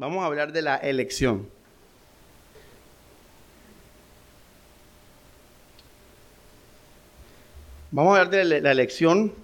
Vamos 0.00 0.22
a 0.22 0.26
hablar 0.28 0.50
de 0.50 0.62
la 0.62 0.76
elección. 0.76 1.46
Vamos 7.90 8.16
a 8.16 8.22
hablar 8.22 8.46
de 8.46 8.60
la 8.62 8.72
elección. 8.72 9.34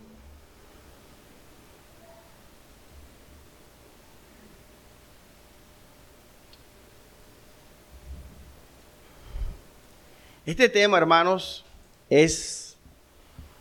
Este 10.46 10.70
tema, 10.70 10.96
hermanos, 10.96 11.66
es 12.08 12.78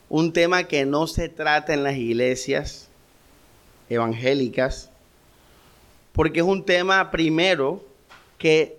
un 0.07 0.31
tema 0.31 0.63
que 0.63 0.85
no 0.85 1.07
se 1.07 1.27
trata 1.27 1.73
en 1.73 1.83
las 1.83 1.97
iglesias 1.97 2.87
evangélicas, 3.89 4.91
porque 6.15 6.39
es 6.39 6.45
un 6.45 6.63
tema 6.63 7.11
primero 7.11 7.83
que 8.37 8.77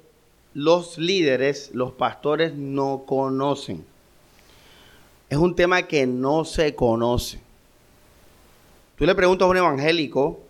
los 0.55 0.97
líderes, 0.97 1.71
los 1.75 1.93
pastores 1.93 2.55
no 2.55 3.05
conocen. 3.07 3.85
Es 5.29 5.37
un 5.37 5.55
tema 5.55 5.83
que 5.83 6.07
no 6.07 6.47
se 6.47 6.75
conoce. 6.75 7.41
Tú 8.97 9.05
le 9.05 9.15
preguntas 9.15 9.45
a 9.45 9.51
un 9.51 9.59
evangélico 9.59 10.41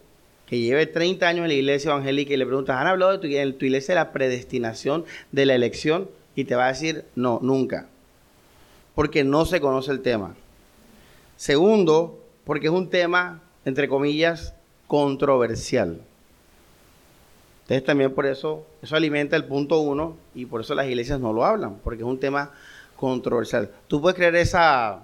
que 0.47 0.61
lleve 0.61 0.87
30 0.87 1.27
años 1.27 1.43
en 1.43 1.49
la 1.49 1.55
iglesia 1.55 1.91
evangélica 1.91 2.35
y 2.35 2.37
le 2.37 2.47
preguntas, 2.47 2.77
¿han 2.77 2.87
hablado 2.87 3.19
de 3.19 3.53
tu, 3.53 3.65
iglesia 3.65 3.95
de 3.95 4.01
la 4.01 4.13
predestinación 4.13 5.05
de 5.33 5.45
la 5.45 5.57
elección? 5.57 6.09
Y 6.37 6.45
te 6.45 6.55
va 6.55 6.67
a 6.67 6.73
decir, 6.73 7.05
no, 7.17 7.41
nunca. 7.43 7.89
Porque 8.95 9.25
no 9.25 9.45
se 9.45 9.61
conoce 9.61 9.91
el 9.91 10.03
tema. 10.03 10.37
Segundo, 11.37 12.23
porque 12.45 12.69
es 12.69 12.73
un 12.73 12.91
tema, 12.91 13.43
entre 13.65 13.89
comillas, 13.89 14.55
controversial. 14.87 16.06
Entonces 17.67 17.85
también 17.85 18.15
por 18.15 18.27
eso, 18.27 18.65
eso 18.81 18.95
alimenta 18.95 19.35
el 19.35 19.45
punto 19.45 19.81
uno 19.81 20.17
y 20.37 20.47
por 20.47 20.61
eso 20.61 20.77
las 20.77 20.87
iglesias 20.87 21.19
no 21.19 21.33
lo 21.33 21.45
hablan, 21.45 21.79
porque 21.83 22.05
es 22.05 22.09
un 22.09 22.21
tema 22.21 22.53
controversial. 22.95 23.73
Tú 23.89 24.01
puedes 24.01 24.15
creer 24.15 24.37
esa 24.37 25.01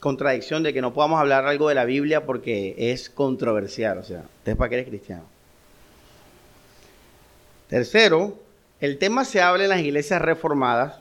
contradicción 0.00 0.62
de 0.62 0.72
que 0.72 0.80
no 0.80 0.94
podamos 0.94 1.20
hablar 1.20 1.46
algo 1.46 1.68
de 1.68 1.74
la 1.74 1.84
Biblia 1.84 2.24
porque 2.24 2.74
es 2.78 3.10
controversial, 3.10 3.98
o 3.98 4.02
sea, 4.02 4.20
entonces 4.20 4.56
para 4.56 4.70
qué 4.70 4.76
eres 4.76 4.88
cristiano. 4.88 5.24
Tercero, 7.68 8.38
el 8.80 8.96
tema 8.96 9.26
se 9.26 9.42
habla 9.42 9.64
en 9.64 9.70
las 9.70 9.80
iglesias 9.80 10.22
reformadas, 10.22 11.00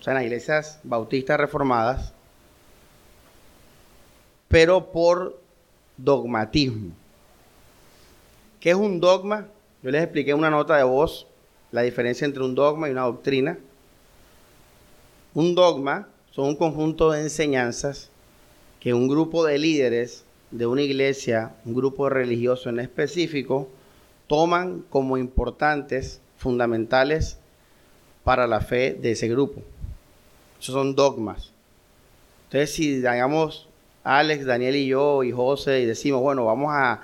o 0.00 0.02
sea, 0.02 0.10
en 0.10 0.16
las 0.16 0.24
iglesias 0.24 0.80
bautistas 0.82 1.38
reformadas, 1.38 2.12
pero 4.48 4.90
por 4.90 5.40
dogmatismo. 5.96 6.99
¿Qué 8.60 8.70
es 8.70 8.76
un 8.76 9.00
dogma? 9.00 9.48
Yo 9.82 9.90
les 9.90 10.02
expliqué 10.02 10.32
en 10.32 10.38
una 10.38 10.50
nota 10.50 10.76
de 10.76 10.84
voz 10.84 11.26
la 11.72 11.80
diferencia 11.80 12.26
entre 12.26 12.42
un 12.42 12.54
dogma 12.54 12.88
y 12.88 12.92
una 12.92 13.04
doctrina. 13.04 13.58
Un 15.32 15.54
dogma 15.54 16.08
son 16.30 16.48
un 16.48 16.56
conjunto 16.56 17.10
de 17.10 17.22
enseñanzas 17.22 18.10
que 18.78 18.92
un 18.92 19.08
grupo 19.08 19.46
de 19.46 19.58
líderes 19.58 20.24
de 20.50 20.66
una 20.66 20.82
iglesia, 20.82 21.54
un 21.64 21.74
grupo 21.74 22.10
religioso 22.10 22.68
en 22.68 22.80
específico, 22.80 23.68
toman 24.26 24.84
como 24.90 25.16
importantes 25.16 26.20
fundamentales 26.36 27.38
para 28.24 28.46
la 28.46 28.60
fe 28.60 28.92
de 28.92 29.12
ese 29.12 29.28
grupo. 29.28 29.62
Esos 30.60 30.74
son 30.74 30.94
dogmas. 30.94 31.50
Entonces, 32.44 32.74
si 32.74 32.96
digamos 32.96 33.68
Alex, 34.04 34.44
Daniel 34.44 34.76
y 34.76 34.88
yo 34.88 35.22
y 35.22 35.32
José 35.32 35.80
y 35.80 35.86
decimos, 35.86 36.20
bueno, 36.20 36.44
vamos 36.44 36.70
a 36.74 37.00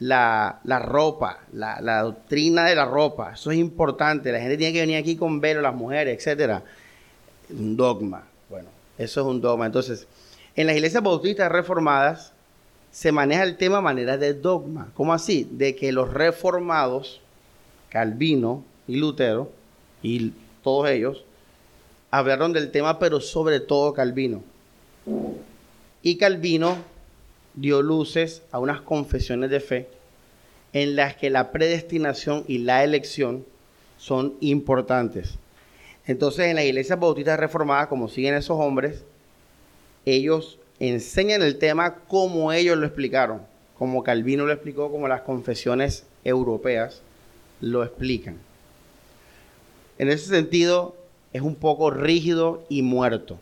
la, 0.00 0.60
ropa, 0.84 1.40
la, 1.52 2.02
doctrina 2.02 2.66
de 2.66 2.76
la 2.76 2.84
ropa, 2.84 3.32
eso 3.32 3.50
es 3.50 3.58
importante, 3.58 4.30
la 4.30 4.40
gente 4.40 4.56
tiene 4.56 4.72
que 4.72 4.80
venir 4.80 4.96
aquí 4.96 5.16
con 5.16 5.40
velo, 5.40 5.60
las 5.60 5.74
mujeres, 5.74 6.16
etcétera. 6.16 6.62
Un 7.50 7.76
dogma. 7.76 8.24
Bueno, 8.48 8.68
eso 8.96 9.20
es 9.20 9.26
un 9.26 9.40
dogma. 9.40 9.66
Entonces, 9.66 10.06
en 10.54 10.66
las 10.66 10.76
iglesias 10.76 11.02
bautistas 11.02 11.50
reformadas 11.50 12.32
se 12.90 13.12
maneja 13.12 13.42
el 13.42 13.56
tema 13.56 13.78
a 13.78 13.82
manera 13.82 14.16
de 14.16 14.34
dogma. 14.34 14.88
¿Cómo 14.94 15.12
así? 15.12 15.48
De 15.50 15.74
que 15.74 15.92
los 15.92 16.12
reformados 16.12 17.20
Calvino 17.88 18.64
y 18.86 18.96
Lutero, 18.96 19.50
y 20.02 20.32
todos 20.62 20.90
ellos, 20.90 21.24
hablaron 22.10 22.52
del 22.52 22.70
tema, 22.70 22.98
pero 22.98 23.20
sobre 23.20 23.60
todo 23.60 23.92
Calvino. 23.92 24.42
Y 26.02 26.16
Calvino 26.16 26.76
dio 27.54 27.82
luces 27.82 28.42
a 28.52 28.58
unas 28.58 28.80
confesiones 28.82 29.50
de 29.50 29.60
fe 29.60 29.88
en 30.72 30.96
las 30.96 31.16
que 31.16 31.30
la 31.30 31.52
predestinación 31.52 32.44
y 32.46 32.58
la 32.58 32.84
elección 32.84 33.44
son 33.96 34.34
importantes. 34.40 35.38
Entonces, 36.06 36.46
en 36.46 36.56
la 36.56 36.64
iglesia 36.64 36.96
bautista 36.96 37.36
reformada, 37.36 37.88
como 37.88 38.08
siguen 38.08 38.34
esos 38.34 38.58
hombres, 38.58 39.04
ellos 40.06 40.58
enseñan 40.78 41.42
el 41.42 41.58
tema 41.58 41.96
como 42.08 42.52
ellos 42.52 42.78
lo 42.78 42.86
explicaron, 42.86 43.42
como 43.78 44.02
Calvino 44.02 44.46
lo 44.46 44.52
explicó, 44.52 44.90
como 44.90 45.08
las 45.08 45.22
confesiones 45.22 46.04
europeas 46.24 47.02
lo 47.60 47.82
explican. 47.82 48.38
En 49.98 50.08
ese 50.08 50.28
sentido, 50.28 50.96
es 51.32 51.42
un 51.42 51.56
poco 51.56 51.90
rígido 51.90 52.64
y 52.68 52.82
muerto, 52.82 53.38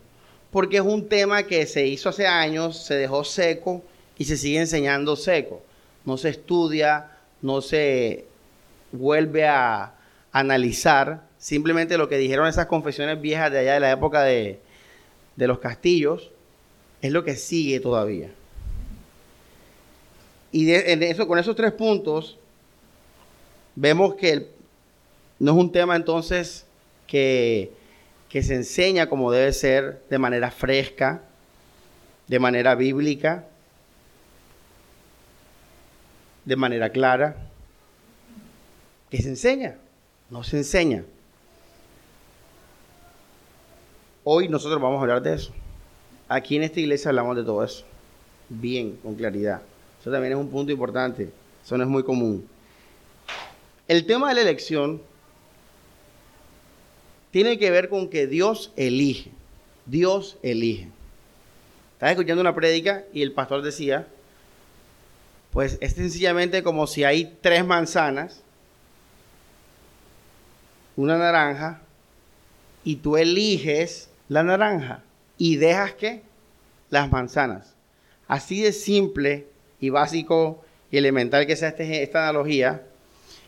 porque 0.51 0.77
es 0.77 0.83
un 0.83 1.07
tema 1.07 1.43
que 1.43 1.65
se 1.67 1.85
hizo 1.85 2.09
hace 2.09 2.27
años, 2.27 2.77
se 2.83 2.95
dejó 2.95 3.23
seco 3.23 3.83
y 4.17 4.25
se 4.25 4.37
sigue 4.37 4.59
enseñando 4.59 5.15
seco. 5.15 5.61
No 6.03 6.17
se 6.17 6.29
estudia, 6.29 7.16
no 7.41 7.61
se 7.61 8.25
vuelve 8.91 9.47
a 9.47 9.95
analizar, 10.31 11.23
simplemente 11.37 11.97
lo 11.97 12.09
que 12.09 12.17
dijeron 12.17 12.47
esas 12.47 12.67
confesiones 12.67 13.21
viejas 13.21 13.51
de 13.51 13.59
allá 13.59 13.73
de 13.75 13.79
la 13.79 13.91
época 13.91 14.23
de, 14.23 14.59
los 15.35 15.59
castillos, 15.59 16.31
es 17.01 17.11
lo 17.11 17.23
que 17.23 17.35
sigue 17.35 17.79
todavía. 17.79 18.31
Y 20.51 20.71
en 20.71 21.03
eso, 21.03 21.27
con 21.27 21.37
esos 21.37 21.55
tres 21.55 21.73
puntos, 21.73 22.37
vemos 23.75 24.15
que 24.15 24.49
no 25.39 25.51
es 25.51 25.57
un 25.57 25.71
tema 25.71 25.95
entonces 25.95 26.65
que, 27.05 27.71
que 28.29 28.41
se 28.41 28.55
enseña 28.55 29.07
como 29.07 29.31
debe 29.31 29.53
ser 29.53 30.01
de 30.09 30.17
manera 30.17 30.49
fresca, 30.49 31.21
de 32.27 32.39
manera 32.39 32.75
bíblica, 32.75 33.45
de 36.47 36.55
manera 36.55 36.89
clara, 36.89 37.35
que 39.09 39.21
se 39.21 39.27
enseña, 39.27 39.75
no 40.29 40.45
se 40.45 40.55
enseña. 40.55 41.03
Hoy 44.23 44.47
nosotros 44.47 44.81
vamos 44.81 44.99
a 44.99 45.01
hablar 45.01 45.21
de 45.21 45.33
eso. 45.33 45.51
Aquí 46.29 46.55
en 46.55 46.63
esta 46.63 46.79
iglesia 46.79 47.09
hablamos 47.09 47.35
de 47.35 47.43
todo 47.43 47.65
eso. 47.65 47.83
Bien, 48.47 48.95
con 49.03 49.15
claridad. 49.15 49.61
Eso 49.99 50.09
también 50.09 50.31
es 50.31 50.39
un 50.39 50.49
punto 50.49 50.71
importante. 50.71 51.29
Eso 51.65 51.77
no 51.77 51.83
es 51.83 51.89
muy 51.89 52.03
común. 52.03 52.47
El 53.89 54.05
tema 54.05 54.29
de 54.29 54.35
la 54.35 54.41
elección 54.41 55.01
tiene 57.31 57.59
que 57.59 57.71
ver 57.71 57.89
con 57.89 58.09
que 58.09 58.25
Dios 58.25 58.71
elige. 58.77 59.31
Dios 59.85 60.37
elige. 60.43 60.87
Estaba 61.95 62.11
escuchando 62.11 62.39
una 62.39 62.55
prédica 62.55 63.03
y 63.11 63.21
el 63.21 63.33
pastor 63.33 63.63
decía, 63.63 64.07
pues 65.57 65.79
es 65.81 65.93
sencillamente 65.93 66.61
como 66.61 66.85
si 66.85 67.03
hay 67.03 67.35
tres 67.41 67.65
manzanas, 67.65 68.43
una 70.95 71.17
naranja, 71.17 71.81
y 72.83 72.97
tú 72.97 73.17
eliges 73.17 74.11
la 74.29 74.43
naranja 74.43 75.01
y 75.35 75.55
dejas 75.55 75.93
que 75.93 76.21
las 76.91 77.09
manzanas. 77.09 77.73
Así 78.27 78.61
de 78.61 78.71
simple 78.71 79.47
y 79.79 79.89
básico 79.89 80.63
y 80.91 80.97
elemental 80.97 81.47
que 81.47 81.55
sea 81.55 81.69
este, 81.69 82.03
esta 82.03 82.29
analogía, 82.29 82.83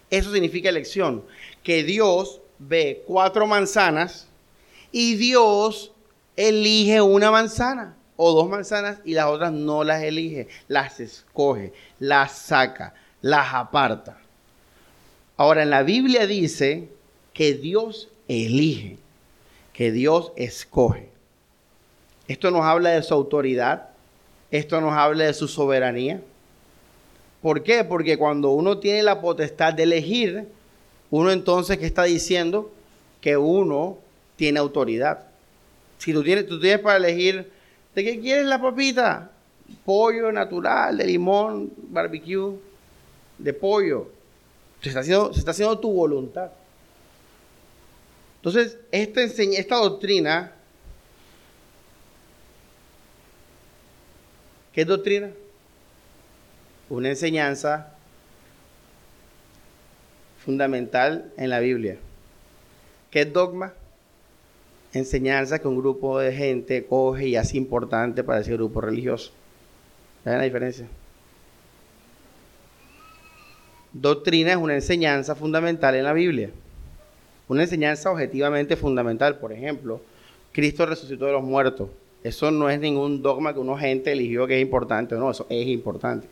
eso 0.09 0.33
significa 0.33 0.69
elección. 0.69 1.23
Que 1.61 1.83
Dios 1.83 2.41
ve 2.57 3.03
cuatro 3.05 3.45
manzanas 3.45 4.25
y 4.91 5.13
Dios 5.13 5.91
elige 6.35 7.01
una 7.01 7.29
manzana 7.29 7.98
o 8.21 8.33
dos 8.33 8.49
manzanas 8.49 8.99
y 9.05 9.13
las 9.13 9.27
otras 9.27 9.53
no 9.53 9.85
las 9.85 10.03
elige, 10.03 10.49
las 10.67 10.99
escoge, 10.99 11.71
las 11.99 12.33
saca, 12.37 12.93
las 13.21 13.53
aparta. 13.53 14.17
Ahora 15.37 15.63
en 15.63 15.69
la 15.69 15.83
Biblia 15.83 16.27
dice 16.27 16.89
que 17.31 17.53
Dios 17.53 18.09
elige, 18.27 18.97
que 19.71 19.93
Dios 19.93 20.33
escoge. 20.35 21.07
Esto 22.27 22.51
nos 22.51 22.65
habla 22.65 22.89
de 22.89 23.03
su 23.03 23.13
autoridad, 23.13 23.87
esto 24.51 24.81
nos 24.81 24.91
habla 24.91 25.23
de 25.23 25.33
su 25.33 25.47
soberanía. 25.47 26.19
¿Por 27.41 27.63
qué? 27.63 27.85
Porque 27.85 28.17
cuando 28.17 28.49
uno 28.49 28.79
tiene 28.79 29.01
la 29.01 29.21
potestad 29.21 29.73
de 29.73 29.83
elegir, 29.83 30.45
uno 31.09 31.31
entonces 31.31 31.77
que 31.77 31.85
está 31.85 32.03
diciendo 32.03 32.69
que 33.21 33.37
uno 33.37 33.97
tiene 34.35 34.59
autoridad. 34.59 35.23
Si 35.99 36.11
tú 36.11 36.21
tienes, 36.21 36.47
tú 36.47 36.59
tienes 36.59 36.81
para 36.81 36.97
elegir, 36.97 37.57
¿de 37.95 38.03
qué 38.03 38.19
quieres 38.19 38.45
la 38.45 38.61
papita? 38.61 39.31
Pollo 39.85 40.31
natural, 40.31 40.97
de 40.97 41.05
limón, 41.05 41.71
barbecue, 41.89 42.59
de 43.37 43.53
pollo. 43.53 44.09
Se 44.81 44.89
está 44.89 45.01
haciendo, 45.01 45.33
se 45.33 45.39
está 45.39 45.51
haciendo 45.51 45.79
tu 45.79 45.91
voluntad. 45.91 46.51
Entonces, 48.37 48.77
esta, 48.91 49.21
esta 49.21 49.75
doctrina, 49.75 50.53
¿qué 54.73 54.81
es 54.81 54.87
doctrina? 54.87 55.31
Una 56.89 57.09
enseñanza 57.09 57.95
fundamental 60.43 61.31
en 61.37 61.49
la 61.49 61.59
Biblia. 61.59 61.97
¿Qué 63.11 63.21
es 63.21 63.33
dogma? 63.33 63.73
Enseñanza 64.93 65.59
que 65.59 65.67
un 65.67 65.77
grupo 65.77 66.19
de 66.19 66.33
gente 66.33 66.85
coge 66.85 67.27
y 67.27 67.35
hace 67.35 67.57
importante 67.57 68.23
para 68.23 68.39
ese 68.39 68.53
grupo 68.53 68.81
religioso. 68.81 69.31
¿Saben 70.23 70.39
la 70.39 70.45
diferencia? 70.45 70.87
Doctrina 73.93 74.51
es 74.51 74.57
una 74.57 74.75
enseñanza 74.75 75.35
fundamental 75.35 75.95
en 75.95 76.03
la 76.03 76.13
Biblia. 76.13 76.49
Una 77.47 77.63
enseñanza 77.63 78.11
objetivamente 78.11 78.75
fundamental. 78.75 79.37
Por 79.39 79.51
ejemplo, 79.51 80.01
Cristo 80.51 80.85
resucitó 80.85 81.25
de 81.25 81.33
los 81.33 81.43
muertos. 81.43 81.89
Eso 82.23 82.51
no 82.51 82.69
es 82.69 82.79
ningún 82.79 83.21
dogma 83.21 83.53
que 83.53 83.59
una 83.59 83.77
gente 83.77 84.11
eligió 84.11 84.45
que 84.45 84.57
es 84.57 84.61
importante 84.61 85.15
o 85.15 85.19
no, 85.19 85.31
eso 85.31 85.45
es 85.49 85.67
importante. 85.67 86.27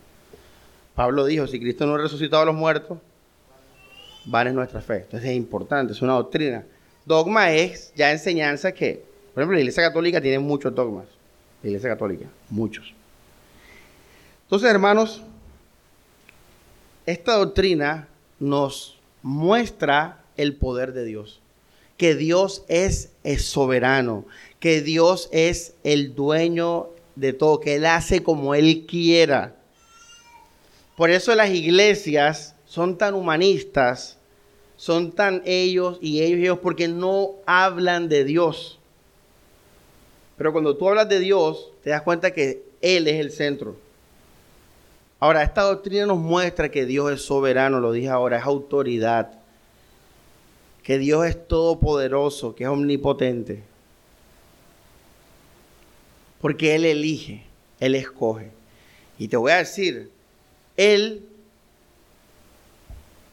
Pablo 0.94 1.24
dijo, 1.24 1.46
si 1.46 1.58
Cristo 1.58 1.86
no 1.86 1.96
resucitó 1.96 2.38
de 2.40 2.46
los 2.46 2.54
muertos, 2.54 2.98
vale 4.26 4.52
nuestra 4.52 4.80
fe. 4.80 4.96
Entonces 4.96 5.30
es 5.30 5.36
importante, 5.36 5.92
es 5.92 6.02
una 6.02 6.14
doctrina. 6.14 6.64
Dogma 7.08 7.52
es 7.52 7.90
ya 7.96 8.12
enseñanza 8.12 8.72
que, 8.72 9.02
por 9.32 9.42
ejemplo, 9.42 9.54
la 9.54 9.60
Iglesia 9.60 9.82
Católica 9.82 10.20
tiene 10.20 10.38
muchos 10.38 10.74
dogmas. 10.74 11.06
La 11.62 11.70
Iglesia 11.70 11.88
Católica, 11.88 12.26
muchos. 12.50 12.92
Entonces, 14.42 14.70
hermanos, 14.70 15.22
esta 17.06 17.36
doctrina 17.36 18.08
nos 18.38 18.98
muestra 19.22 20.22
el 20.36 20.54
poder 20.56 20.92
de 20.92 21.06
Dios. 21.06 21.40
Que 21.96 22.14
Dios 22.14 22.66
es, 22.68 23.12
es, 23.24 23.46
soberano, 23.46 24.26
que 24.60 24.82
Dios 24.82 25.30
es 25.32 25.74
el 25.84 26.14
dueño 26.14 26.90
de 27.16 27.32
todo, 27.32 27.58
que 27.58 27.76
Él 27.76 27.86
hace 27.86 28.22
como 28.22 28.54
Él 28.54 28.84
quiera. 28.86 29.56
Por 30.94 31.08
eso 31.08 31.34
las 31.34 31.48
iglesias 31.48 32.54
son 32.66 32.98
tan 32.98 33.14
humanistas, 33.14 34.17
son 34.78 35.10
tan 35.10 35.42
ellos 35.44 35.98
y 36.00 36.22
ellos 36.22 36.38
y 36.38 36.42
ellos, 36.42 36.58
porque 36.60 36.86
no 36.86 37.32
hablan 37.46 38.08
de 38.08 38.24
Dios. 38.24 38.78
Pero 40.36 40.52
cuando 40.52 40.76
tú 40.76 40.88
hablas 40.88 41.08
de 41.08 41.18
Dios, 41.18 41.72
te 41.82 41.90
das 41.90 42.02
cuenta 42.02 42.30
que 42.30 42.62
Él 42.80 43.08
es 43.08 43.16
el 43.20 43.32
centro. 43.32 43.76
Ahora, 45.18 45.42
esta 45.42 45.62
doctrina 45.62 46.06
nos 46.06 46.18
muestra 46.18 46.70
que 46.70 46.86
Dios 46.86 47.10
es 47.10 47.22
soberano, 47.22 47.80
lo 47.80 47.90
dije 47.90 48.08
ahora, 48.08 48.38
es 48.38 48.44
autoridad. 48.44 49.32
Que 50.84 50.96
Dios 50.96 51.26
es 51.26 51.48
todopoderoso, 51.48 52.54
que 52.54 52.62
es 52.62 52.70
omnipotente. 52.70 53.64
Porque 56.40 56.76
Él 56.76 56.84
elige, 56.84 57.42
Él 57.80 57.96
escoge. 57.96 58.52
Y 59.18 59.26
te 59.26 59.36
voy 59.36 59.50
a 59.50 59.56
decir, 59.56 60.12
Él 60.76 61.26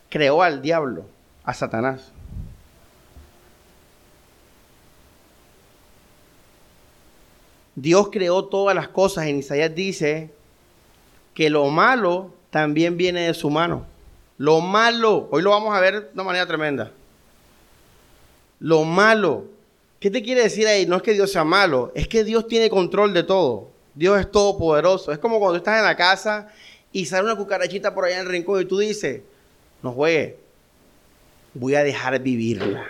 creó 0.08 0.42
al 0.42 0.60
diablo, 0.60 1.04
a 1.46 1.54
Satanás. 1.54 2.12
Dios 7.76 8.08
creó 8.10 8.44
todas 8.44 8.74
las 8.74 8.88
cosas. 8.88 9.26
En 9.26 9.38
Isaías 9.38 9.74
dice 9.74 10.30
que 11.34 11.48
lo 11.48 11.66
malo 11.68 12.32
también 12.50 12.96
viene 12.96 13.28
de 13.28 13.34
su 13.34 13.48
mano. 13.48 13.86
Lo 14.38 14.60
malo, 14.60 15.28
hoy 15.30 15.42
lo 15.42 15.50
vamos 15.50 15.74
a 15.74 15.80
ver 15.80 16.08
de 16.08 16.10
una 16.14 16.24
manera 16.24 16.46
tremenda. 16.46 16.90
Lo 18.58 18.84
malo, 18.84 19.44
¿qué 20.00 20.10
te 20.10 20.22
quiere 20.22 20.42
decir 20.42 20.66
ahí? 20.66 20.84
No 20.86 20.96
es 20.96 21.02
que 21.02 21.12
Dios 21.12 21.30
sea 21.30 21.44
malo, 21.44 21.92
es 21.94 22.08
que 22.08 22.24
Dios 22.24 22.48
tiene 22.48 22.68
control 22.68 23.14
de 23.14 23.22
todo. 23.22 23.68
Dios 23.94 24.18
es 24.18 24.30
todopoderoso. 24.30 25.12
Es 25.12 25.18
como 25.18 25.38
cuando 25.38 25.58
estás 25.58 25.78
en 25.78 25.84
la 25.84 25.96
casa 25.96 26.48
y 26.92 27.06
sale 27.06 27.24
una 27.24 27.36
cucarachita 27.36 27.94
por 27.94 28.04
allá 28.04 28.16
en 28.16 28.26
el 28.26 28.32
rincón 28.32 28.60
y 28.60 28.64
tú 28.64 28.78
dices, 28.78 29.22
no 29.82 29.92
juegue, 29.92 30.38
voy 31.58 31.74
a 31.74 31.82
dejar 31.82 32.20
vivirla. 32.20 32.86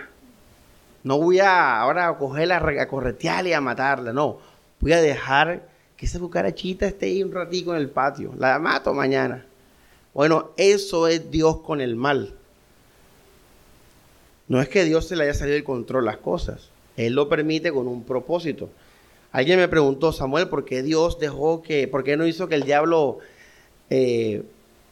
No 1.03 1.17
voy 1.19 1.39
a 1.39 1.79
ahora 1.79 2.17
cogerla, 2.17 2.57
a 2.57 2.87
corretearla 2.87 3.49
y 3.49 3.53
a 3.53 3.61
matarla. 3.61 4.13
No, 4.13 4.39
voy 4.79 4.93
a 4.93 5.01
dejar 5.01 5.67
que 5.95 6.05
esa 6.05 6.19
cucarachita 6.19 6.85
esté 6.85 7.07
ahí 7.07 7.23
un 7.23 7.31
ratico 7.31 7.73
en 7.73 7.81
el 7.81 7.89
patio. 7.89 8.33
La 8.37 8.59
mato 8.59 8.93
mañana. 8.93 9.45
Bueno, 10.13 10.51
eso 10.57 11.07
es 11.07 11.31
Dios 11.31 11.61
con 11.61 11.81
el 11.81 11.95
mal. 11.95 12.33
No 14.47 14.61
es 14.61 14.69
que 14.69 14.83
Dios 14.83 15.07
se 15.07 15.15
le 15.15 15.23
haya 15.23 15.33
salido 15.33 15.55
del 15.55 15.63
control 15.63 16.05
las 16.05 16.17
cosas. 16.17 16.69
Él 16.95 17.13
lo 17.13 17.29
permite 17.29 17.71
con 17.71 17.87
un 17.87 18.03
propósito. 18.03 18.69
Alguien 19.31 19.59
me 19.59 19.67
preguntó, 19.67 20.11
Samuel, 20.11 20.49
¿por 20.49 20.65
qué 20.65 20.81
Dios 20.83 21.19
dejó 21.19 21.61
que, 21.61 21.87
por 21.87 22.03
qué 22.03 22.17
no 22.17 22.25
hizo 22.25 22.47
que 22.47 22.55
el 22.55 22.63
diablo 22.63 23.19
eh, 23.89 24.43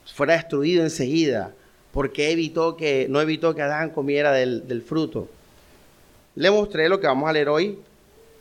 fuera 0.05 0.33
destruido 0.33 0.83
enseguida? 0.83 1.53
¿Por 1.95 2.11
qué 2.11 2.29
evitó 2.31 2.77
que, 2.77 3.07
no 3.09 3.19
evitó 3.19 3.55
que 3.55 3.63
Adán 3.63 3.89
comiera 3.89 4.31
del, 4.31 4.67
del 4.67 4.83
fruto? 4.83 5.27
Le 6.35 6.51
mostré 6.51 6.89
lo 6.89 6.99
que 6.99 7.07
vamos 7.07 7.27
a 7.27 7.33
leer 7.33 7.49
hoy, 7.49 7.79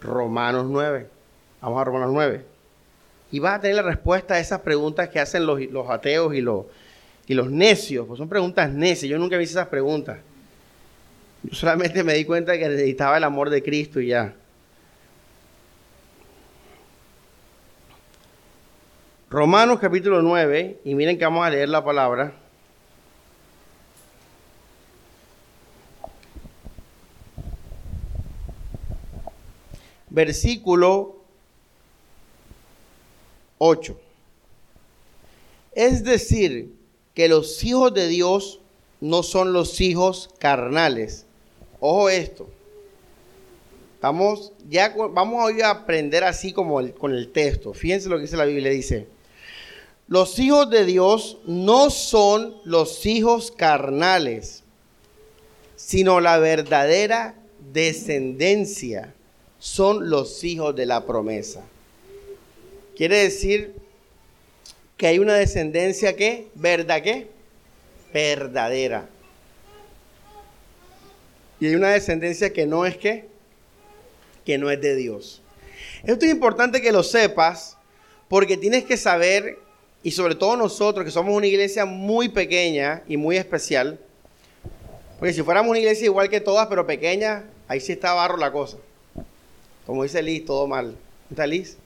Romanos 0.03 0.67
9. 0.69 1.07
Vamos 1.63 1.81
a 1.81 1.85
Romanos 1.85 2.11
9 2.13 2.55
y 3.35 3.41
vas 3.41 3.59
a 3.59 3.61
tener 3.63 3.75
la 3.75 3.83
respuesta 3.83 4.35
a 4.35 4.39
esas 4.39 4.61
preguntas 4.61 5.09
que 5.09 5.19
hacen 5.19 5.45
los, 5.45 5.59
ateos 5.91 6.35
y 6.37 6.41
los, 6.41 6.67
y 7.27 7.35
los 7.35 7.51
necios. 7.51 8.07
Pues 8.07 8.19
son 8.19 8.29
preguntas 8.29 8.71
necias. 8.71 9.11
Yo 9.11 9.19
nunca 9.19 9.37
me 9.37 9.43
hice 9.43 9.55
esas 9.55 9.67
preguntas. 9.67 10.19
Yo 11.43 11.53
solamente 11.53 12.05
me 12.05 12.15
di 12.15 12.25
cuenta 12.25 12.57
que 12.57 12.69
necesitaba 12.69 13.17
el 13.17 13.25
amor 13.25 13.51
de 13.51 13.61
Cristo 13.61 14.01
y 14.01 14.07
ya. 14.07 14.35
Romanos 19.31 19.81
capítulo 19.81 20.23
9, 20.23 20.79
y 20.85 20.95
miren 20.95 21.19
que 21.19 21.25
vamos 21.25 21.45
a 21.45 21.51
leer 21.51 21.69
la 21.69 21.85
palabra. 21.85 22.44
Versículo 30.15 31.17
8. 33.59 33.99
Es 35.73 36.05
decir, 36.05 36.73
que 37.15 37.27
los 37.27 37.65
hijos 37.65 37.93
de 37.93 38.07
Dios 38.07 38.61
no 39.01 39.25
son 39.25 39.53
los 39.53 39.81
hijos 39.81 40.31
carnales. 40.39 41.27
Ojo 41.81 42.09
esto. 42.11 42.49
Estamos, 43.97 44.53
ya 44.69 44.95
vamos 45.11 45.45
hoy 45.45 45.63
a 45.63 45.71
aprender 45.71 46.23
así 46.23 46.53
como 46.53 46.81
con 46.93 47.13
el 47.13 47.33
texto. 47.33 47.75
Fíjense 47.75 48.09
lo 48.09 48.15
que 48.15 48.23
dice 48.23 48.37
la 48.37 48.45
Biblia. 48.45 48.71
Dice, 48.71 49.09
los 50.07 50.39
hijos 50.39 50.71
de 50.71 50.85
Dios 50.85 51.39
no 51.45 51.91
son 51.91 52.55
los 52.63 53.05
hijos 53.05 53.51
carnales, 53.51 54.63
sino 55.75 56.21
la 56.21 56.39
verdadera 56.39 57.35
descendencia 57.73 59.13
son 59.65 60.11
los 60.11 60.45
hijos 60.45 60.77
de 60.77 60.85
la 60.85 61.07
promesa. 61.07 61.63
Quiere 62.99 63.17
decir 63.17 63.75
que 64.99 65.07
hay 65.07 65.19
una 65.19 65.37
descendencia 65.37 66.15
que, 66.15 66.49
¿verdad 66.55 67.03
qué? 67.03 67.29
Verdadera. 68.13 69.09
Y 71.61 71.69
hay 71.69 71.77
una 71.77 71.89
descendencia 71.89 72.53
que 72.53 72.67
no 72.67 72.85
es 72.85 72.99
que, 72.99 73.27
que 74.45 74.59
no 74.59 74.71
es 74.71 74.83
de 74.83 74.97
Dios. 74.97 75.41
Esto 76.03 76.27
es 76.27 76.33
importante 76.33 76.83
que 76.83 76.93
lo 76.93 77.03
sepas 77.03 77.79
porque 78.29 78.59
tienes 78.59 78.85
que 78.85 78.99
saber, 78.99 79.59
y 80.03 80.11
sobre 80.11 80.35
todo 80.35 80.59
nosotros 80.59 81.07
que 81.07 81.11
somos 81.11 81.35
una 81.35 81.47
iglesia 81.47 81.87
muy 81.87 82.29
pequeña 82.29 83.03
y 83.09 83.17
muy 83.17 83.39
especial, 83.39 83.99
porque 85.19 85.33
si 85.33 85.43
fuéramos 85.43 85.71
una 85.71 85.79
iglesia 85.79 86.05
igual 86.05 86.29
que 86.29 86.43
todas, 86.43 86.67
pero 86.67 86.87
pequeña, 86.87 87.45
ahí 87.67 87.81
sí 87.81 87.93
está 87.93 88.13
barro 88.13 88.37
la 88.37 88.53
cosa. 88.53 88.77
Como 89.87 90.03
dice 90.03 90.23
Liz, 90.23 90.45
todo 90.45 90.67
mal. 90.67 90.97
¿Está 91.31 91.47
Liz? 91.47 91.77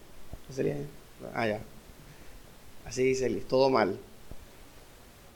Ah, 1.34 1.46
ya. 1.46 1.60
Así 2.84 3.02
dice 3.02 3.28
todo 3.48 3.68
mal. 3.70 3.98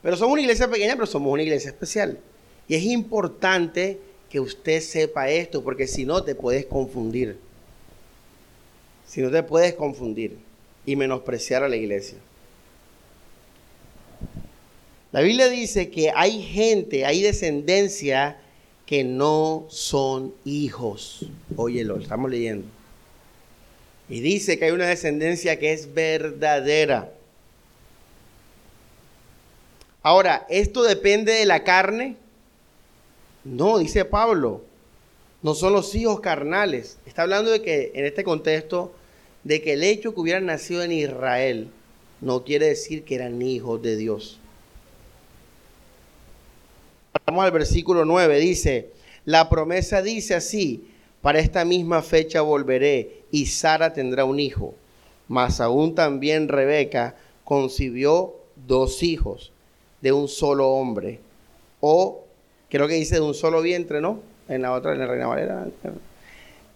Pero 0.03 0.17
somos 0.17 0.33
una 0.33 0.43
iglesia 0.43 0.69
pequeña, 0.69 0.95
pero 0.95 1.07
somos 1.07 1.33
una 1.33 1.43
iglesia 1.43 1.71
especial. 1.71 2.19
Y 2.69 2.75
es 2.75 2.83
importante 2.85 3.99
que 4.31 4.41
usted 4.41 4.81
sepa 4.81 5.29
esto, 5.29 5.63
porque 5.63 5.87
si 5.87 6.05
no 6.05 6.25
te 6.25 6.35
puedes 6.35 6.67
confundir. 6.67 7.39
Si 9.07 9.21
no 9.21 9.31
te 9.31 9.43
puedes 9.43 9.75
confundir 9.75 10.39
y 10.87 10.97
menospreciar 10.97 11.63
a 11.63 11.69
la 11.69 11.77
iglesia. 11.77 12.19
La 15.13 15.21
Biblia 15.21 15.49
dice 15.49 15.91
que 15.91 16.11
hay 16.15 16.43
gente, 16.43 17.05
hay 17.05 17.21
descendencia 17.21 18.39
que 18.93 19.05
no 19.05 19.65
son 19.71 20.35
hijos. 20.45 21.25
Óyelo, 21.57 21.97
estamos 21.99 22.31
leyendo. 22.31 22.67
Y 24.11 24.21
dice 24.21 24.59
que 24.59 24.67
hay 24.67 24.73
una 24.73 24.87
descendencia 24.87 25.59
que 25.59 25.73
es 25.73 25.95
verdadera. 25.95 27.11
Ahora, 30.03 30.47
¿esto 30.51 30.83
depende 30.83 31.33
de 31.33 31.47
la 31.47 31.65
carne? 31.65 32.17
No, 33.45 33.79
dice 33.79 34.05
Pablo. 34.05 34.63
No 35.41 35.55
son 35.55 35.73
los 35.73 35.95
hijos 35.95 36.21
carnales. 36.21 36.99
Está 37.07 37.23
hablando 37.23 37.51
de 37.51 37.63
que, 37.63 37.93
en 37.95 38.05
este 38.05 38.25
contexto, 38.25 38.93
de 39.43 39.63
que 39.63 39.73
el 39.73 39.85
hecho 39.85 40.13
que 40.13 40.21
hubieran 40.21 40.45
nacido 40.45 40.83
en 40.83 40.93
Israel 40.93 41.71
no 42.21 42.45
quiere 42.45 42.67
decir 42.67 43.05
que 43.05 43.15
eran 43.15 43.41
hijos 43.41 43.81
de 43.81 43.97
Dios. 43.97 44.39
Vamos 47.27 47.45
al 47.45 47.53
versículo 47.53 48.05
9, 48.05 48.39
dice, 48.39 48.91
la 49.25 49.49
promesa 49.49 50.03
dice 50.03 50.35
así, 50.35 50.89
para 51.21 51.39
esta 51.39 51.65
misma 51.65 52.03
fecha 52.03 52.41
volveré 52.41 53.23
y 53.31 53.47
Sara 53.47 53.93
tendrá 53.93 54.25
un 54.25 54.41
hijo. 54.41 54.75
Mas 55.29 55.61
aún 55.61 55.95
también 55.95 56.49
Rebeca 56.49 57.15
concibió 57.45 58.35
dos 58.67 59.03
hijos 59.05 59.53
de 60.01 60.13
un 60.13 60.27
solo 60.27 60.69
hombre. 60.71 61.21
O 61.81 62.25
creo 62.69 62.89
que 62.89 62.95
dice 62.95 63.15
de 63.17 63.21
un 63.21 63.35
solo 63.35 63.63
vientre, 63.63 64.01
¿no? 64.01 64.21
En 64.49 64.63
la 64.63 64.73
otra, 64.73 64.93
en 64.93 64.99
la 64.99 65.07
Reina 65.07 65.29
Valera. 65.29 65.67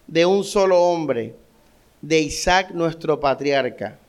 De 0.07 0.25
un 0.25 0.45
solo 0.45 0.81
hombre, 0.81 1.35
de 2.01 2.19
Isaac 2.19 2.71
nuestro 2.71 3.19
patriarca. 3.19 3.99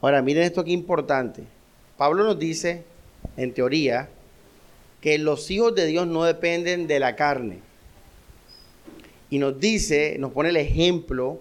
Ahora, 0.00 0.22
miren 0.22 0.44
esto 0.44 0.64
que 0.64 0.70
importante. 0.70 1.42
Pablo 1.98 2.24
nos 2.24 2.38
dice, 2.38 2.82
en 3.36 3.52
teoría, 3.52 4.08
que 5.00 5.18
los 5.18 5.50
hijos 5.50 5.74
de 5.74 5.86
Dios 5.86 6.06
no 6.06 6.24
dependen 6.24 6.86
de 6.86 6.98
la 6.98 7.16
carne. 7.16 7.60
Y 9.30 9.38
nos 9.38 9.58
dice, 9.60 10.16
nos 10.18 10.32
pone 10.32 10.48
el 10.48 10.56
ejemplo 10.56 11.38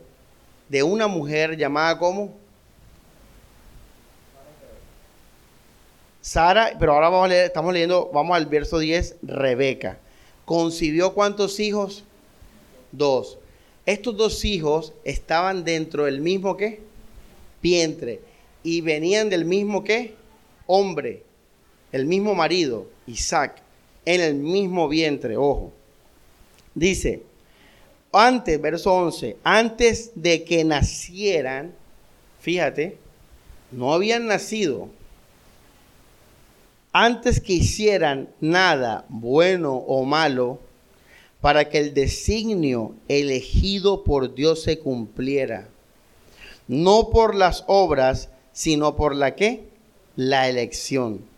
de 0.69 0.83
una 0.83 1.07
mujer 1.07 1.57
llamada 1.57 1.97
como 1.97 2.35
Sara, 6.21 6.75
pero 6.77 6.91
ahora 6.91 7.07
vamos 7.07 7.25
a 7.25 7.29
leer, 7.29 7.45
estamos 7.45 7.71
leyendo, 7.71 8.11
vamos 8.13 8.35
al 8.35 8.47
verso 8.47 8.79
10, 8.79 9.15
Rebeca. 9.23 9.97
¿Concibió 10.43 11.13
cuántos 11.13 11.57
hijos? 11.61 12.03
Dos. 12.91 13.37
Estos 13.85 14.17
dos 14.17 14.43
hijos 14.43 14.93
estaban 15.05 15.63
dentro 15.63 16.03
del 16.03 16.19
mismo 16.19 16.57
qué? 16.57 16.81
Vientre. 17.63 18.19
Y 18.61 18.81
venían 18.81 19.29
del 19.29 19.45
mismo 19.45 19.85
qué? 19.85 20.15
Hombre. 20.65 21.23
El 21.97 22.05
mismo 22.05 22.35
marido, 22.35 22.85
Isaac. 23.07 23.63
En 24.05 24.21
el 24.21 24.35
mismo 24.35 24.87
vientre, 24.87 25.35
ojo. 25.35 25.73
Dice, 26.75 27.23
antes, 28.11 28.61
verso 28.61 28.93
11, 28.93 29.37
antes 29.43 30.11
de 30.13 30.43
que 30.43 30.63
nacieran, 30.63 31.73
fíjate, 32.39 32.99
no 33.71 33.95
habían 33.95 34.27
nacido, 34.27 34.89
antes 36.93 37.41
que 37.41 37.53
hicieran 37.53 38.29
nada 38.41 39.05
bueno 39.09 39.73
o 39.73 40.05
malo, 40.05 40.59
para 41.41 41.67
que 41.67 41.79
el 41.79 41.95
designio 41.95 42.93
elegido 43.07 44.03
por 44.03 44.35
Dios 44.35 44.61
se 44.61 44.77
cumpliera, 44.77 45.67
no 46.67 47.09
por 47.09 47.33
las 47.33 47.63
obras, 47.65 48.29
sino 48.53 48.95
por 48.95 49.15
la 49.15 49.33
que? 49.33 49.63
La 50.15 50.47
elección. 50.47 51.35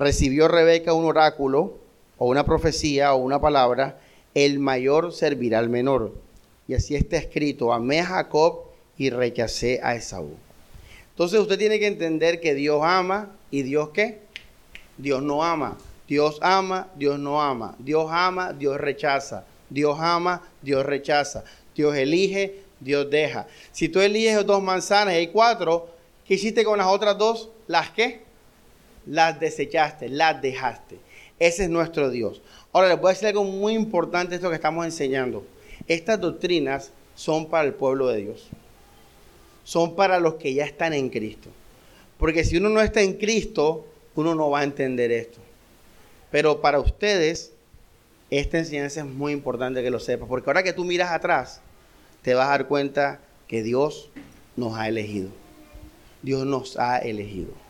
Recibió 0.00 0.48
Rebeca 0.48 0.94
un 0.94 1.04
oráculo 1.04 1.76
o 2.16 2.26
una 2.26 2.46
profecía 2.46 3.12
o 3.12 3.18
una 3.18 3.38
palabra, 3.38 4.00
el 4.32 4.58
mayor 4.58 5.12
servirá 5.12 5.58
al 5.58 5.68
menor. 5.68 6.14
Y 6.66 6.72
así 6.72 6.94
está 6.94 7.18
escrito, 7.18 7.70
amé 7.70 8.00
a 8.00 8.06
Jacob 8.06 8.60
y 8.96 9.10
rechacé 9.10 9.78
a 9.82 9.94
Esaú. 9.94 10.38
Entonces 11.10 11.38
usted 11.38 11.58
tiene 11.58 11.78
que 11.78 11.86
entender 11.86 12.40
que 12.40 12.54
Dios 12.54 12.80
ama 12.82 13.36
y 13.50 13.60
Dios 13.60 13.90
qué? 13.90 14.20
Dios 14.96 15.22
no 15.22 15.44
ama. 15.44 15.76
Dios 16.08 16.38
ama, 16.40 16.88
Dios 16.96 17.18
no 17.18 17.42
ama. 17.42 17.76
Dios 17.78 18.06
ama, 18.10 18.54
Dios 18.54 18.80
rechaza. 18.80 19.44
Dios 19.68 19.98
ama, 20.00 20.48
Dios 20.62 20.86
rechaza. 20.86 21.44
Dios 21.76 21.94
elige, 21.94 22.62
Dios 22.80 23.10
deja. 23.10 23.48
Si 23.70 23.90
tú 23.90 24.00
eliges 24.00 24.46
dos 24.46 24.62
manzanas 24.62 25.12
y 25.12 25.18
hay 25.18 25.26
cuatro, 25.26 25.90
¿qué 26.24 26.36
hiciste 26.36 26.64
con 26.64 26.78
las 26.78 26.86
otras 26.86 27.18
dos? 27.18 27.50
¿Las 27.66 27.90
qué? 27.90 28.29
Las 29.10 29.40
desechaste, 29.40 30.08
las 30.08 30.40
dejaste. 30.40 31.00
Ese 31.40 31.64
es 31.64 31.68
nuestro 31.68 32.10
Dios. 32.10 32.42
Ahora 32.72 32.90
les 32.90 33.00
voy 33.00 33.08
a 33.08 33.12
decir 33.12 33.26
algo 33.26 33.42
muy 33.42 33.72
importante 33.72 34.36
esto 34.36 34.50
que 34.50 34.54
estamos 34.54 34.84
enseñando. 34.84 35.44
Estas 35.88 36.20
doctrinas 36.20 36.92
son 37.16 37.46
para 37.46 37.66
el 37.66 37.74
pueblo 37.74 38.06
de 38.06 38.18
Dios. 38.18 38.46
Son 39.64 39.96
para 39.96 40.20
los 40.20 40.34
que 40.34 40.54
ya 40.54 40.64
están 40.64 40.92
en 40.92 41.08
Cristo. 41.08 41.48
Porque 42.18 42.44
si 42.44 42.58
uno 42.58 42.68
no 42.68 42.80
está 42.80 43.00
en 43.00 43.14
Cristo, 43.14 43.84
uno 44.14 44.36
no 44.36 44.48
va 44.48 44.60
a 44.60 44.64
entender 44.64 45.10
esto. 45.10 45.40
Pero 46.30 46.60
para 46.60 46.78
ustedes, 46.78 47.52
esta 48.30 48.58
enseñanza 48.58 49.00
es 49.00 49.06
muy 49.06 49.32
importante 49.32 49.82
que 49.82 49.90
lo 49.90 49.98
sepas, 49.98 50.28
porque 50.28 50.48
ahora 50.48 50.62
que 50.62 50.72
tú 50.72 50.84
miras 50.84 51.10
atrás, 51.10 51.60
te 52.22 52.34
vas 52.34 52.46
a 52.46 52.50
dar 52.50 52.68
cuenta 52.68 53.20
que 53.48 53.64
Dios 53.64 54.08
nos 54.54 54.78
ha 54.78 54.86
elegido. 54.86 55.30
Dios 56.22 56.46
nos 56.46 56.78
ha 56.78 56.98
elegido. 56.98 57.69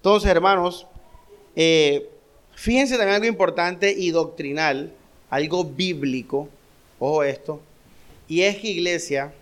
Entonces, 0.00 0.30
hermanos, 0.30 0.86
eh, 1.56 2.10
fíjense 2.54 2.96
también 2.96 3.16
algo 3.16 3.26
importante 3.26 3.92
y 3.92 4.10
doctrinal, 4.10 4.92
algo 5.28 5.64
bíblico, 5.64 6.48
ojo 6.98 7.22
esto, 7.22 7.60
y 8.26 8.42
es 8.42 8.56
que 8.58 8.68
iglesia 8.68 9.32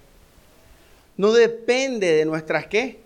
no 1.16 1.32
depende 1.32 2.12
de 2.12 2.24
nuestras 2.24 2.66
qué? 2.66 3.00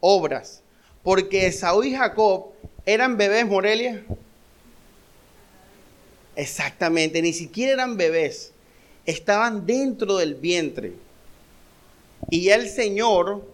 Obras. 0.00 0.62
Porque 1.02 1.50
Saúl 1.52 1.86
y 1.86 1.94
Jacob 1.94 2.50
¿Eran 2.86 3.16
bebés, 3.16 3.46
Morelia? 3.46 4.02
Exactamente, 6.34 7.20
ni 7.20 7.32
siquiera 7.32 7.74
eran 7.74 7.96
bebés. 7.96 8.52
Estaban 9.04 9.66
dentro 9.66 10.16
del 10.16 10.34
vientre. 10.34 10.94
Y 12.30 12.48
el 12.48 12.68
Señor 12.68 13.46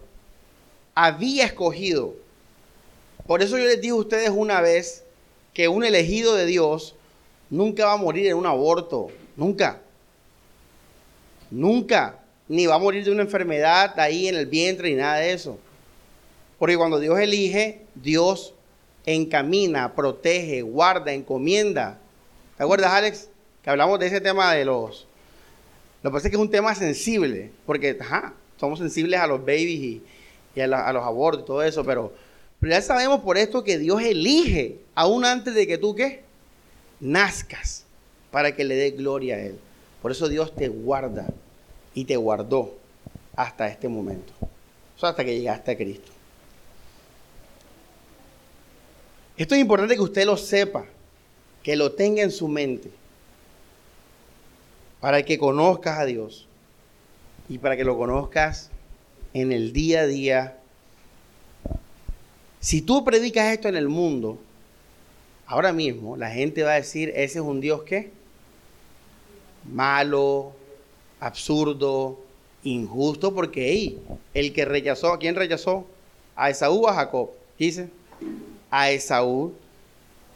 había 0.95 1.45
escogido. 1.45 2.15
Por 3.27 3.41
eso 3.41 3.57
yo 3.57 3.65
les 3.65 3.81
dije 3.81 3.91
a 3.91 3.95
ustedes 3.95 4.29
una 4.29 4.61
vez 4.61 5.03
que 5.53 5.67
un 5.67 5.83
elegido 5.83 6.35
de 6.35 6.45
Dios 6.45 6.95
nunca 7.49 7.85
va 7.85 7.93
a 7.93 7.97
morir 7.97 8.27
en 8.27 8.37
un 8.37 8.45
aborto. 8.45 9.09
Nunca. 9.35 9.81
Nunca. 11.51 12.19
Ni 12.47 12.65
va 12.65 12.75
a 12.75 12.79
morir 12.79 13.03
de 13.03 13.11
una 13.11 13.23
enfermedad 13.23 13.99
ahí 13.99 14.27
en 14.27 14.35
el 14.35 14.45
vientre 14.45 14.89
ni 14.89 14.95
nada 14.95 15.17
de 15.17 15.33
eso. 15.33 15.59
Porque 16.57 16.77
cuando 16.77 16.99
Dios 16.99 17.19
elige, 17.19 17.81
Dios 17.95 18.53
encamina, 19.05 19.93
protege, 19.93 20.61
guarda, 20.61 21.13
encomienda. 21.13 21.99
¿Te 22.57 22.63
acuerdas, 22.63 22.91
Alex? 22.91 23.29
Que 23.63 23.69
hablamos 23.69 23.99
de 23.99 24.07
ese 24.07 24.21
tema 24.21 24.53
de 24.53 24.65
los... 24.65 25.05
Lo 26.03 26.09
que 26.09 26.13
pasa 26.13 26.27
es 26.27 26.31
que 26.31 26.37
es 26.37 26.41
un 26.41 26.51
tema 26.51 26.73
sensible, 26.75 27.51
porque 27.65 27.97
somos 28.57 28.79
sensibles 28.79 29.19
a 29.19 29.27
los 29.27 29.41
babies 29.41 30.01
y, 30.55 30.61
a, 30.61 30.67
los 30.67 31.03
abortos 31.03 31.43
y 31.43 31.45
todo 31.45 31.63
eso, 31.63 31.83
pero, 31.83 32.13
pero 32.59 32.73
ya 32.73 32.81
sabemos 32.81 33.21
por 33.21 33.37
esto 33.37 33.63
que 33.63 33.77
Dios 33.77 34.01
elige, 34.01 34.79
aún 34.95 35.25
antes 35.25 35.53
de 35.53 35.67
que 35.67 35.77
tú, 35.77 35.95
¿qué? 35.95 36.23
Nazcas, 36.99 37.85
para 38.31 38.55
que 38.55 38.63
le 38.63 38.75
dé 38.75 38.91
gloria 38.91 39.35
a 39.35 39.39
Él. 39.39 39.59
Por 40.01 40.11
eso 40.11 40.27
Dios 40.27 40.55
te 40.55 40.67
guarda 40.67 41.27
y 41.93 42.05
te 42.05 42.17
guardó 42.17 42.77
hasta 43.35 43.67
este 43.67 43.87
momento. 43.87 44.33
Hasta 44.99 45.23
que 45.23 45.37
llegaste 45.37 45.71
a 45.71 45.77
Cristo. 45.77 46.11
Esto 49.37 49.53
es 49.53 49.61
importante 49.61 49.95
que 49.95 50.01
usted 50.01 50.25
lo 50.25 50.35
sepa, 50.35 50.85
que 51.61 51.75
lo 51.75 51.91
tenga 51.91 52.23
en 52.23 52.31
su 52.31 52.47
mente, 52.47 52.89
para 54.99 55.21
que 55.21 55.37
conozcas 55.37 55.99
a 55.99 56.05
Dios 56.05 56.47
y 57.47 57.59
para 57.59 57.77
que 57.77 57.83
lo 57.83 57.97
conozcas 57.97 58.71
en 59.33 59.51
el 59.51 59.73
día 59.73 60.01
a 60.01 60.07
día. 60.07 60.56
Si 62.67 62.81
tú 62.81 63.05
predicas 63.05 63.53
esto 63.53 63.69
en 63.69 63.77
el 63.77 63.87
mundo, 63.87 64.37
ahora 65.45 65.71
mismo 65.71 66.17
la 66.17 66.31
gente 66.31 66.63
va 66.63 66.71
a 66.71 66.75
decir, 66.75 67.13
ese 67.15 67.39
es 67.39 67.45
un 67.45 67.61
Dios 67.61 67.83
que 67.83 68.11
malo, 69.71 70.51
absurdo, 71.21 72.19
injusto, 72.63 73.33
porque 73.33 73.95
el 74.33 74.51
que 74.51 74.65
rechazó, 74.65 75.13
¿a 75.13 75.17
quién 75.17 75.35
rechazó? 75.35 75.87
A 76.35 76.49
Esaú 76.49 76.83
o 76.83 76.89
a 76.89 76.95
Jacob. 76.95 77.29
Dice, 77.57 77.87
a 78.69 78.91
Esaú. 78.91 79.53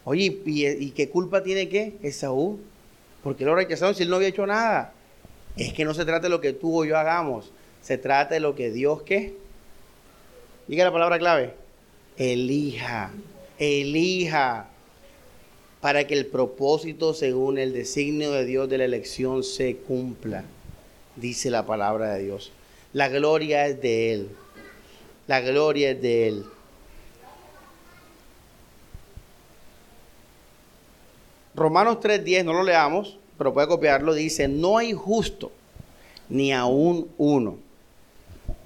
Oye, 0.06 0.42
¿y, 0.46 0.92
qué 0.92 1.10
culpa 1.10 1.44
tiene 1.44 1.68
qué? 1.68 1.98
Esaú. 2.02 2.62
¿Por 3.26 3.36
qué 3.36 3.44
lo 3.44 3.56
rechazaron 3.56 3.94
si 3.94 4.04
él 4.04 4.10
no 4.10 4.16
había 4.16 4.30
hecho 4.30 4.48
nada? 4.48 4.94
Es 5.58 5.74
que 5.74 5.84
no 5.84 5.94
se 5.94 6.06
trata 6.06 6.28
de 6.28 6.30
lo 6.30 6.40
que 6.40 6.54
tú 6.54 6.80
o 6.80 6.86
yo 6.86 6.98
hagamos. 6.98 7.52
Se 7.82 7.98
trata 7.98 8.36
de 8.36 8.40
lo 8.40 8.56
que 8.56 8.72
Dios 8.72 9.02
qué. 9.02 9.36
Diga 10.70 10.86
la 10.86 10.94
palabra 10.94 11.20
clave. 11.20 11.60
Elija. 12.22 13.12
Elija. 13.58 14.68
Para 15.82 16.06
que 16.06 16.14
el 16.14 16.28
propósito 16.28 17.16
según 17.16 17.58
el 17.58 17.74
designio 17.74 18.32
de 18.32 18.46
Dios 18.46 18.70
de 18.70 18.78
la 18.78 18.86
elección 18.86 19.44
se 19.44 19.78
cumpla. 19.78 20.44
Dice 21.16 21.50
la 21.50 21.66
palabra 21.66 22.14
de 22.14 22.24
Dios. 22.24 22.52
La 22.94 23.10
gloria 23.10 23.66
es 23.66 23.82
de 23.82 24.14
Él. 24.14 24.30
La 25.26 25.42
gloria 25.42 25.92
es 25.92 26.02
de 26.02 26.28
Él. 26.28 26.46
Romanos 31.56 31.98
3.10, 32.02 32.46
no 32.46 32.54
lo 32.54 32.64
leamos, 32.64 33.18
pero 33.38 33.54
puede 33.54 33.68
copiarlo, 33.68 34.14
dice, 34.14 34.48
no 34.48 34.78
hay 34.78 34.94
justo, 34.94 35.52
ni 36.30 36.54
aún 36.54 37.10
uno. 37.18 37.58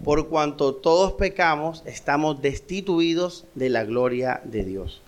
Por 0.03 0.27
cuanto 0.27 0.75
todos 0.75 1.13
pecamos, 1.13 1.81
estamos 1.85 2.41
destituidos 2.41 3.45
de 3.55 3.69
la 3.69 3.83
gloria 3.83 4.41
de 4.43 4.63
Dios. 4.63 5.01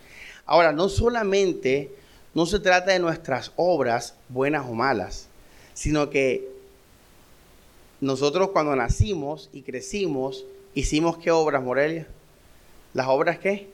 Ahora, 0.46 0.72
no 0.72 0.90
solamente 0.90 1.92
no 2.34 2.46
se 2.46 2.60
trata 2.60 2.92
de 2.92 3.00
nuestras 3.00 3.52
obras, 3.56 4.16
buenas 4.30 4.66
o 4.68 4.74
malas, 4.74 5.28
sino 5.74 6.10
que 6.10 6.48
nosotros 8.00 8.52
cuando 8.52 8.76
nacimos 8.76 9.50
y 9.54 9.64
crecimos, 9.64 10.46
hicimos 10.74 11.18
qué 11.18 11.32
obras, 11.32 11.64
Morelia? 11.64 12.08
¿Las 12.94 13.08
obras 13.08 13.40
qué? 13.40 13.70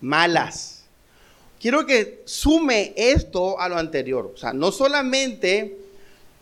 Malas. 0.00 0.84
Quiero 1.58 1.86
que 1.86 2.22
sume 2.26 2.92
esto 2.96 3.58
a 3.58 3.68
lo 3.68 3.76
anterior. 3.76 4.30
O 4.34 4.36
sea, 4.36 4.52
no 4.52 4.70
solamente 4.70 5.78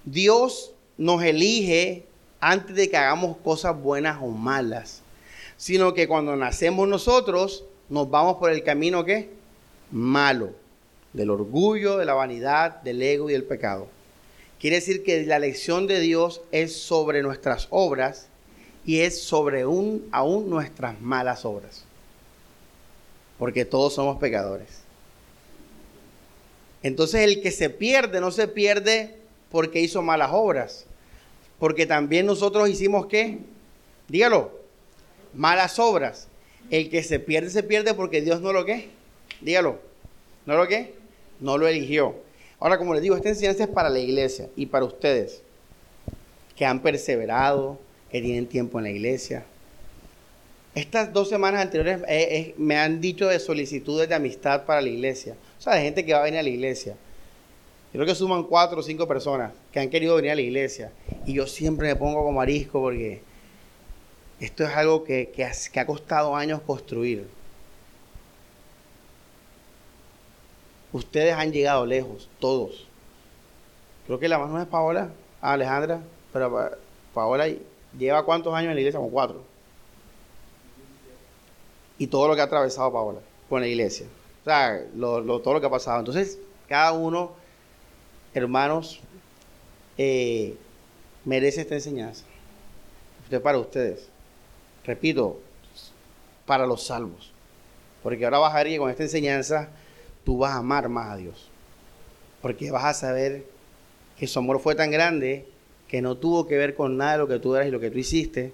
Dios 0.05 0.73
nos 0.99 1.23
elige 1.23 2.07
antes 2.41 2.75
de 2.77 2.91
que 2.91 2.97
hagamos 2.97 3.37
cosas 3.39 3.81
buenas 3.81 4.19
o 4.23 4.29
malas, 4.29 5.03
sino 5.57 5.95
que 5.95 6.09
cuando 6.09 6.37
nacemos 6.37 6.89
nosotros 6.89 7.65
nos 7.89 8.11
vamos 8.11 8.37
por 8.37 8.51
el 8.51 8.63
camino 8.63 9.05
que 9.05 9.31
malo, 9.91 10.53
del 11.13 11.31
orgullo, 11.31 11.97
de 11.97 12.05
la 12.05 12.15
vanidad, 12.15 12.83
del 12.83 13.01
ego 13.03 13.31
y 13.31 13.33
del 13.33 13.45
pecado. 13.45 13.89
Quiere 14.59 14.77
decir 14.77 15.05
que 15.05 15.25
la 15.25 15.39
lección 15.39 15.87
de 15.87 16.01
Dios 16.01 16.41
es 16.51 16.77
sobre 16.77 17.23
nuestras 17.23 17.69
obras 17.71 18.29
y 18.85 19.01
es 19.01 19.23
sobre 19.23 19.67
un, 19.67 20.09
aún 20.11 20.51
nuestras 20.51 21.01
malas 21.01 21.45
obras. 21.45 21.85
Porque 23.39 23.65
todos 23.65 23.95
somos 23.95 24.19
pecadores. 24.19 24.85
Entonces 26.83 27.23
el 27.23 27.41
que 27.43 27.51
se 27.51 27.71
pierde 27.71 28.21
no 28.21 28.31
se 28.31 28.49
pierde 28.49 29.17
porque 29.51 29.81
hizo 29.81 30.03
malas 30.03 30.31
obras. 30.33 30.87
Porque 31.59 31.87
también 31.87 32.27
nosotros 32.27 32.69
hicimos 32.69 33.07
qué? 33.07 33.39
Dígalo. 34.09 34.51
Malas 35.33 35.79
obras. 35.79 36.29
El 36.71 36.91
que 36.91 37.03
se 37.03 37.19
pierde 37.19 37.51
se 37.51 37.63
pierde 37.63 37.95
porque 37.95 38.23
Dios 38.23 38.41
no 38.41 38.53
lo 38.53 38.65
qué. 38.65 38.89
Dígalo. 39.41 39.79
¿No 40.47 40.57
lo 40.57 40.67
qué? 40.67 40.95
No 41.41 41.59
lo 41.59 41.69
eligió. 41.69 42.17
Ahora, 42.61 42.79
como 42.79 42.95
les 42.95 43.03
digo, 43.03 43.17
esta 43.17 43.29
enseñanza 43.29 43.65
es 43.65 43.71
para 43.71 43.91
la 43.91 43.99
iglesia 43.99 44.49
y 44.57 44.67
para 44.67 44.85
ustedes 44.85 45.43
que 46.57 46.65
han 46.65 46.81
perseverado, 46.81 47.79
que 48.11 48.21
tienen 48.21 48.47
tiempo 48.47 48.79
en 48.79 48.85
la 48.85 48.91
iglesia. 48.91 49.45
Estas 50.75 51.13
dos 51.13 51.29
semanas 51.29 51.63
anteriores 51.63 52.01
eh, 52.09 52.29
eh, 52.31 52.55
me 52.59 52.77
han 52.77 53.01
dicho 53.01 53.29
de 53.29 53.39
solicitudes 53.39 54.09
de 54.09 54.15
amistad 54.15 54.65
para 54.65 54.81
la 54.81 54.89
iglesia. 54.89 55.37
O 55.59 55.63
sea, 55.63 55.75
de 55.75 55.83
gente 55.83 56.05
que 56.05 56.13
va 56.13 56.21
a 56.21 56.25
venir 56.25 56.41
a 56.41 56.43
la 56.43 56.49
iglesia. 56.49 56.97
Creo 57.95 58.07
que 58.07 58.15
suman 58.17 58.43
cuatro 58.43 58.81
o 58.81 58.83
cinco 58.83 59.07
personas 59.07 59.53
que 59.71 59.79
han 59.79 59.89
querido 59.89 60.17
venir 60.17 60.33
a 60.33 60.35
la 60.35 60.41
iglesia. 60.41 60.91
Y 61.27 61.35
yo 61.35 61.47
siempre 61.47 61.87
me 61.87 61.95
pongo 61.95 62.25
como 62.25 62.33
marisco 62.33 62.81
porque 62.81 63.23
esto 64.41 64.65
es 64.65 64.71
algo 64.71 65.05
que, 65.05 65.31
que 65.31 65.45
ha 65.79 65.87
costado 65.87 66.35
años 66.35 66.61
construir. 66.67 67.29
Ustedes 70.93 71.35
han 71.35 71.53
llegado 71.53 71.87
lejos, 71.87 72.29
todos. 72.41 72.89
Creo 74.07 74.19
que 74.19 74.29
la 74.29 74.39
más 74.39 74.49
nueva 74.49 74.65
es 74.65 74.69
Paola, 74.69 75.11
Alejandra, 75.41 76.01
pero 76.33 76.73
Paola 77.15 77.47
lleva 77.97 78.25
cuántos 78.25 78.53
años 78.55 78.71
en 78.71 78.75
la 78.75 78.81
iglesia, 78.81 78.99
como 78.99 79.13
cuatro. 79.13 79.41
Y 81.97 82.09
todo 82.09 82.27
lo 82.27 82.35
que 82.35 82.41
ha 82.41 82.45
atravesado 82.45 82.93
Paola 82.93 83.21
con 83.49 83.61
la 83.61 83.69
iglesia. 83.69 84.07
O 84.43 84.45
sea, 84.47 84.83
todo 84.99 85.53
lo 85.53 85.61
que 85.61 85.67
ha 85.67 85.71
pasado. 85.71 86.01
Entonces, 86.01 86.41
cada 86.69 86.91
uno, 86.91 87.44
hermanos, 88.35 89.01
eh, 89.97 90.57
merece 91.25 91.63
esta 91.63 91.77
enseñanza. 91.77 92.25
Esto 93.25 93.37
es 93.37 93.43
para 93.43 93.59
ustedes. 93.59 94.09
Repito, 94.85 95.41
para 96.45 96.67
los 96.67 96.85
salvos. 96.85 97.33
Porque 98.03 98.25
ahora 98.25 98.39
vas 98.39 98.55
a 98.55 98.59
ver 98.59 98.69
que 98.69 98.79
con 98.79 98.91
esta 98.91 99.05
enseñanza 99.05 99.71
tú 100.25 100.39
vas 100.39 100.53
a 100.53 100.59
amar 100.59 100.89
más 100.89 101.11
a 101.11 101.17
Dios. 101.17 101.49
Porque 102.43 102.71
vas 102.71 102.85
a 102.85 102.95
saber 102.95 103.47
que 104.19 104.27
su 104.27 104.39
amor 104.39 104.61
fue 104.61 104.75
tan 104.75 104.91
grande 104.91 105.47
que 105.89 106.03
no 106.03 106.17
tuvo 106.17 106.47
que 106.47 106.59
ver 106.59 106.75
con 106.75 106.97
nada 106.97 107.13
de 107.13 107.19
lo 107.19 107.29
que 107.29 107.39
tú 107.39 107.55
eras 107.55 107.69
y 107.69 107.71
lo 107.71 107.81
que 107.81 107.91
tú 107.91 107.99
hiciste, 107.99 108.53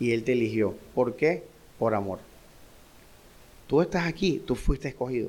y 0.00 0.12
Él 0.12 0.24
te 0.24 0.32
eligió. 0.32 0.74
¿Por 0.94 1.16
qué? 1.16 1.44
Por 1.78 1.94
amor. 1.94 2.18
Tú 3.66 3.82
estás 3.82 4.06
aquí, 4.06 4.42
tú 4.44 4.54
fuiste 4.54 4.88
escogido. 4.88 5.28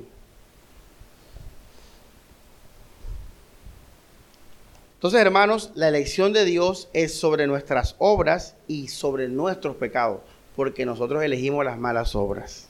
Entonces, 5.00 5.22
hermanos, 5.22 5.70
la 5.76 5.88
elección 5.88 6.34
de 6.34 6.44
Dios 6.44 6.90
es 6.92 7.18
sobre 7.18 7.46
nuestras 7.46 7.96
obras 7.96 8.54
y 8.68 8.88
sobre 8.88 9.28
nuestros 9.28 9.76
pecados, 9.76 10.20
porque 10.54 10.84
nosotros 10.84 11.22
elegimos 11.22 11.64
las 11.64 11.78
malas 11.78 12.14
obras. 12.14 12.68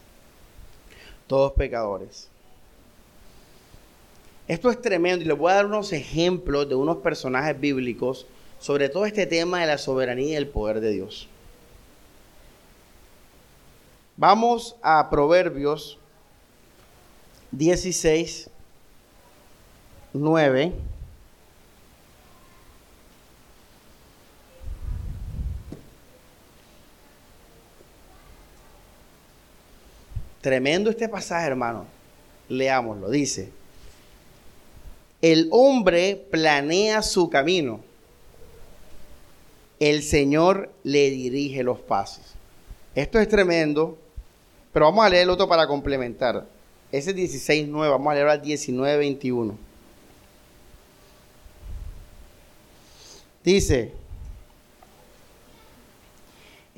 Todos 1.26 1.54
pecadores. 1.54 2.28
Esto 4.46 4.70
es 4.70 4.80
tremendo 4.80 5.24
y 5.24 5.26
les 5.26 5.36
voy 5.36 5.50
a 5.50 5.56
dar 5.56 5.66
unos 5.66 5.92
ejemplos 5.92 6.68
de 6.68 6.76
unos 6.76 6.98
personajes 6.98 7.58
bíblicos 7.58 8.28
sobre 8.60 8.88
todo 8.88 9.06
este 9.06 9.26
tema 9.26 9.62
de 9.62 9.66
la 9.66 9.78
soberanía 9.78 10.28
y 10.28 10.34
el 10.36 10.46
poder 10.46 10.78
de 10.80 10.92
Dios. 10.92 11.26
Vamos 14.16 14.76
a 14.82 15.10
Proverbios 15.10 15.98
16, 17.50 18.50
9. 20.12 20.89
Tremendo 30.40 30.90
este 30.90 31.08
pasaje, 31.08 31.46
hermano. 31.46 31.86
Leámoslo. 32.48 33.10
Dice, 33.10 33.50
el 35.22 35.48
hombre 35.50 36.16
planea 36.30 37.02
su 37.02 37.28
camino. 37.28 37.80
El 39.78 40.02
Señor 40.02 40.70
le 40.82 41.10
dirige 41.10 41.62
los 41.62 41.78
pasos. 41.80 42.24
Esto 42.94 43.18
es 43.18 43.28
tremendo, 43.28 43.98
pero 44.72 44.86
vamos 44.86 45.04
a 45.04 45.08
leer 45.08 45.22
el 45.24 45.30
otro 45.30 45.48
para 45.48 45.66
complementar. 45.66 46.46
Ese 46.92 47.14
16.9, 47.14 47.90
vamos 47.90 48.10
a 48.10 48.14
leer 48.14 48.28
al 48.28 48.42
19.21. 48.42 49.54
Dice, 53.44 53.92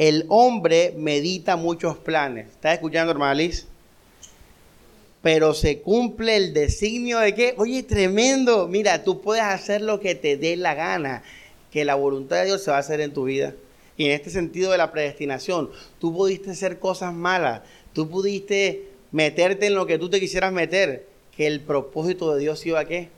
el 0.08 0.24
hombre 0.28 0.94
medita 0.96 1.56
muchos 1.56 1.96
planes. 1.96 2.48
¿Estás 2.48 2.74
escuchando, 2.74 3.12
hermana 3.12 3.34
Liz? 3.34 3.66
pero 5.22 5.54
se 5.54 5.80
cumple 5.80 6.36
el 6.36 6.52
designio 6.52 7.20
de 7.20 7.32
que, 7.32 7.54
oye, 7.56 7.84
tremendo, 7.84 8.66
mira, 8.66 9.04
tú 9.04 9.20
puedes 9.20 9.44
hacer 9.44 9.80
lo 9.80 10.00
que 10.00 10.16
te 10.16 10.36
dé 10.36 10.56
la 10.56 10.74
gana, 10.74 11.22
que 11.70 11.84
la 11.84 11.94
voluntad 11.94 12.38
de 12.40 12.46
Dios 12.46 12.64
se 12.64 12.72
va 12.72 12.78
a 12.78 12.80
hacer 12.80 13.00
en 13.00 13.12
tu 13.12 13.24
vida. 13.24 13.54
Y 13.96 14.06
en 14.06 14.10
este 14.10 14.30
sentido 14.30 14.72
de 14.72 14.78
la 14.78 14.90
predestinación, 14.90 15.70
tú 16.00 16.12
pudiste 16.12 16.50
hacer 16.50 16.80
cosas 16.80 17.14
malas, 17.14 17.62
tú 17.92 18.10
pudiste 18.10 18.88
meterte 19.12 19.66
en 19.66 19.76
lo 19.76 19.86
que 19.86 19.96
tú 19.96 20.10
te 20.10 20.18
quisieras 20.18 20.52
meter, 20.52 21.06
que 21.36 21.46
el 21.46 21.60
propósito 21.60 22.34
de 22.34 22.40
Dios 22.40 22.66
iba 22.66 22.80
a 22.80 22.84
qué? 22.84 23.08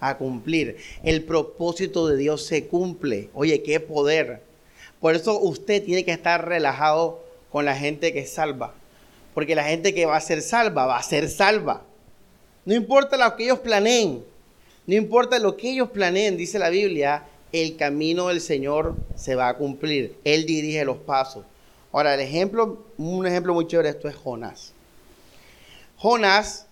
A 0.00 0.18
cumplir. 0.18 0.76
El 1.02 1.22
propósito 1.22 2.06
de 2.06 2.18
Dios 2.18 2.44
se 2.44 2.66
cumple. 2.66 3.30
Oye, 3.32 3.62
qué 3.62 3.80
poder. 3.80 4.42
Por 5.04 5.14
eso 5.14 5.38
usted 5.38 5.84
tiene 5.84 6.02
que 6.02 6.12
estar 6.12 6.48
relajado 6.48 7.22
con 7.52 7.66
la 7.66 7.76
gente 7.76 8.14
que 8.14 8.24
salva 8.24 8.72
porque 9.34 9.56
la 9.56 9.64
gente 9.64 9.92
que 9.92 10.06
va 10.06 10.16
a 10.16 10.20
ser 10.20 10.40
salva, 10.40 10.86
va 10.86 10.96
a 10.96 11.02
ser 11.02 11.28
salva. 11.28 11.82
No 12.64 12.72
importa 12.72 13.16
lo 13.16 13.36
que 13.36 13.44
ellos 13.44 13.58
planeen, 13.58 14.24
no 14.86 14.94
importa 14.94 15.38
lo 15.38 15.56
que 15.56 15.72
ellos 15.72 15.90
planeen, 15.90 16.36
dice 16.36 16.58
la 16.58 16.70
Biblia, 16.70 17.24
el 17.52 17.76
camino 17.76 18.28
del 18.28 18.40
Señor 18.40 18.94
se 19.16 19.34
va 19.34 19.48
a 19.48 19.56
cumplir. 19.56 20.16
Él 20.24 20.46
dirige 20.46 20.84
los 20.84 20.98
pasos. 20.98 21.44
Ahora, 21.92 22.14
el 22.14 22.20
ejemplo, 22.20 22.84
un 22.96 23.26
ejemplo 23.26 23.54
muy 23.54 23.66
chévere, 23.66 23.90
esto 23.90 24.08
es 24.08 24.14
Jonás. 24.16 24.72
Jonás 25.96 26.66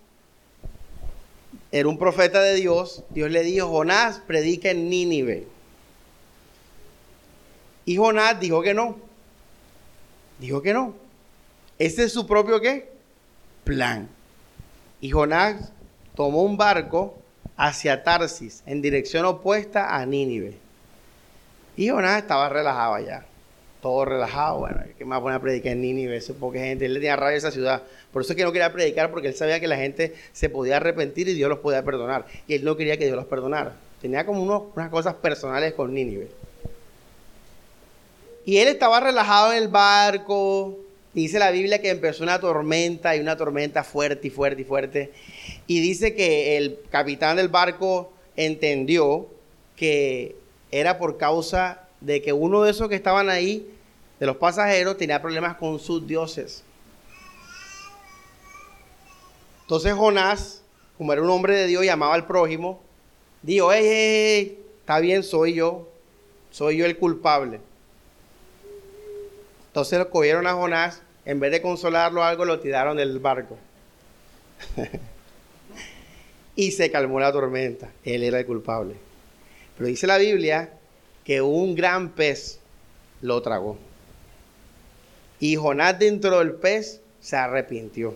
era 1.71 1.88
un 1.88 1.99
profeta 1.99 2.40
de 2.40 2.55
Dios. 2.55 3.03
Dios 3.11 3.31
le 3.31 3.42
dijo, 3.42 3.68
Jonás, 3.68 4.21
predica 4.27 4.71
en 4.71 4.88
Nínive. 4.88 5.47
Y 7.85 7.97
Jonás 7.97 8.38
dijo 8.38 8.62
que 8.62 8.75
no. 8.75 8.97
Dijo 10.38 10.62
que 10.62 10.73
no. 10.73 10.95
Ese 11.79 12.05
es 12.05 12.12
su 12.12 12.27
propio 12.27 12.61
qué? 12.61 12.90
Plan. 13.64 14.09
Y 15.01 15.11
Jonás 15.11 15.73
tomó 16.14 16.42
un 16.42 16.57
barco 16.57 17.18
hacia 17.57 18.03
Tarsis, 18.05 18.62
en 18.66 18.83
dirección 18.83 19.25
opuesta 19.25 19.97
a 19.97 20.07
Nínive. 20.07 20.57
Y 21.77 21.88
Jonás 21.88 22.23
estaba 22.23 22.49
relajado 22.49 22.95
allá. 22.95 23.25
todo 23.81 24.05
relajado. 24.05 24.61
Bueno, 24.61 24.81
¿qué 24.97 25.05
más 25.05 25.21
pone 25.21 25.35
a 25.35 25.40
predicar 25.40 25.73
en 25.73 25.81
Nínive? 25.83 26.16
Eso 26.16 26.35
porque 26.38 26.61
gente, 26.61 26.87
él 26.87 26.95
tenía 26.95 27.16
rabia 27.16 27.35
a 27.35 27.38
esa 27.38 27.51
ciudad. 27.51 27.83
Por 28.12 28.23
eso 28.23 28.33
es 28.33 28.37
que 28.37 28.45
no 28.45 28.53
quería 28.53 28.73
predicar, 28.73 29.11
porque 29.11 29.29
él 29.29 29.35
sabía 29.35 29.59
que 29.59 29.66
la 29.66 29.77
gente 29.77 30.14
se 30.33 30.49
podía 30.49 30.77
arrepentir 30.77 31.29
y 31.29 31.35
Dios 31.35 31.49
los 31.51 31.59
podía 31.59 31.83
perdonar. 31.85 32.27
Y 32.47 32.55
él 32.55 32.64
no 32.64 32.77
quería 32.77 32.97
que 32.97 33.07
Dios 33.07 33.16
los 33.16 33.27
perdonara. 33.27 33.75
Tenía 34.01 34.25
como 34.25 34.42
unas 34.75 34.88
cosas 34.88 35.14
personales 35.14 35.75
con 35.75 35.92
Nínive. 35.92 36.29
Y 38.44 38.59
él 38.59 38.68
estaba 38.68 39.00
relajado 39.00 39.52
en 39.52 39.62
el 39.62 39.68
barco. 39.68 40.78
Dice 41.14 41.38
la 41.38 41.50
Biblia 41.50 41.81
que 41.81 41.90
empezó 41.90 42.22
una 42.22 42.40
tormenta 42.40 43.14
y 43.14 43.20
una 43.20 43.37
tormenta 43.37 43.85
fuerte 43.85 44.28
y 44.28 44.31
fuerte 44.31 44.62
y 44.62 44.64
fuerte. 44.64 45.12
Y 45.66 45.81
dice 45.81 46.14
que 46.14 46.57
el 46.57 46.78
capitán 46.90 47.37
del 47.37 47.48
barco 47.48 48.12
entendió 48.37 49.28
que 49.76 50.37
era 50.70 50.98
por 50.98 51.18
causa 51.18 51.87
de 52.00 52.22
que 52.22 52.33
uno 52.33 52.62
de 52.62 52.70
esos 52.70 52.88
que 52.88 52.94
estaban 52.94 53.28
ahí, 53.28 53.70
de 54.18 54.26
los 54.26 54.37
pasajeros, 54.37 54.96
tenía 54.96 55.20
problemas 55.20 55.57
con 55.57 55.78
sus 55.78 56.07
dioses. 56.07 56.64
Entonces 59.62 59.92
Jonás, 59.94 60.62
como 60.98 61.12
era 61.12 61.22
un 61.22 61.31
hombre 61.31 61.57
de 61.57 61.66
Dios, 61.66 61.85
llamaba 61.85 62.14
al 62.14 62.26
prójimo, 62.26 62.81
dijo, 63.42 63.72
hey, 63.72 63.85
hey, 63.85 64.59
está 64.81 64.98
bien, 64.98 65.22
soy 65.22 65.55
yo, 65.55 65.88
soy 66.50 66.78
yo 66.78 66.87
el 66.87 66.98
culpable. 66.98 67.61
Entonces 69.72 69.98
lo 69.98 70.11
cogieron 70.11 70.46
a 70.46 70.52
Jonás, 70.52 71.00
en 71.24 71.40
vez 71.40 71.50
de 71.50 71.62
consolarlo 71.62 72.22
algo, 72.22 72.44
lo 72.44 72.61
tiraron 72.61 72.98
del 72.98 73.18
barco. 73.20 73.56
y 76.56 76.72
se 76.72 76.90
calmó 76.90 77.18
la 77.18 77.32
tormenta. 77.32 77.90
Él 78.04 78.22
era 78.22 78.40
el 78.40 78.44
culpable. 78.44 78.96
Pero 79.78 79.88
dice 79.88 80.06
la 80.06 80.18
Biblia 80.18 80.74
que 81.24 81.40
un 81.40 81.74
gran 81.74 82.11
pez 82.11 82.58
lo 83.22 83.40
tragó. 83.40 83.78
Y 85.40 85.56
Jonás 85.56 85.98
dentro 85.98 86.40
del 86.40 86.52
pez 86.52 87.00
se 87.22 87.37
arrepintió. 87.37 88.14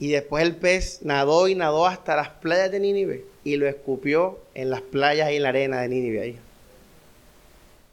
Y 0.00 0.08
después 0.08 0.42
el 0.42 0.56
pez 0.56 1.02
nadó 1.02 1.46
y 1.46 1.54
nadó 1.54 1.86
hasta 1.86 2.16
las 2.16 2.28
playas 2.28 2.72
de 2.72 2.80
Nínive 2.80 3.24
y 3.44 3.54
lo 3.54 3.68
escupió 3.68 4.40
en 4.54 4.68
las 4.68 4.80
playas 4.80 5.30
y 5.30 5.36
en 5.36 5.44
la 5.44 5.50
arena 5.50 5.80
de 5.80 5.88
Nínive 5.88 6.20
ahí. 6.20 6.38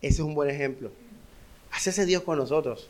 Ese 0.01 0.13
es 0.13 0.19
un 0.21 0.33
buen 0.33 0.49
ejemplo. 0.49 0.89
Hace 1.71 1.91
ese 1.91 2.05
Dios 2.05 2.23
con 2.23 2.37
nosotros. 2.37 2.89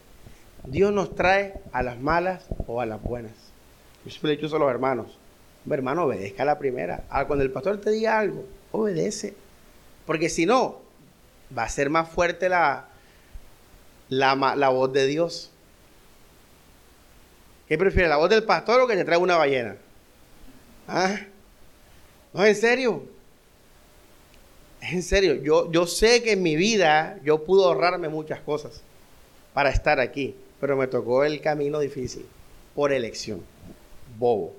Dios 0.65 0.91
nos 0.91 1.15
trae 1.15 1.61
a 1.71 1.83
las 1.83 1.99
malas 1.99 2.45
o 2.67 2.81
a 2.81 2.85
las 2.85 3.01
buenas. 3.01 3.33
Yo 4.05 4.11
siempre 4.11 4.29
le 4.29 4.33
he 4.33 4.37
dicho 4.41 4.55
a 4.55 4.59
los 4.59 4.69
hermanos. 4.69 5.17
Un 5.65 5.73
hermano, 5.73 6.05
obedezca 6.05 6.43
a 6.43 6.45
la 6.45 6.57
primera. 6.57 7.03
Cuando 7.27 7.43
el 7.43 7.51
pastor 7.51 7.79
te 7.79 7.91
diga 7.91 8.17
algo, 8.17 8.45
obedece. 8.71 9.35
Porque 10.05 10.29
si 10.29 10.45
no, 10.45 10.81
va 11.55 11.63
a 11.63 11.69
ser 11.69 11.89
más 11.89 12.09
fuerte 12.09 12.49
la, 12.49 12.87
la, 14.09 14.35
la 14.55 14.69
voz 14.69 14.91
de 14.93 15.05
Dios. 15.07 15.51
¿Qué 17.67 17.77
prefiere, 17.77 18.09
la 18.09 18.17
voz 18.17 18.29
del 18.29 18.43
pastor 18.43 18.81
o 18.81 18.87
que 18.87 18.95
te 18.95 19.05
traiga 19.05 19.23
una 19.23 19.37
ballena? 19.37 19.75
¿Ah? 20.87 21.17
No, 22.33 22.45
en 22.45 22.55
serio. 22.55 23.03
En 24.81 25.03
serio, 25.03 25.35
yo, 25.35 25.71
yo 25.71 25.85
sé 25.85 26.23
que 26.23 26.33
en 26.33 26.43
mi 26.43 26.55
vida 26.55 27.19
yo 27.23 27.43
pude 27.43 27.63
ahorrarme 27.63 28.09
muchas 28.09 28.39
cosas 28.39 28.81
para 29.53 29.69
estar 29.69 29.99
aquí, 29.99 30.35
pero 30.59 30.77
me 30.77 30.87
tocó 30.87 31.23
el 31.23 31.41
camino 31.41 31.79
difícil 31.79 32.25
por 32.75 32.93
elección. 32.93 33.41
Bobo. 34.17 34.55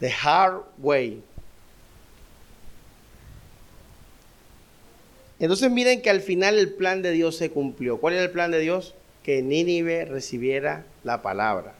The 0.00 0.12
hard 0.22 0.62
way. 0.78 1.22
Entonces 5.40 5.70
miren 5.70 6.02
que 6.02 6.10
al 6.10 6.20
final 6.20 6.58
el 6.58 6.72
plan 6.72 7.02
de 7.02 7.12
Dios 7.12 7.36
se 7.36 7.50
cumplió. 7.50 7.98
¿Cuál 7.98 8.14
era 8.14 8.24
el 8.24 8.30
plan 8.30 8.50
de 8.50 8.60
Dios? 8.60 8.94
Que 9.22 9.42
Nínive 9.42 10.04
recibiera 10.04 10.84
la 11.04 11.22
palabra 11.22 11.74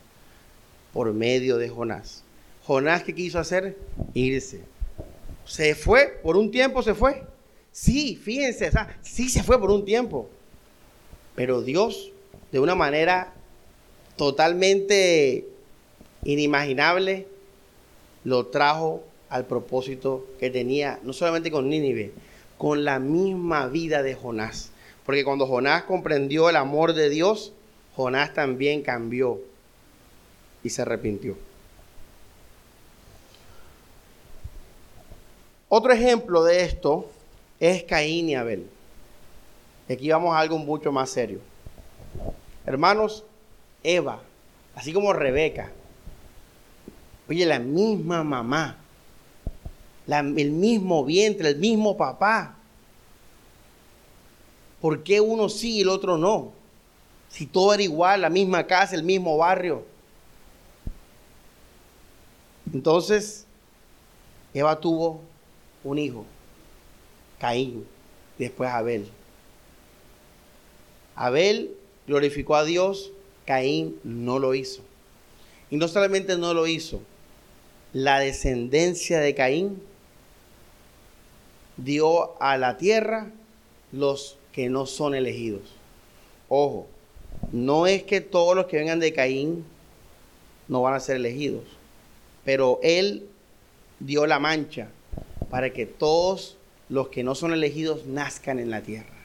por 0.93 1.13
medio 1.13 1.57
de 1.59 1.69
Jonás. 1.69 2.23
Jonás, 2.65 3.03
¿qué 3.03 3.15
quiso 3.15 3.39
hacer? 3.39 3.77
Irse. 4.15 4.61
Se 5.49 5.75
fue, 5.75 6.21
por 6.23 6.37
un 6.37 6.51
tiempo 6.51 6.83
se 6.83 6.95
fue. 6.95 7.23
Sí, 7.73 8.17
fíjense, 8.17 8.71
sí 9.01 9.31
se 9.31 9.43
fue 9.43 9.59
por 9.59 9.71
un 9.71 9.85
tiempo. 9.85 10.29
Pero 11.35 11.63
Dios, 11.63 12.13
de 12.53 12.61
una 12.61 12.75
manera 12.75 13.33
totalmente 14.17 15.47
inimaginable, 16.25 17.27
lo 18.25 18.47
trajo 18.47 19.03
al 19.31 19.47
propósito 19.47 20.27
que 20.39 20.51
tenía, 20.51 21.01
no 21.03 21.13
solamente 21.15 21.51
con 21.51 21.69
Nínive, 21.69 22.13
con 22.59 22.85
la 22.85 22.99
misma 22.99 23.69
vida 23.69 24.03
de 24.03 24.15
Jonás. 24.15 24.71
Porque 25.07 25.25
cuando 25.25 25.47
Jonás 25.47 25.85
comprendió 25.85 26.51
el 26.51 26.57
amor 26.57 26.93
de 26.93 27.09
Dios, 27.09 27.55
Jonás 27.97 28.35
también 28.35 28.83
cambió 28.83 29.41
y 30.63 30.69
se 30.71 30.83
arrepintió. 30.83 31.48
Otro 35.69 35.93
ejemplo 35.93 36.45
de 36.45 36.65
esto 36.65 37.11
es 37.61 37.83
Caín 37.83 38.29
y 38.31 38.35
Abel. 38.35 38.69
Aquí 39.89 40.11
vamos 40.11 40.35
a 40.35 40.41
algo 40.41 40.59
mucho 40.59 40.93
más 40.93 41.11
serio. 41.11 41.41
Hermanos, 42.65 43.25
Eva, 43.83 44.21
así 44.75 44.93
como 44.93 45.13
Rebeca, 45.13 45.71
oye, 47.29 47.45
la 47.47 47.59
misma 47.59 48.25
mamá, 48.25 48.79
el 50.07 50.51
mismo 50.51 51.05
vientre, 51.05 51.49
el 51.49 51.57
mismo 51.57 51.97
papá. 51.97 52.55
¿Por 54.81 55.03
qué 55.03 55.21
uno 55.21 55.49
sí 55.49 55.77
y 55.77 55.81
el 55.83 55.89
otro 55.89 56.17
no? 56.17 56.53
Si 57.29 57.47
todo 57.47 57.75
era 57.75 57.83
igual, 57.83 58.23
la 58.23 58.31
misma 58.31 58.67
casa, 58.67 58.95
el 58.95 59.03
mismo 59.03 59.37
barrio. 59.37 59.85
Entonces, 62.73 63.47
Eva 64.55 64.79
tuvo 64.81 65.21
un 65.89 65.99
hijo, 65.99 66.25
Caín, 67.39 67.87
después 68.39 68.71
Abel. 68.71 69.09
Abel 71.17 71.75
glorificó 72.07 72.57
a 72.57 72.65
Dios, 72.65 73.13
Caín 73.47 73.99
no 74.05 74.39
lo 74.39 74.55
hizo. 74.55 74.83
Y 75.71 75.77
no 75.77 75.89
solamente 75.89 76.37
no 76.37 76.55
lo 76.55 76.67
hizo, 76.67 77.01
la 77.93 78.21
descendencia 78.21 79.21
de 79.21 79.35
Caín 79.35 79.83
dio 81.77 82.41
a 82.41 82.59
la 82.59 82.77
tierra 82.77 83.31
los 83.93 84.39
que 84.53 84.69
no 84.69 84.87
son 84.87 85.15
elegidos. 85.15 85.63
Ojo, 86.49 86.87
no 87.53 87.87
es 87.87 88.03
que 88.03 88.21
todos 88.21 88.55
los 88.55 88.67
que 88.67 88.79
vengan 88.79 89.01
de 89.01 89.13
Caín 89.13 89.65
no 90.67 90.83
van 90.83 90.95
a 90.95 91.01
ser 91.01 91.17
elegidos, 91.17 91.65
pero 92.45 92.79
él 92.83 93.29
dio 94.01 94.27
la 94.27 94.39
mancha 94.39 94.91
para 95.51 95.73
que 95.73 95.87
todos 95.87 96.57
los 96.89 97.09
que 97.09 97.23
no 97.23 97.35
son 97.35 97.53
elegidos 97.53 98.07
nazcan 98.07 98.59
en 98.59 98.71
la 98.71 98.83
tierra. 98.83 99.19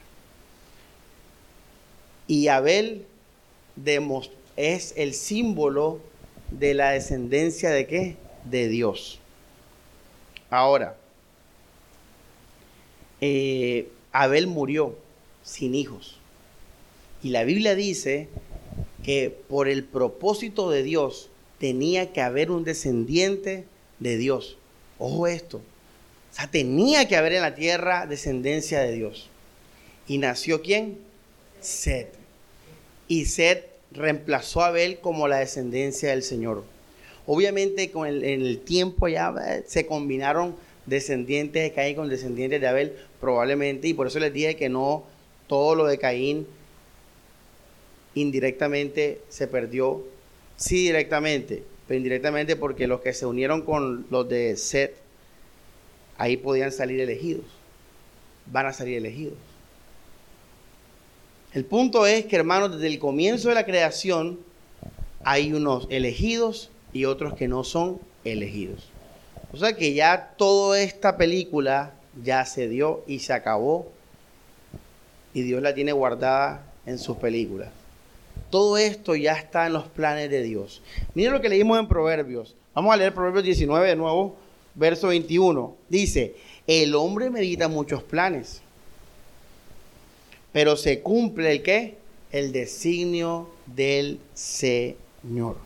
Y 2.26 2.48
Abel 2.48 3.06
es 4.56 4.94
el 4.96 5.14
símbolo 5.14 6.00
de 6.50 6.74
la 6.74 6.90
descendencia 6.90 7.70
de 7.70 7.86
qué? 7.86 8.16
De 8.44 8.68
Dios. 8.68 9.18
Ahora, 10.50 10.96
eh, 13.20 13.88
Abel 14.12 14.46
murió 14.46 14.96
sin 15.42 15.74
hijos. 15.74 16.18
Y 17.22 17.30
la 17.30 17.44
Biblia 17.44 17.74
dice 17.74 18.28
que 19.02 19.30
por 19.48 19.68
el 19.68 19.84
propósito 19.84 20.70
de 20.70 20.82
Dios 20.82 21.30
tenía 21.58 22.12
que 22.12 22.20
haber 22.20 22.50
un 22.50 22.64
descendiente 22.64 23.64
de 23.98 24.16
Dios. 24.16 24.58
Ojo 24.98 25.26
esto. 25.26 25.60
O 26.34 26.36
sea, 26.36 26.50
tenía 26.50 27.06
que 27.06 27.14
haber 27.14 27.34
en 27.34 27.42
la 27.42 27.54
tierra 27.54 28.08
descendencia 28.08 28.80
de 28.80 28.90
Dios. 28.90 29.30
¿Y 30.08 30.18
nació 30.18 30.62
quién? 30.62 30.98
Seth. 31.60 32.08
Y 33.06 33.26
Seth 33.26 33.66
reemplazó 33.92 34.62
a 34.62 34.66
Abel 34.66 34.98
como 34.98 35.28
la 35.28 35.36
descendencia 35.36 36.10
del 36.10 36.24
Señor. 36.24 36.64
Obviamente 37.28 37.92
con 37.92 38.08
el, 38.08 38.24
en 38.24 38.42
el 38.42 38.58
tiempo 38.58 39.06
ya 39.06 39.32
eh, 39.46 39.62
se 39.68 39.86
combinaron 39.86 40.56
descendientes 40.86 41.62
de 41.62 41.72
Caín 41.72 41.94
con 41.94 42.08
descendientes 42.08 42.60
de 42.60 42.66
Abel, 42.66 42.96
probablemente, 43.20 43.86
y 43.86 43.94
por 43.94 44.08
eso 44.08 44.18
les 44.18 44.32
dije 44.32 44.56
que 44.56 44.68
no 44.68 45.04
todo 45.46 45.76
lo 45.76 45.86
de 45.86 45.98
Caín 45.98 46.48
indirectamente 48.16 49.20
se 49.28 49.46
perdió, 49.46 50.04
sí 50.56 50.86
directamente, 50.86 51.62
pero 51.86 51.98
indirectamente 51.98 52.56
porque 52.56 52.88
los 52.88 53.02
que 53.02 53.12
se 53.12 53.24
unieron 53.24 53.62
con 53.62 54.04
los 54.10 54.28
de 54.28 54.56
Seth, 54.56 55.03
ahí 56.18 56.36
podían 56.36 56.72
salir 56.72 57.00
elegidos, 57.00 57.44
van 58.46 58.66
a 58.66 58.72
salir 58.72 58.98
elegidos. 58.98 59.34
El 61.52 61.64
punto 61.64 62.06
es 62.06 62.26
que, 62.26 62.36
hermanos, 62.36 62.72
desde 62.72 62.88
el 62.88 62.98
comienzo 62.98 63.48
de 63.48 63.54
la 63.54 63.64
creación 63.64 64.40
hay 65.24 65.52
unos 65.52 65.86
elegidos 65.88 66.70
y 66.92 67.04
otros 67.04 67.34
que 67.34 67.48
no 67.48 67.64
son 67.64 68.00
elegidos. 68.24 68.90
O 69.52 69.56
sea 69.56 69.76
que 69.76 69.94
ya 69.94 70.34
toda 70.36 70.80
esta 70.80 71.16
película 71.16 71.94
ya 72.22 72.44
se 72.44 72.68
dio 72.68 73.04
y 73.06 73.20
se 73.20 73.32
acabó 73.32 73.92
y 75.32 75.42
Dios 75.42 75.62
la 75.62 75.74
tiene 75.74 75.92
guardada 75.92 76.64
en 76.86 76.98
sus 76.98 77.16
películas. 77.16 77.70
Todo 78.50 78.76
esto 78.76 79.14
ya 79.16 79.32
está 79.32 79.66
en 79.66 79.72
los 79.72 79.84
planes 79.84 80.30
de 80.30 80.42
Dios. 80.42 80.82
Miren 81.14 81.32
lo 81.32 81.40
que 81.40 81.48
leímos 81.48 81.78
en 81.78 81.88
Proverbios. 81.88 82.54
Vamos 82.74 82.92
a 82.92 82.96
leer 82.96 83.14
Proverbios 83.14 83.44
19 83.44 83.88
de 83.88 83.96
nuevo, 83.96 84.36
verso 84.74 85.08
21. 85.08 85.76
Dice, 85.88 86.34
el 86.66 86.94
hombre 86.94 87.30
medita 87.30 87.68
muchos 87.68 88.02
planes, 88.02 88.60
pero 90.52 90.76
se 90.76 91.00
cumple 91.00 91.52
el 91.52 91.62
qué? 91.62 91.96
El 92.32 92.52
designio 92.52 93.48
del 93.66 94.18
Señor. 94.34 95.56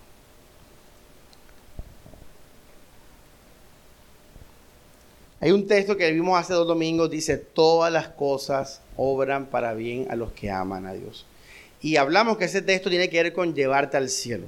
Hay 5.41 5.53
un 5.53 5.69
texto 5.69 5.97
que 5.97 6.11
vimos 6.11 6.39
hace 6.39 6.53
dos 6.53 6.67
domingos, 6.67 7.11
dice, 7.11 7.37
todas 7.37 7.93
las 7.93 8.09
cosas 8.09 8.81
obran 8.97 9.47
para 9.47 9.73
bien 9.75 10.09
a 10.11 10.17
los 10.17 10.33
que 10.33 10.51
aman 10.51 10.85
a 10.87 10.95
Dios. 10.95 11.27
Y 11.81 11.97
hablamos 11.97 12.39
que 12.39 12.47
ese 12.47 12.61
texto 12.61 12.91
tiene 12.91 13.09
que 13.09 13.23
ver 13.23 13.33
con 13.33 13.55
llevarte 13.55 13.97
al 13.97 14.09
cielo. 14.09 14.47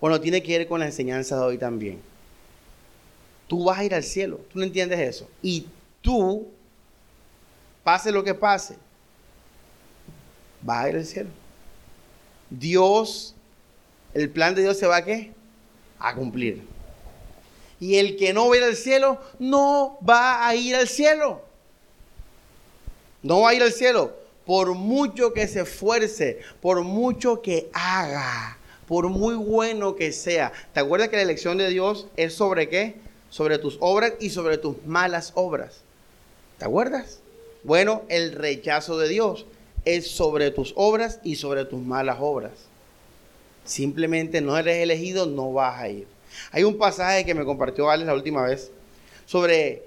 Bueno, 0.00 0.20
tiene 0.20 0.42
que 0.42 0.58
ver 0.58 0.68
con 0.68 0.78
la 0.78 0.86
enseñanza 0.86 1.36
de 1.36 1.42
hoy 1.42 1.58
también. 1.58 2.11
Tú 3.52 3.64
vas 3.64 3.80
a 3.80 3.84
ir 3.84 3.94
al 3.94 4.02
cielo, 4.02 4.40
tú 4.50 4.58
no 4.58 4.64
entiendes 4.64 4.98
eso. 4.98 5.28
Y 5.42 5.66
tú, 6.00 6.48
pase 7.84 8.10
lo 8.10 8.24
que 8.24 8.32
pase, 8.32 8.76
vas 10.62 10.86
a 10.86 10.88
ir 10.88 10.96
al 10.96 11.04
cielo. 11.04 11.28
Dios, 12.48 13.34
el 14.14 14.30
plan 14.30 14.54
de 14.54 14.62
Dios 14.62 14.78
se 14.78 14.86
va 14.86 14.96
a 14.96 15.04
qué? 15.04 15.34
A 15.98 16.14
cumplir. 16.14 16.62
Y 17.78 17.96
el 17.96 18.16
que 18.16 18.32
no 18.32 18.48
va 18.48 18.54
a 18.54 18.56
ir 18.56 18.64
al 18.64 18.74
cielo, 18.74 19.20
no 19.38 19.98
va 20.00 20.48
a 20.48 20.54
ir 20.54 20.74
al 20.74 20.88
cielo. 20.88 21.42
No 23.22 23.42
va 23.42 23.50
a 23.50 23.54
ir 23.54 23.62
al 23.62 23.72
cielo. 23.72 24.16
Por 24.46 24.72
mucho 24.72 25.34
que 25.34 25.46
se 25.46 25.60
esfuerce, 25.60 26.40
por 26.62 26.84
mucho 26.84 27.42
que 27.42 27.68
haga, 27.74 28.56
por 28.88 29.10
muy 29.10 29.34
bueno 29.34 29.94
que 29.94 30.10
sea. 30.10 30.54
¿Te 30.72 30.80
acuerdas 30.80 31.10
que 31.10 31.16
la 31.16 31.22
elección 31.22 31.58
de 31.58 31.68
Dios 31.68 32.06
es 32.16 32.32
sobre 32.32 32.70
qué? 32.70 33.11
Sobre 33.32 33.56
tus 33.56 33.78
obras 33.80 34.12
y 34.20 34.28
sobre 34.28 34.58
tus 34.58 34.84
malas 34.84 35.32
obras. 35.34 35.80
¿Te 36.58 36.66
acuerdas? 36.66 37.20
Bueno, 37.64 38.02
el 38.10 38.32
rechazo 38.32 38.98
de 38.98 39.08
Dios 39.08 39.46
es 39.86 40.10
sobre 40.10 40.50
tus 40.50 40.74
obras 40.76 41.18
y 41.24 41.36
sobre 41.36 41.64
tus 41.64 41.80
malas 41.80 42.18
obras. 42.20 42.52
Simplemente 43.64 44.42
no 44.42 44.58
eres 44.58 44.82
elegido, 44.82 45.24
no 45.24 45.50
vas 45.50 45.80
a 45.80 45.88
ir. 45.88 46.06
Hay 46.50 46.64
un 46.64 46.76
pasaje 46.76 47.24
que 47.24 47.34
me 47.34 47.46
compartió 47.46 47.88
Alex 47.90 48.06
la 48.06 48.14
última 48.14 48.42
vez 48.42 48.70
sobre 49.24 49.82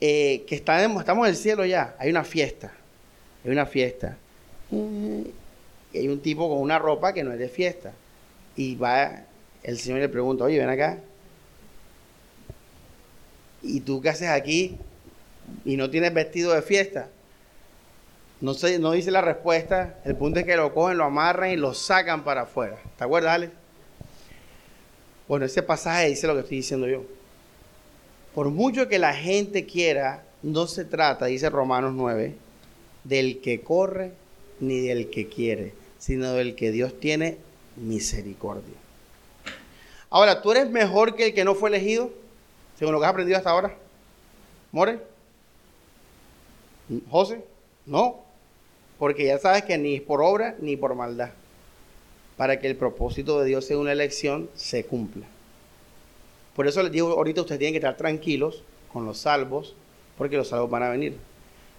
eh, 0.00 0.44
que 0.46 0.54
estamos 0.54 1.04
en 1.08 1.24
el 1.24 1.36
cielo 1.36 1.64
ya. 1.64 1.96
Hay 1.98 2.08
una 2.08 2.22
fiesta. 2.22 2.72
Hay 3.44 3.50
una 3.50 3.66
fiesta. 3.66 4.16
Y 4.70 5.98
hay 5.98 6.06
un 6.06 6.20
tipo 6.20 6.48
con 6.48 6.60
una 6.60 6.78
ropa 6.78 7.12
que 7.12 7.24
no 7.24 7.32
es 7.32 7.38
de 7.40 7.48
fiesta. 7.48 7.92
Y 8.54 8.76
va, 8.76 9.24
el 9.64 9.76
Señor 9.76 9.98
le 9.98 10.08
pregunta, 10.08 10.44
oye, 10.44 10.56
ven 10.60 10.68
acá. 10.68 11.00
¿Y 13.62 13.80
tú 13.80 14.00
qué 14.00 14.10
haces 14.10 14.28
aquí 14.28 14.76
y 15.64 15.76
no 15.76 15.90
tienes 15.90 16.12
vestido 16.12 16.52
de 16.52 16.62
fiesta? 16.62 17.08
No, 18.40 18.54
sé, 18.54 18.78
no 18.78 18.92
dice 18.92 19.10
la 19.10 19.22
respuesta. 19.22 19.98
El 20.04 20.16
punto 20.16 20.40
es 20.40 20.46
que 20.46 20.56
lo 20.56 20.74
cogen, 20.74 20.98
lo 20.98 21.04
amarran 21.04 21.50
y 21.50 21.56
lo 21.56 21.74
sacan 21.74 22.22
para 22.24 22.42
afuera. 22.42 22.78
¿Te 22.98 23.04
acuerdas, 23.04 23.34
Alex? 23.34 23.52
Bueno, 25.26 25.46
ese 25.46 25.62
pasaje 25.62 26.08
dice 26.08 26.26
lo 26.26 26.34
que 26.34 26.40
estoy 26.40 26.58
diciendo 26.58 26.86
yo. 26.86 27.02
Por 28.34 28.50
mucho 28.50 28.88
que 28.88 28.98
la 28.98 29.14
gente 29.14 29.64
quiera, 29.64 30.22
no 30.42 30.66
se 30.66 30.84
trata, 30.84 31.26
dice 31.26 31.48
Romanos 31.48 31.94
9, 31.94 32.34
del 33.04 33.40
que 33.40 33.60
corre 33.60 34.12
ni 34.60 34.80
del 34.80 35.10
que 35.10 35.28
quiere, 35.28 35.72
sino 35.98 36.32
del 36.34 36.54
que 36.54 36.70
Dios 36.70 37.00
tiene 37.00 37.38
misericordia. 37.76 38.74
Ahora, 40.10 40.42
¿tú 40.42 40.52
eres 40.52 40.70
mejor 40.70 41.16
que 41.16 41.26
el 41.26 41.34
que 41.34 41.44
no 41.44 41.54
fue 41.54 41.70
elegido? 41.70 42.12
Según 42.78 42.92
lo 42.92 43.00
que 43.00 43.06
has 43.06 43.12
aprendido 43.12 43.38
hasta 43.38 43.50
ahora. 43.50 43.74
¿More? 44.72 45.00
¿José? 47.10 47.44
No. 47.84 48.24
Porque 48.98 49.26
ya 49.26 49.38
sabes 49.38 49.64
que 49.64 49.76
ni 49.78 50.00
por 50.00 50.22
obra 50.22 50.56
ni 50.60 50.76
por 50.76 50.94
maldad 50.94 51.30
para 52.36 52.58
que 52.58 52.66
el 52.66 52.76
propósito 52.76 53.40
de 53.40 53.46
Dios 53.46 53.64
sea 53.64 53.78
una 53.78 53.92
elección 53.92 54.50
se 54.54 54.84
cumpla. 54.84 55.26
Por 56.54 56.66
eso 56.66 56.82
les 56.82 56.92
digo, 56.92 57.08
ahorita 57.08 57.42
ustedes 57.42 57.58
tienen 57.58 57.74
que 57.74 57.78
estar 57.78 57.96
tranquilos 57.96 58.62
con 58.92 59.04
los 59.04 59.18
salvos, 59.18 59.74
porque 60.16 60.36
los 60.36 60.48
salvos 60.48 60.70
van 60.70 60.82
a 60.82 60.88
venir. 60.90 61.16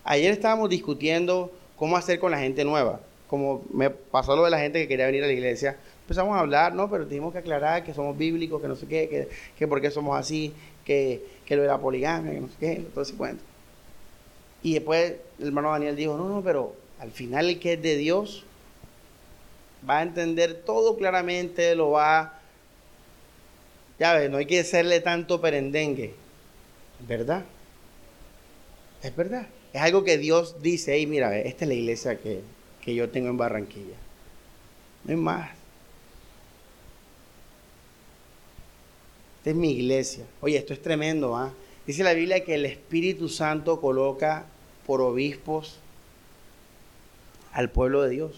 Ayer 0.04 0.32
estábamos 0.32 0.70
discutiendo 0.70 1.52
cómo 1.76 1.98
hacer 1.98 2.20
con 2.20 2.32
la 2.32 2.40
gente 2.40 2.64
nueva. 2.64 3.00
Como 3.28 3.64
me 3.72 3.90
pasó 3.90 4.36
lo 4.36 4.46
de 4.46 4.52
la 4.52 4.60
gente 4.60 4.80
que 4.80 4.88
quería 4.88 5.06
venir 5.08 5.24
a 5.24 5.28
la 5.28 5.34
iglesia, 5.34 5.78
empezamos 6.02 6.36
a 6.36 6.40
hablar, 6.40 6.74
no, 6.74 6.90
pero 6.90 7.06
tenemos 7.08 7.34
que 7.34 7.40
aclarar 7.40 7.84
que 7.84 7.94
somos 7.94 8.18
bíblicos, 8.18 8.62
que 8.62 8.68
no 8.68 8.76
sé 8.76 8.88
qué, 8.88 9.10
que, 9.10 9.30
que 9.58 9.68
por 9.68 9.82
qué 9.82 9.92
somos 9.92 10.18
así, 10.18 10.54
que, 10.88 11.22
que 11.46 11.58
lo 11.58 11.64
de 11.64 11.68
la 11.68 11.78
poligamia, 11.78 12.32
que 12.32 12.40
no 12.40 12.48
sé 12.48 12.54
qué, 12.62 12.76
todo 12.94 13.02
ese 13.02 13.14
cuento. 13.16 13.44
Y 14.64 14.76
después 14.76 15.16
el 15.38 15.48
hermano 15.48 15.72
Daniel 15.72 15.98
dijo, 15.98 16.16
no, 16.16 16.30
no, 16.30 16.42
pero 16.42 16.76
al 17.00 17.12
final 17.12 17.50
el 17.50 17.60
que 17.60 17.74
es 17.74 17.82
de 17.82 17.98
Dios 17.98 18.46
va 19.88 20.00
a 20.00 20.04
entender 20.04 20.64
todo 20.66 20.96
claramente, 20.96 21.76
lo 21.76 21.92
va... 21.92 22.40
Ya 24.00 24.14
ves, 24.14 24.32
no 24.32 24.38
hay 24.38 24.46
que 24.46 24.62
hacerle 24.62 25.02
tanto 25.02 25.42
perendengue. 25.42 26.14
¿Verdad? 27.06 27.44
Es 29.04 29.14
verdad. 29.14 29.48
Es 29.74 29.82
algo 29.82 30.06
que 30.06 30.18
Dios 30.18 30.62
dice, 30.62 30.94
hey, 30.94 31.06
mira, 31.06 31.38
esta 31.38 31.66
es 31.66 31.70
la 31.70 31.76
iglesia 31.76 32.18
que, 32.18 32.42
que 32.82 32.96
yo 32.96 33.10
tengo 33.10 33.28
en 33.28 33.38
Barranquilla. 33.38 33.98
No 35.04 35.12
hay 35.12 35.18
más. 35.18 35.57
Esta 39.48 39.56
es 39.56 39.62
mi 39.62 39.72
iglesia. 39.72 40.26
Oye, 40.42 40.58
esto 40.58 40.74
es 40.74 40.82
tremendo, 40.82 41.38
¿ah? 41.38 41.54
Dice 41.86 42.04
la 42.04 42.12
Biblia 42.12 42.44
que 42.44 42.56
el 42.56 42.66
Espíritu 42.66 43.30
Santo 43.30 43.80
coloca 43.80 44.46
por 44.86 45.00
obispos 45.00 45.80
al 47.54 47.70
pueblo 47.70 48.02
de 48.02 48.10
Dios. 48.10 48.34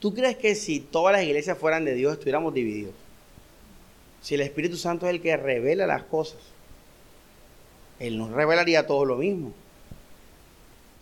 ¿Tú 0.00 0.12
crees 0.12 0.36
que 0.38 0.56
si 0.56 0.80
todas 0.80 1.12
las 1.12 1.22
iglesias 1.22 1.56
fueran 1.56 1.84
de 1.84 1.94
Dios 1.94 2.14
estuviéramos 2.14 2.52
divididos? 2.52 2.94
Si 4.22 4.34
el 4.34 4.40
Espíritu 4.40 4.76
Santo 4.76 5.06
es 5.06 5.10
el 5.10 5.22
que 5.22 5.36
revela 5.36 5.86
las 5.86 6.02
cosas, 6.02 6.40
Él 8.00 8.18
nos 8.18 8.32
revelaría 8.32 8.88
todo 8.88 9.04
lo 9.04 9.18
mismo. 9.18 9.52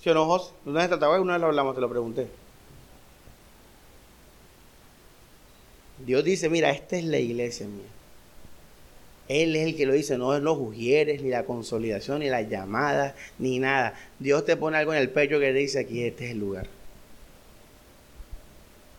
¿Sí 0.03 0.11
o 0.11 0.15
no, 0.15 0.27
José? 0.27 0.53
Una 0.67 0.87
vez 0.87 0.99
una 0.99 1.33
vez 1.33 1.41
lo 1.41 1.47
hablamos, 1.47 1.75
te 1.75 1.81
lo 1.81 1.89
pregunté. 1.89 2.29
Dios 6.05 6.23
dice, 6.23 6.51
mira, 6.51 6.71
esta 6.71 6.99
es 6.99 7.05
la 7.05 7.19
iglesia 7.19 7.67
mía. 7.67 7.96
Él 9.29 9.57
es 9.57 9.67
el 9.67 9.77
que 9.77 9.87
lo 9.87 9.93
dice, 9.93 10.17
no 10.19 10.35
es 10.37 10.43
los 10.43 10.57
ujieres, 10.59 11.23
ni 11.23 11.31
la 11.31 11.45
consolidación, 11.45 12.21
ni 12.21 12.29
las 12.29 12.49
llamadas, 12.49 13.15
ni 13.39 13.59
nada. 13.59 13.95
Dios 14.19 14.45
te 14.45 14.57
pone 14.57 14.77
algo 14.77 14.93
en 14.93 15.01
el 15.01 15.11
pecho 15.11 15.41
que 15.41 15.53
dice, 15.53 15.81
aquí 15.81 16.05
este 16.05 16.27
es 16.27 16.31
el 16.33 16.39
lugar. 16.39 16.67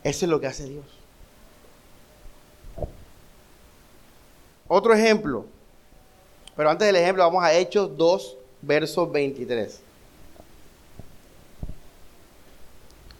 Eso 0.03 0.25
es 0.25 0.29
lo 0.29 0.39
que 0.39 0.47
hace 0.47 0.67
Dios. 0.67 0.85
Otro 4.67 4.93
ejemplo. 4.93 5.45
Pero 6.55 6.69
antes 6.69 6.87
del 6.87 6.95
ejemplo 6.95 7.23
vamos 7.23 7.43
a 7.43 7.53
Hechos 7.53 7.95
2, 7.95 8.37
versos 8.61 9.11
23. 9.11 9.81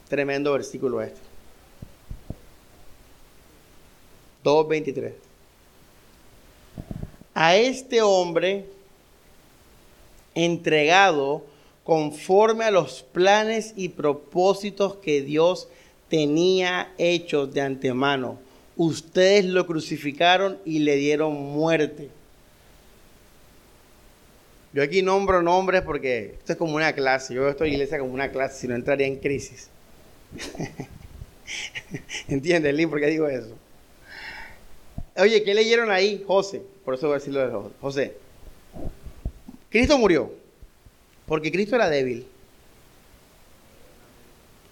Tremendo 0.10 0.54
versículo 0.54 1.02
este. 1.02 1.20
2.23. 4.44 5.27
A 7.40 7.56
este 7.56 8.02
hombre 8.02 8.66
entregado 10.34 11.46
conforme 11.84 12.66
a 12.66 12.72
los 12.72 13.04
planes 13.04 13.74
y 13.76 13.90
propósitos 13.90 14.96
que 14.96 15.22
Dios 15.22 15.68
tenía 16.10 16.92
hechos 16.98 17.54
de 17.54 17.62
antemano. 17.62 18.40
Ustedes 18.76 19.46
lo 19.46 19.68
crucificaron 19.68 20.58
y 20.66 20.80
le 20.80 20.96
dieron 20.96 21.36
muerte. 21.36 22.10
Yo 24.74 24.82
aquí 24.82 25.04
nombro 25.04 25.44
nombres 25.44 25.84
porque 25.84 26.38
esto 26.40 26.54
es 26.54 26.58
como 26.58 26.74
una 26.74 26.94
clase. 26.94 27.36
Yo 27.36 27.42
veo 27.42 27.52
esta 27.52 27.68
iglesia 27.68 28.00
como 28.00 28.16
una 28.16 28.32
clase, 28.32 28.62
si 28.62 28.68
no 28.68 28.74
entraría 28.74 29.06
en 29.06 29.18
crisis. 29.18 29.70
¿Entiendes, 32.28 32.74
Lin? 32.74 32.90
¿Por 32.90 33.00
qué 33.00 33.06
digo 33.06 33.28
eso? 33.28 33.56
Oye, 35.18 35.44
¿qué 35.44 35.54
leyeron 35.54 35.92
ahí, 35.92 36.24
José? 36.26 36.64
Por 36.88 36.94
eso 36.94 37.08
voy 37.08 37.16
a 37.16 37.20
decirlo 37.20 37.46
de 37.46 37.70
José. 37.82 38.16
Cristo 39.70 39.98
murió 39.98 40.32
porque 41.26 41.52
Cristo 41.52 41.76
era 41.76 41.90
débil. 41.90 42.26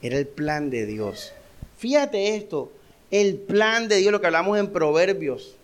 Era 0.01 0.19
el 0.19 0.25
plan 0.25 0.69
de 0.69 0.86
Dios. 0.86 1.34
Fíjate 1.78 2.38
esto, 2.38 2.71
el 3.12 3.36
plan 3.36 3.89
de 3.89 3.97
Dios, 3.97 4.13
lo 4.13 4.21
que 4.21 4.28
hablamos 4.28 4.58
en 4.58 4.71
Proverbios. 4.71 5.56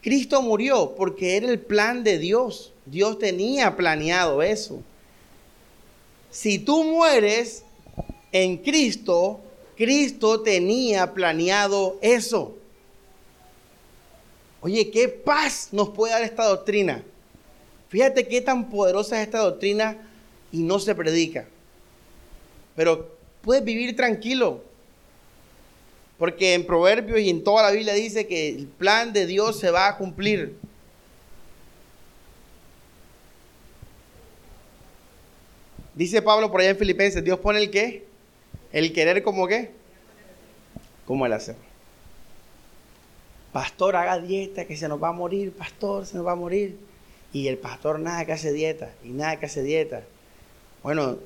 Cristo 0.00 0.40
murió 0.40 0.94
porque 0.96 1.36
era 1.36 1.50
el 1.50 1.60
plan 1.60 2.04
de 2.04 2.16
Dios. 2.16 2.72
Dios 2.86 3.18
tenía 3.18 3.76
planeado 3.76 4.40
eso. 4.42 4.80
Si 6.30 6.58
tú 6.58 6.84
mueres, 6.84 7.64
En 8.32 8.56
Cristo, 8.56 9.40
Cristo 9.76 10.40
tenía 10.40 11.12
planeado 11.12 11.98
eso. 12.00 12.56
Oye, 14.66 14.90
qué 14.90 15.06
paz 15.06 15.68
nos 15.70 15.90
puede 15.90 16.12
dar 16.12 16.22
esta 16.24 16.44
doctrina. 16.44 17.04
Fíjate 17.88 18.26
qué 18.26 18.40
tan 18.40 18.68
poderosa 18.68 19.14
es 19.20 19.28
esta 19.28 19.38
doctrina 19.38 19.96
y 20.50 20.64
no 20.64 20.80
se 20.80 20.92
predica. 20.92 21.46
Pero 22.74 23.16
puedes 23.42 23.62
vivir 23.62 23.94
tranquilo. 23.94 24.64
Porque 26.18 26.54
en 26.54 26.66
Proverbios 26.66 27.20
y 27.20 27.30
en 27.30 27.44
toda 27.44 27.62
la 27.62 27.70
Biblia 27.70 27.94
dice 27.94 28.26
que 28.26 28.48
el 28.48 28.66
plan 28.66 29.12
de 29.12 29.26
Dios 29.26 29.56
se 29.56 29.70
va 29.70 29.86
a 29.86 29.96
cumplir. 29.98 30.56
Dice 35.94 36.20
Pablo 36.22 36.50
por 36.50 36.60
allá 36.60 36.70
en 36.70 36.76
Filipenses, 36.76 37.22
Dios 37.22 37.38
pone 37.38 37.60
el 37.60 37.70
qué? 37.70 38.04
El 38.72 38.92
querer 38.92 39.22
como 39.22 39.46
qué? 39.46 39.70
Como 41.04 41.24
el 41.24 41.34
hacer. 41.34 41.65
Pastor, 43.56 43.96
haga 43.96 44.18
dieta, 44.18 44.66
que 44.66 44.76
se 44.76 44.86
nos 44.86 45.02
va 45.02 45.08
a 45.08 45.12
morir, 45.12 45.50
pastor, 45.50 46.04
se 46.04 46.18
nos 46.18 46.26
va 46.26 46.32
a 46.32 46.34
morir. 46.34 46.76
Y 47.32 47.48
el 47.48 47.56
pastor 47.56 47.98
nada 47.98 48.26
que 48.26 48.34
hace 48.34 48.52
dieta, 48.52 48.90
y 49.02 49.08
nada 49.08 49.40
que 49.40 49.46
hace 49.46 49.62
dieta. 49.62 50.02
Bueno, 50.82 51.16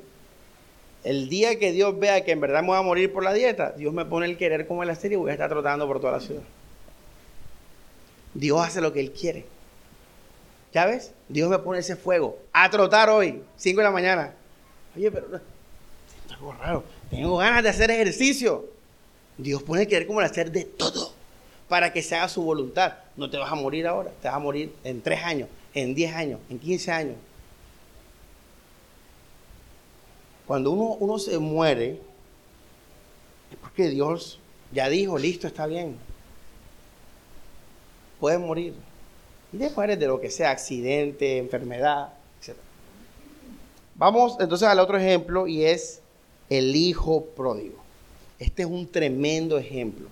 el 1.02 1.28
día 1.28 1.58
que 1.58 1.72
Dios 1.72 1.98
vea 1.98 2.24
que 2.24 2.30
en 2.30 2.40
verdad 2.40 2.60
me 2.60 2.68
voy 2.68 2.76
a 2.76 2.82
morir 2.82 3.12
por 3.12 3.24
la 3.24 3.32
dieta, 3.32 3.72
Dios 3.72 3.92
me 3.92 4.04
pone 4.04 4.26
el 4.26 4.36
querer 4.36 4.68
como 4.68 4.84
el 4.84 4.90
hacer 4.90 5.10
y 5.10 5.16
voy 5.16 5.30
a 5.30 5.32
estar 5.32 5.50
trotando 5.50 5.88
por 5.88 5.98
toda 5.98 6.12
la 6.12 6.20
ciudad. 6.20 6.44
Dios 8.34 8.64
hace 8.64 8.80
lo 8.80 8.92
que 8.92 9.00
Él 9.00 9.10
quiere. 9.10 9.44
¿Ya 10.72 10.86
ves? 10.86 11.10
Dios 11.28 11.50
me 11.50 11.58
pone 11.58 11.80
ese 11.80 11.96
fuego 11.96 12.38
a 12.52 12.70
trotar 12.70 13.10
hoy, 13.10 13.42
5 13.56 13.80
de 13.80 13.84
la 13.84 13.90
mañana. 13.90 14.34
Oye, 14.96 15.10
pero 15.10 15.26
siento 15.26 16.34
algo 16.34 16.52
raro. 16.52 16.84
Tengo 17.10 17.38
ganas 17.38 17.64
de 17.64 17.70
hacer 17.70 17.90
ejercicio. 17.90 18.66
Dios 19.36 19.64
pone 19.64 19.82
el 19.82 19.88
querer 19.88 20.06
como 20.06 20.20
el 20.20 20.26
hacer 20.26 20.52
de 20.52 20.62
todo 20.62 21.18
para 21.70 21.92
que 21.92 22.02
se 22.02 22.16
haga 22.16 22.28
su 22.28 22.42
voluntad. 22.42 22.94
No 23.16 23.30
te 23.30 23.38
vas 23.38 23.50
a 23.50 23.54
morir 23.54 23.86
ahora, 23.86 24.10
te 24.20 24.26
vas 24.26 24.36
a 24.36 24.40
morir 24.40 24.74
en 24.82 25.00
3 25.00 25.22
años, 25.22 25.48
en 25.72 25.94
10 25.94 26.14
años, 26.16 26.40
en 26.50 26.58
15 26.58 26.90
años. 26.90 27.16
Cuando 30.48 30.72
uno, 30.72 30.96
uno 30.98 31.16
se 31.20 31.38
muere, 31.38 32.00
es 33.52 33.56
porque 33.60 33.88
Dios 33.88 34.40
ya 34.72 34.88
dijo, 34.88 35.16
listo, 35.16 35.46
está 35.46 35.68
bien. 35.68 35.96
Puedes 38.18 38.40
morir. 38.40 38.74
Y 39.52 39.56
después 39.58 39.96
de 39.96 40.06
lo 40.08 40.20
que 40.20 40.28
sea, 40.28 40.50
accidente, 40.50 41.38
enfermedad, 41.38 42.14
etc. 42.42 42.56
Vamos 43.94 44.38
entonces 44.40 44.66
al 44.66 44.80
otro 44.80 44.98
ejemplo 44.98 45.46
y 45.46 45.66
es 45.66 46.00
el 46.48 46.74
hijo 46.74 47.26
pródigo. 47.26 47.78
Este 48.40 48.62
es 48.62 48.68
un 48.68 48.88
tremendo 48.88 49.56
ejemplo. 49.56 50.08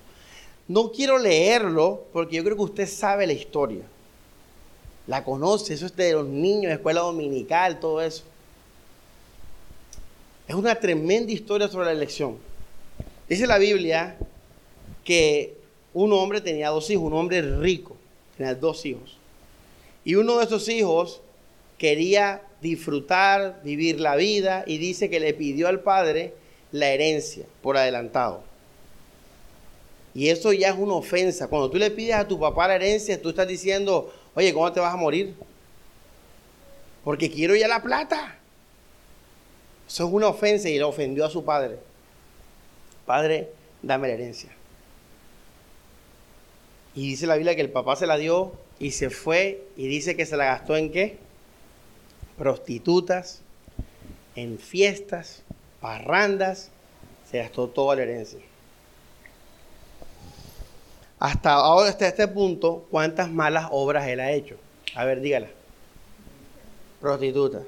No 0.68 0.92
quiero 0.92 1.18
leerlo 1.18 2.04
porque 2.12 2.36
yo 2.36 2.44
creo 2.44 2.56
que 2.56 2.62
usted 2.62 2.86
sabe 2.86 3.26
la 3.26 3.32
historia. 3.32 3.82
La 5.06 5.24
conoce, 5.24 5.72
eso 5.72 5.86
es 5.86 5.96
de 5.96 6.12
los 6.12 6.26
niños, 6.26 6.70
escuela 6.70 7.00
dominical, 7.00 7.80
todo 7.80 8.02
eso. 8.02 8.24
Es 10.46 10.54
una 10.54 10.74
tremenda 10.74 11.32
historia 11.32 11.68
sobre 11.68 11.86
la 11.86 11.92
elección. 11.92 12.36
Dice 13.28 13.46
la 13.46 13.58
Biblia 13.58 14.18
que 15.04 15.56
un 15.94 16.12
hombre 16.12 16.42
tenía 16.42 16.68
dos 16.68 16.90
hijos, 16.90 17.04
un 17.04 17.14
hombre 17.14 17.40
rico, 17.40 17.96
tenía 18.36 18.54
dos 18.54 18.84
hijos. 18.84 19.16
Y 20.04 20.16
uno 20.16 20.38
de 20.38 20.44
esos 20.44 20.68
hijos 20.68 21.22
quería 21.78 22.42
disfrutar, 22.60 23.62
vivir 23.64 24.00
la 24.00 24.16
vida 24.16 24.64
y 24.66 24.76
dice 24.76 25.08
que 25.08 25.20
le 25.20 25.32
pidió 25.32 25.68
al 25.68 25.80
padre 25.80 26.34
la 26.72 26.88
herencia 26.88 27.46
por 27.62 27.78
adelantado. 27.78 28.47
Y 30.14 30.28
eso 30.28 30.52
ya 30.52 30.70
es 30.70 30.76
una 30.76 30.94
ofensa. 30.94 31.48
Cuando 31.48 31.70
tú 31.70 31.76
le 31.78 31.90
pides 31.90 32.14
a 32.14 32.26
tu 32.26 32.38
papá 32.38 32.68
la 32.68 32.76
herencia, 32.76 33.20
tú 33.20 33.30
estás 33.30 33.46
diciendo, 33.46 34.12
oye, 34.34 34.52
¿cómo 34.52 34.72
te 34.72 34.80
vas 34.80 34.92
a 34.92 34.96
morir? 34.96 35.34
Porque 37.04 37.30
quiero 37.30 37.54
ya 37.54 37.68
la 37.68 37.82
plata. 37.82 38.38
Eso 39.86 40.06
es 40.06 40.12
una 40.12 40.28
ofensa 40.28 40.68
y 40.68 40.76
le 40.76 40.84
ofendió 40.84 41.24
a 41.24 41.30
su 41.30 41.44
padre. 41.44 41.78
Padre, 43.06 43.50
dame 43.82 44.08
la 44.08 44.14
herencia. 44.14 44.50
Y 46.94 47.10
dice 47.10 47.26
la 47.26 47.36
Biblia 47.36 47.54
que 47.54 47.60
el 47.60 47.70
papá 47.70 47.96
se 47.96 48.06
la 48.06 48.16
dio 48.16 48.52
y 48.78 48.90
se 48.90 49.10
fue 49.10 49.62
y 49.76 49.86
dice 49.86 50.16
que 50.16 50.26
se 50.26 50.36
la 50.36 50.46
gastó 50.46 50.76
en 50.76 50.90
qué? 50.90 51.18
prostitutas, 52.38 53.42
en 54.36 54.58
fiestas, 54.58 55.42
parrandas, 55.80 56.70
se 57.30 57.38
gastó 57.38 57.68
toda 57.68 57.96
la 57.96 58.02
herencia. 58.04 58.38
Hasta 61.18 61.52
ahora, 61.54 61.90
hasta 61.90 62.06
este 62.06 62.28
punto, 62.28 62.86
¿cuántas 62.90 63.30
malas 63.30 63.68
obras 63.72 64.06
él 64.06 64.20
ha 64.20 64.30
hecho? 64.30 64.56
A 64.94 65.04
ver, 65.04 65.20
dígala. 65.20 65.48
Prostituta, 67.00 67.62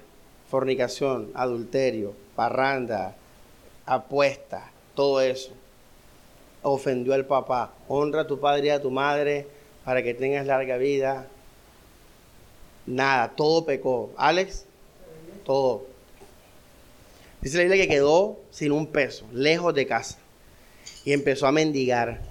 fornicación, 0.49 1.31
adulterio, 1.35 2.15
parranda, 2.37 3.17
apuesta, 3.87 4.71
todo 4.95 5.21
eso. 5.21 5.53
Ofendió 6.63 7.15
al 7.15 7.27
papá. 7.27 7.73
Honra 7.89 8.23
a 8.23 8.27
tu 8.27 8.39
padre 8.39 8.67
y 8.67 8.71
a 8.71 8.81
tu 8.81 8.91
madre 8.91 9.49
para 9.85 10.03
que 10.03 10.15
tengas 10.15 10.47
larga 10.47 10.77
vida. 10.77 11.27
Nada, 12.87 13.31
todo 13.31 13.65
pecó. 13.65 14.13
Alex, 14.17 14.65
todo. 15.45 15.87
Dice 17.41 17.57
la 17.57 17.65
Biblia 17.65 17.83
que 17.83 17.89
quedó 17.89 18.39
sin 18.51 18.71
un 18.71 18.87
peso, 18.87 19.27
lejos 19.33 19.75
de 19.75 19.87
casa. 19.87 20.19
Y 21.05 21.13
empezó 21.13 21.47
a 21.47 21.53
mendigar 21.53 22.30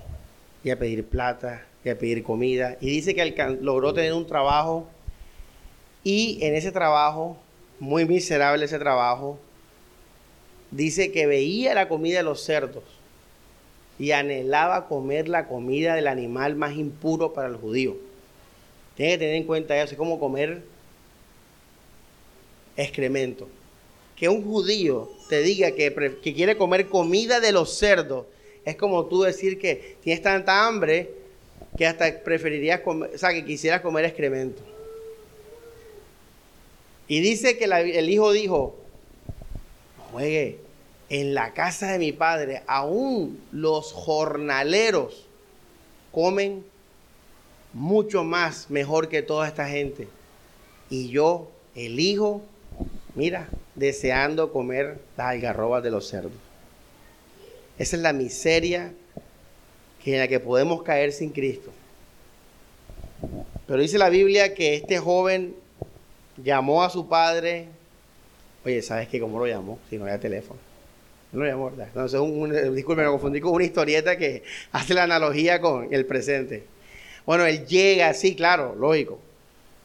y 0.64 0.70
a 0.70 0.80
pedir 0.80 1.06
plata 1.06 1.66
y 1.84 1.90
a 1.90 1.98
pedir 1.98 2.24
comida. 2.24 2.78
Y 2.82 2.90
dice 2.90 3.16
que 3.16 3.58
logró 3.62 3.94
tener 3.94 4.14
un 4.14 4.28
trabajo 4.28 4.88
y 6.04 6.40
en 6.42 6.56
ese 6.56 6.72
trabajo, 6.72 7.38
muy 7.80 8.06
miserable 8.06 8.66
ese 8.66 8.80
trabajo, 8.80 9.40
dice 10.72 11.12
que 11.12 11.26
veía 11.26 11.74
la 11.74 11.88
comida 11.88 12.18
de 12.18 12.24
los 12.24 12.44
cerdos 12.44 12.84
y 13.98 14.12
anhelaba 14.12 14.88
comer 14.88 15.28
la 15.28 15.48
comida 15.48 15.96
del 15.96 16.08
animal 16.08 16.56
más 16.56 16.76
impuro 16.76 17.34
para 17.34 17.50
el 17.50 17.56
judío. 17.58 17.98
Tiene 18.96 19.14
que 19.14 19.18
tener 19.18 19.36
en 19.36 19.44
cuenta 19.44 19.82
eso, 19.82 19.92
es 19.92 19.98
como 19.98 20.20
comer 20.20 20.62
excremento. 22.78 23.48
Que 24.16 24.30
un 24.30 24.44
judío 24.44 25.10
te 25.30 25.42
diga 25.42 25.72
que, 25.72 26.18
que 26.22 26.34
quiere 26.34 26.58
comer 26.58 26.88
comida 26.88 27.40
de 27.40 27.52
los 27.52 27.78
cerdos, 27.78 28.26
es 28.70 28.76
como 28.76 29.06
tú 29.06 29.24
decir 29.24 29.60
que 29.60 29.98
tienes 30.02 30.22
tanta 30.22 30.68
hambre 30.68 31.12
que 31.78 31.86
hasta 31.86 32.24
preferirías 32.24 32.82
comer, 32.82 33.12
o 33.14 33.18
sea, 33.18 33.32
que 33.32 33.46
quisieras 33.46 33.82
comer 33.82 34.06
excremento. 34.06 34.62
Y 37.08 37.22
dice 37.22 37.58
que 37.58 37.66
el 37.66 38.10
hijo 38.10 38.32
dijo, 38.32 38.76
juegue, 40.12 40.60
en 41.10 41.34
la 41.34 41.54
casa 41.54 41.92
de 41.92 42.00
mi 42.00 42.12
padre, 42.12 42.62
aún 42.68 43.42
los 43.52 43.92
jornaleros 43.94 45.26
comen 46.12 46.64
mucho 47.74 48.24
más 48.24 48.70
mejor 48.70 49.10
que 49.10 49.22
toda 49.22 49.48
esta 49.48 49.68
gente. 49.68 50.08
Y 50.90 51.10
yo 51.10 51.50
elijo, 51.76 52.42
mira, 53.16 53.50
deseando 53.76 54.52
comer 54.52 55.00
las 55.18 55.28
algarrobas 55.28 55.82
de 55.84 55.92
los 55.92 56.08
cerdos. 56.08 56.49
Esa 57.80 57.96
es 57.96 58.02
la 58.02 58.14
miseria 58.14 58.94
en 60.14 60.20
la 60.20 60.28
que 60.28 60.40
podemos 60.40 60.84
caer 60.84 61.12
sin 61.12 61.30
Cristo. 61.30 61.72
Pero 63.68 63.82
dice 63.82 63.98
la 63.98 64.10
Biblia 64.10 64.54
que 64.54 64.76
este 64.76 64.98
joven 65.00 65.56
llamó 66.38 66.84
a 66.84 66.90
su 66.90 67.08
padre. 67.08 67.68
Oye, 68.66 68.82
¿sabes 68.82 69.08
qué? 69.08 69.20
¿Cómo 69.20 69.40
lo 69.40 69.48
llamó? 69.48 69.80
Si 69.90 69.98
no 69.98 70.06
había 70.06 70.20
teléfono. 70.20 70.60
No 71.32 71.42
lo 71.42 71.46
llamó, 71.46 71.70
¿verdad? 71.70 71.88
Entonces, 71.88 72.20
un, 72.20 72.76
disculpe, 72.76 73.04
me 73.04 73.10
confundí 73.10 73.40
con 73.40 73.54
una 73.54 73.64
historieta 73.64 74.18
que 74.18 74.44
hace 74.72 74.94
la 74.94 75.04
analogía 75.04 75.62
con 75.62 75.94
el 75.94 76.06
presente. 76.06 76.64
Bueno, 77.26 77.46
él 77.46 77.66
llega, 77.68 78.14
sí, 78.14 78.36
claro, 78.36 78.76
lógico. 78.76 79.20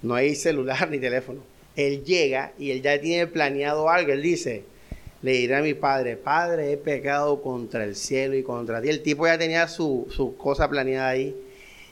No 0.01 0.15
hay 0.15 0.35
celular 0.35 0.91
ni 0.91 0.99
teléfono. 0.99 1.43
Él 1.77 2.05
llega 2.05 2.53
y 2.59 2.71
él 2.71 2.81
ya 2.81 2.99
tiene 3.01 3.27
planeado 3.27 3.91
algo. 3.91 4.13
Él 4.13 4.23
dice, 4.23 4.65
le 5.25 5.33
diré 5.33 5.57
a 5.57 5.63
mi 5.63 5.73
padre, 5.73 6.17
padre, 6.17 6.73
he 6.73 6.77
pecado 6.77 7.41
contra 7.41 7.85
el 7.85 7.97
cielo 7.97 8.35
y 8.37 8.43
contra 8.43 8.83
ti. 8.83 8.91
El 8.91 9.03
tipo 9.03 9.27
ya 9.27 9.39
tenía 9.39 9.67
su, 9.69 10.07
su 10.15 10.37
cosa 10.37 10.69
planeada 10.69 11.09
ahí. 11.09 11.35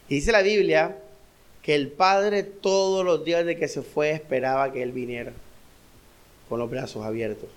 Y 0.09 0.17
dice 0.17 0.33
la 0.33 0.43
Biblia 0.43 0.99
que 1.63 1.75
el 1.75 1.89
padre 1.89 2.43
todos 2.43 3.05
los 3.05 3.25
días 3.25 3.47
de 3.47 3.57
que 3.57 3.69
se 3.69 3.81
fue 3.81 4.11
esperaba 4.11 4.71
que 4.73 4.83
él 4.83 4.93
viniera 4.93 5.33
con 6.49 6.59
los 6.59 6.71
brazos 6.71 7.05
abiertos. 7.05 7.49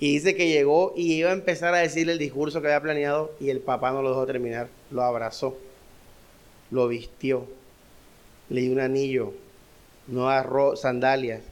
Y 0.00 0.14
dice 0.14 0.34
que 0.34 0.48
llegó 0.48 0.92
y 0.96 1.12
iba 1.12 1.30
a 1.30 1.34
empezar 1.34 1.72
a 1.72 1.78
decirle 1.78 2.14
el 2.14 2.18
discurso 2.18 2.60
que 2.60 2.66
había 2.66 2.82
planeado 2.82 3.32
y 3.38 3.50
el 3.50 3.60
papá 3.60 3.92
no 3.92 4.02
lo 4.02 4.08
dejó 4.08 4.26
terminar, 4.26 4.68
lo 4.90 5.02
abrazó 5.02 5.56
lo 6.70 6.88
vistió, 6.88 7.46
le 8.48 8.62
dio 8.62 8.72
un 8.72 8.80
anillo, 8.80 9.32
no 10.06 10.28
agarró 10.28 10.76
sandalias 10.76 11.42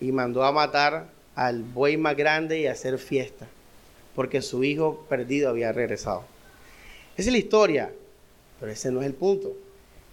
y 0.00 0.12
mandó 0.12 0.44
a 0.44 0.52
matar 0.52 1.08
al 1.34 1.62
buey 1.62 1.96
más 1.96 2.16
grande 2.16 2.60
y 2.60 2.66
hacer 2.66 2.98
fiesta 2.98 3.46
porque 4.14 4.42
su 4.42 4.64
hijo 4.64 5.04
perdido 5.08 5.50
había 5.50 5.72
regresado. 5.72 6.24
Esa 7.16 7.28
es 7.28 7.32
la 7.32 7.38
historia, 7.38 7.92
pero 8.60 8.72
ese 8.72 8.90
no 8.90 9.00
es 9.00 9.06
el 9.06 9.14
punto. 9.14 9.52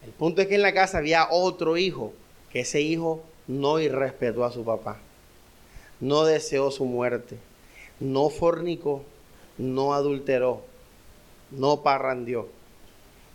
El 0.03 0.11
punto 0.11 0.41
es 0.41 0.47
que 0.47 0.55
en 0.55 0.63
la 0.63 0.73
casa 0.73 0.97
había 0.97 1.27
otro 1.29 1.77
hijo, 1.77 2.13
que 2.51 2.61
ese 2.61 2.81
hijo 2.81 3.23
no 3.47 3.79
irrespetó 3.79 4.43
a 4.43 4.51
su 4.51 4.63
papá, 4.63 4.99
no 5.99 6.25
deseó 6.25 6.71
su 6.71 6.85
muerte, 6.85 7.37
no 7.99 8.29
fornicó, 8.29 9.03
no 9.57 9.93
adulteró, 9.93 10.63
no 11.51 11.83
parrandió. 11.83 12.47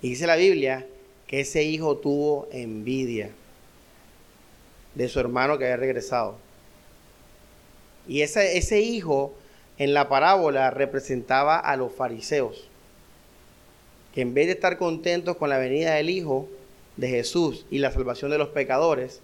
Y 0.02 0.10
dice 0.10 0.26
la 0.26 0.36
Biblia 0.36 0.86
que 1.28 1.40
ese 1.40 1.62
hijo 1.62 1.96
tuvo 1.96 2.48
envidia 2.50 3.30
de 4.94 5.08
su 5.08 5.20
hermano 5.20 5.58
que 5.58 5.64
había 5.64 5.76
regresado. 5.76 6.36
Y 8.08 8.22
ese, 8.22 8.80
hijo 8.80 9.34
en 9.78 9.94
la 9.94 10.08
parábola 10.08 10.70
representaba 10.70 11.58
a 11.58 11.76
los 11.76 11.92
fariseos, 11.92 12.68
que 14.14 14.22
en 14.22 14.34
vez 14.34 14.46
de 14.46 14.52
estar 14.52 14.78
contentos 14.78 15.36
con 15.36 15.50
la 15.50 15.58
venida 15.58 15.94
del 15.94 16.10
Hijo 16.10 16.48
de 16.96 17.08
Jesús 17.08 17.66
y 17.70 17.78
la 17.78 17.92
salvación 17.92 18.30
de 18.30 18.38
los 18.38 18.48
pecadores, 18.48 19.20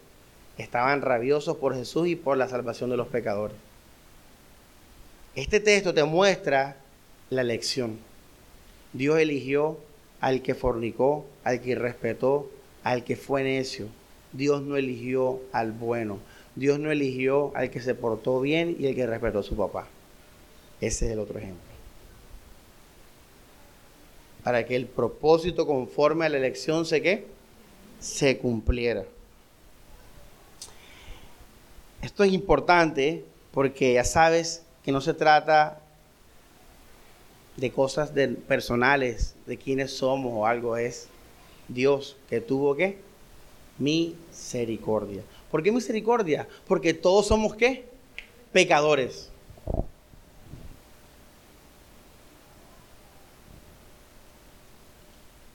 estaban 0.57 1.01
rabiosos 1.01 1.57
por 1.57 1.75
Jesús 1.75 2.07
y 2.07 2.15
por 2.15 2.37
la 2.37 2.47
salvación 2.47 2.89
de 2.89 2.97
los 2.97 3.07
pecadores. 3.07 3.57
Este 5.35 5.59
texto 5.59 5.93
te 5.93 6.03
muestra 6.03 6.77
la 7.31 7.41
elección. 7.41 7.97
Dios 8.93 9.17
eligió 9.17 9.79
al 10.21 10.43
que 10.43 10.53
fornicó, 10.53 11.25
al 11.43 11.59
que 11.59 11.71
irrespetó, 11.71 12.51
al 12.83 13.03
que 13.03 13.15
fue 13.15 13.43
necio. 13.43 13.87
Dios 14.31 14.61
no 14.61 14.77
eligió 14.77 15.41
al 15.51 15.71
bueno. 15.71 16.19
Dios 16.55 16.79
no 16.79 16.91
eligió 16.91 17.51
al 17.55 17.71
que 17.71 17.81
se 17.81 17.95
portó 17.95 18.39
bien 18.39 18.75
y 18.79 18.87
al 18.87 18.95
que 18.95 19.07
respetó 19.07 19.39
a 19.39 19.43
su 19.43 19.55
papá. 19.55 19.87
Ese 20.81 21.05
es 21.07 21.11
el 21.11 21.19
otro 21.19 21.39
ejemplo. 21.39 21.61
Para 24.43 24.65
que 24.65 24.75
el 24.75 24.85
propósito 24.85 25.65
conforme 25.65 26.25
a 26.25 26.29
la 26.29 26.37
elección 26.37 26.85
se 26.85 27.01
que 27.01 27.25
se 27.99 28.37
cumpliera. 28.37 29.05
Esto 32.01 32.23
es 32.23 32.33
importante 32.33 33.23
porque 33.53 33.93
ya 33.93 34.03
sabes 34.03 34.63
que 34.83 34.91
no 34.91 34.99
se 34.99 35.13
trata 35.13 35.79
de 37.55 37.71
cosas 37.71 38.11
personales, 38.47 39.35
de 39.45 39.57
quiénes 39.57 39.91
somos 39.91 40.33
o 40.35 40.45
algo, 40.45 40.75
es 40.75 41.07
Dios 41.69 42.17
que 42.29 42.41
tuvo 42.41 42.75
que 42.75 42.97
misericordia. 43.79 45.23
¿Por 45.53 45.61
qué 45.61 45.71
misericordia? 45.71 46.47
Porque 46.65 46.95
todos 46.95 47.27
somos 47.27 47.53
qué? 47.53 47.85
Pecadores. 48.51 49.29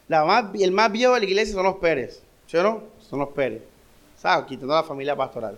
El 0.07 0.71
más 0.71 0.91
viejo 0.93 1.15
de 1.15 1.19
la 1.19 1.25
iglesia 1.25 1.53
son 1.53 1.65
los 1.65 1.75
Pérez. 1.79 2.21
¿Sí 2.47 2.55
o 2.55 2.63
no? 2.63 2.83
Son 3.09 3.19
los 3.19 3.27
Pérez. 3.31 3.61
¿Sabes? 4.17 4.45
Quitando 4.45 4.73
la 4.73 4.83
familia 4.83 5.17
pastoral. 5.17 5.57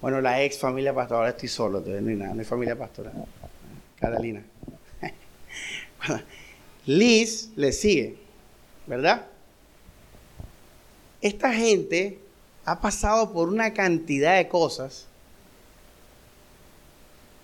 Bueno, 0.00 0.20
la 0.20 0.42
ex 0.42 0.58
familia 0.58 0.92
pastoral, 0.92 1.28
estoy 1.30 1.48
solo, 1.48 1.80
no 1.86 1.94
hay 2.08 2.16
nada, 2.16 2.34
no 2.34 2.40
hay 2.40 2.46
familia 2.46 2.76
pastoral. 2.76 3.12
Catalina. 3.94 4.42
Liz 6.86 7.52
le 7.54 7.70
sigue, 7.70 8.16
¿verdad? 8.88 9.24
Esta 11.20 11.52
gente 11.52 12.18
ha 12.64 12.80
pasado 12.80 13.32
por 13.32 13.48
una 13.48 13.72
cantidad 13.74 14.36
de 14.36 14.48
cosas. 14.48 15.06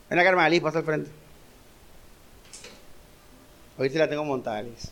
Ven 0.09 0.19
acá, 0.19 0.29
hermana 0.29 0.49
Liz, 0.49 0.61
pasa 0.61 0.79
al 0.79 0.85
frente. 0.85 1.11
Hoy 3.77 3.91
sí 3.91 3.99
la 3.99 4.09
tengo 4.09 4.25
montada, 4.25 4.63
Liz. 4.63 4.91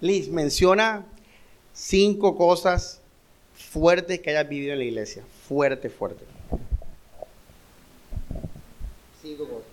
Liz, 0.00 0.28
menciona 0.28 1.06
cinco 1.72 2.36
cosas 2.36 3.00
fuertes 3.54 4.20
que 4.20 4.30
hayas 4.30 4.48
vivido 4.48 4.72
en 4.72 4.80
la 4.80 4.84
iglesia. 4.84 5.24
Fuerte, 5.48 5.88
fuerte. 5.88 6.24
Cinco 9.22 9.48
cosas. 9.48 9.71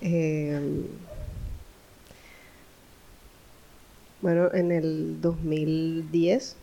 Eh, 0.00 0.86
bueno, 4.20 4.52
en 4.52 4.72
el 4.72 5.20
2010 5.20 6.56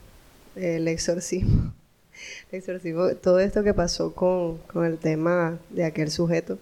el 0.56 0.88
exorcismo. 0.88 1.74
El 2.52 2.60
exorcismo, 2.60 3.08
todo 3.16 3.40
esto 3.40 3.64
que 3.64 3.74
pasó 3.74 4.14
con, 4.14 4.58
con 4.74 4.84
el 4.84 4.98
tema 4.98 5.58
de 5.70 5.86
aquel 5.86 6.12
sujeto 6.12 6.58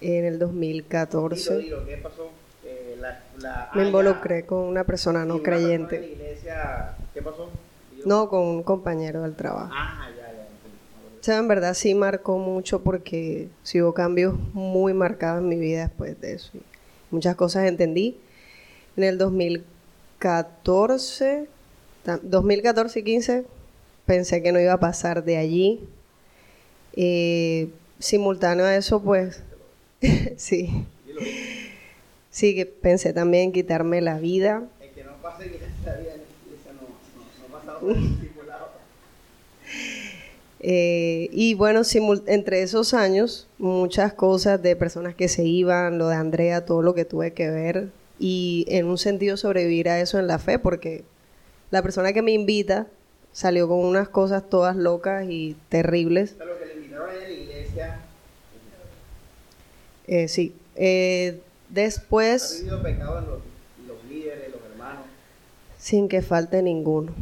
en 0.00 0.24
el 0.24 0.40
2014. 0.40 1.58
Dilo, 1.58 1.62
dilo, 1.82 1.86
¿qué 1.86 1.96
pasó? 1.98 2.30
Eh, 2.64 2.96
la, 2.98 3.22
la, 3.38 3.70
Me 3.76 3.86
involucré 3.86 4.44
con 4.44 4.58
una 4.58 4.82
persona 4.82 5.24
no 5.24 5.36
persona 5.40 5.56
creyente. 5.56 6.00
de 6.00 6.06
la 6.08 6.12
iglesia, 6.12 6.96
¿Qué 7.14 7.22
pasó? 7.22 7.48
Dilo. 7.92 8.06
No, 8.06 8.28
con 8.28 8.40
un 8.40 8.62
compañero 8.64 9.22
del 9.22 9.36
trabajo. 9.36 9.70
Ah, 9.72 10.08
ya. 10.16 10.21
O 11.22 11.24
sea, 11.24 11.38
en 11.38 11.46
verdad 11.46 11.74
sí 11.74 11.94
marcó 11.94 12.36
mucho 12.38 12.82
porque 12.82 13.48
sí 13.62 13.80
hubo 13.80 13.94
cambios 13.94 14.34
muy 14.54 14.92
marcados 14.92 15.40
en 15.40 15.48
mi 15.50 15.56
vida 15.56 15.82
después 15.82 16.20
de 16.20 16.32
eso. 16.32 16.50
Muchas 17.12 17.36
cosas 17.36 17.66
entendí. 17.68 18.18
En 18.96 19.04
el 19.04 19.18
2014, 19.18 21.46
ta- 22.04 22.18
2014 22.22 22.98
y 23.00 23.04
15, 23.04 23.44
pensé 24.04 24.42
que 24.42 24.50
no 24.50 24.58
iba 24.58 24.72
a 24.72 24.80
pasar 24.80 25.22
de 25.22 25.36
allí. 25.36 25.86
Eh, 26.94 27.68
simultáneo 28.00 28.64
a 28.66 28.74
eso, 28.76 29.00
pues, 29.02 29.42
sí. 30.36 30.84
Sí, 32.30 32.54
que 32.56 32.66
pensé 32.66 33.12
también 33.12 33.44
en 33.44 33.52
quitarme 33.52 34.00
la 34.00 34.18
vida. 34.18 34.62
El 34.80 34.90
que 34.90 35.04
no 35.04 35.12
pase 35.22 35.48
que 35.50 35.56
esa 35.56 35.94
vida 35.98 36.14
iglesia 36.46 36.72
no, 36.72 36.82
no, 36.82 36.88
no 37.48 37.52
pasa. 37.52 37.78
Eh, 40.62 41.28
y 41.32 41.54
bueno, 41.54 41.82
entre 42.26 42.62
esos 42.62 42.94
años, 42.94 43.48
muchas 43.58 44.12
cosas 44.12 44.62
de 44.62 44.76
personas 44.76 45.14
que 45.14 45.28
se 45.28 45.44
iban, 45.44 45.98
lo 45.98 46.08
de 46.08 46.14
Andrea, 46.14 46.64
todo 46.64 46.82
lo 46.82 46.94
que 46.94 47.04
tuve 47.04 47.32
que 47.32 47.50
ver, 47.50 47.88
y 48.20 48.64
en 48.68 48.86
un 48.86 48.96
sentido 48.98 49.36
sobrevivir 49.36 49.88
a 49.88 50.00
eso 50.00 50.18
en 50.20 50.28
la 50.28 50.38
fe, 50.38 50.58
porque 50.60 51.02
la 51.72 51.82
persona 51.82 52.12
que 52.12 52.22
me 52.22 52.30
invita 52.32 52.86
salió 53.32 53.66
con 53.66 53.78
unas 53.78 54.08
cosas 54.08 54.48
todas 54.48 54.76
locas 54.76 55.26
y 55.28 55.56
terribles. 55.68 56.34
O 56.34 56.36
sea, 56.36 56.46
lo 56.46 56.58
que 56.58 56.66
le 56.66 56.74
invitaron 56.74 57.10
a 57.10 57.14
la 57.14 57.30
iglesia, 57.30 57.98
Eh, 60.06 60.28
sí. 60.28 60.54
Eh, 60.76 61.40
ha 61.40 61.74
después, 61.74 62.58
vivido 62.60 62.82
pecado 62.82 63.18
en 63.18 63.24
los, 63.26 63.38
los 63.88 64.04
líderes, 64.10 64.50
los 64.52 64.60
hermanos. 64.70 65.04
sin 65.78 66.08
que 66.08 66.22
falte 66.22 66.62
ninguno. 66.62 67.12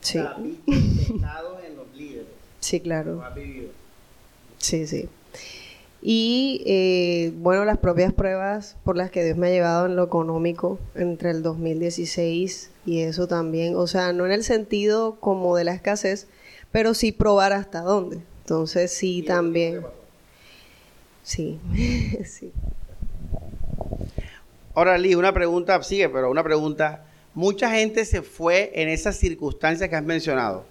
Sí, 0.00 0.18
O 0.18 0.22
sea, 0.22 0.34
viste 0.38 1.12
pecados 1.12 1.58
en 1.64 1.76
los 1.76 1.86
líderes. 1.94 2.26
Sí, 2.62 2.80
claro. 2.80 3.16
Lo 3.16 3.24
has 3.24 3.34
vivido. 3.34 3.68
Sí, 4.56 4.86
sí. 4.86 5.08
Y 6.00 6.62
eh, 6.66 7.32
bueno, 7.36 7.64
las 7.64 7.78
propias 7.78 8.12
pruebas 8.12 8.76
por 8.82 8.96
las 8.96 9.10
que 9.10 9.22
Dios 9.24 9.36
me 9.36 9.48
ha 9.48 9.50
llevado 9.50 9.86
en 9.86 9.94
lo 9.94 10.02
económico 10.02 10.80
entre 10.96 11.30
el 11.30 11.42
2016 11.42 12.70
y 12.86 13.00
eso 13.02 13.28
también, 13.28 13.76
o 13.76 13.86
sea, 13.86 14.12
no 14.12 14.26
en 14.26 14.32
el 14.32 14.42
sentido 14.42 15.16
como 15.20 15.56
de 15.56 15.62
la 15.62 15.74
escasez, 15.74 16.26
pero 16.72 16.94
sí 16.94 17.12
probar 17.12 17.52
hasta 17.52 17.82
dónde. 17.82 18.20
Entonces 18.40 18.92
sí 18.92 19.18
¿Y 19.18 19.22
también, 19.22 19.82
sí, 21.22 21.60
sí. 22.24 22.50
Ahora, 24.74 24.98
Lee, 24.98 25.14
una 25.14 25.32
pregunta, 25.32 25.80
sigue, 25.82 26.08
pero 26.08 26.30
una 26.30 26.42
pregunta. 26.42 27.04
Mucha 27.34 27.70
gente 27.70 28.04
se 28.04 28.22
fue 28.22 28.72
en 28.74 28.88
esas 28.88 29.16
circunstancias 29.16 29.88
que 29.88 29.96
has 29.96 30.04
mencionado. 30.04 30.64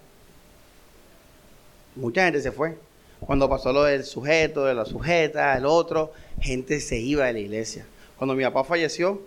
Mucha 1.94 2.24
gente 2.24 2.40
se 2.40 2.52
fue. 2.52 2.76
Cuando 3.20 3.48
pasó 3.48 3.72
lo 3.72 3.84
del 3.84 4.04
sujeto, 4.04 4.64
de 4.64 4.74
la 4.74 4.84
sujeta, 4.84 5.56
el 5.56 5.66
otro, 5.66 6.12
gente 6.40 6.80
se 6.80 6.98
iba 6.98 7.26
de 7.26 7.34
la 7.34 7.38
iglesia. 7.38 7.86
Cuando 8.16 8.34
mi 8.34 8.42
papá 8.42 8.64
falleció, 8.64 9.20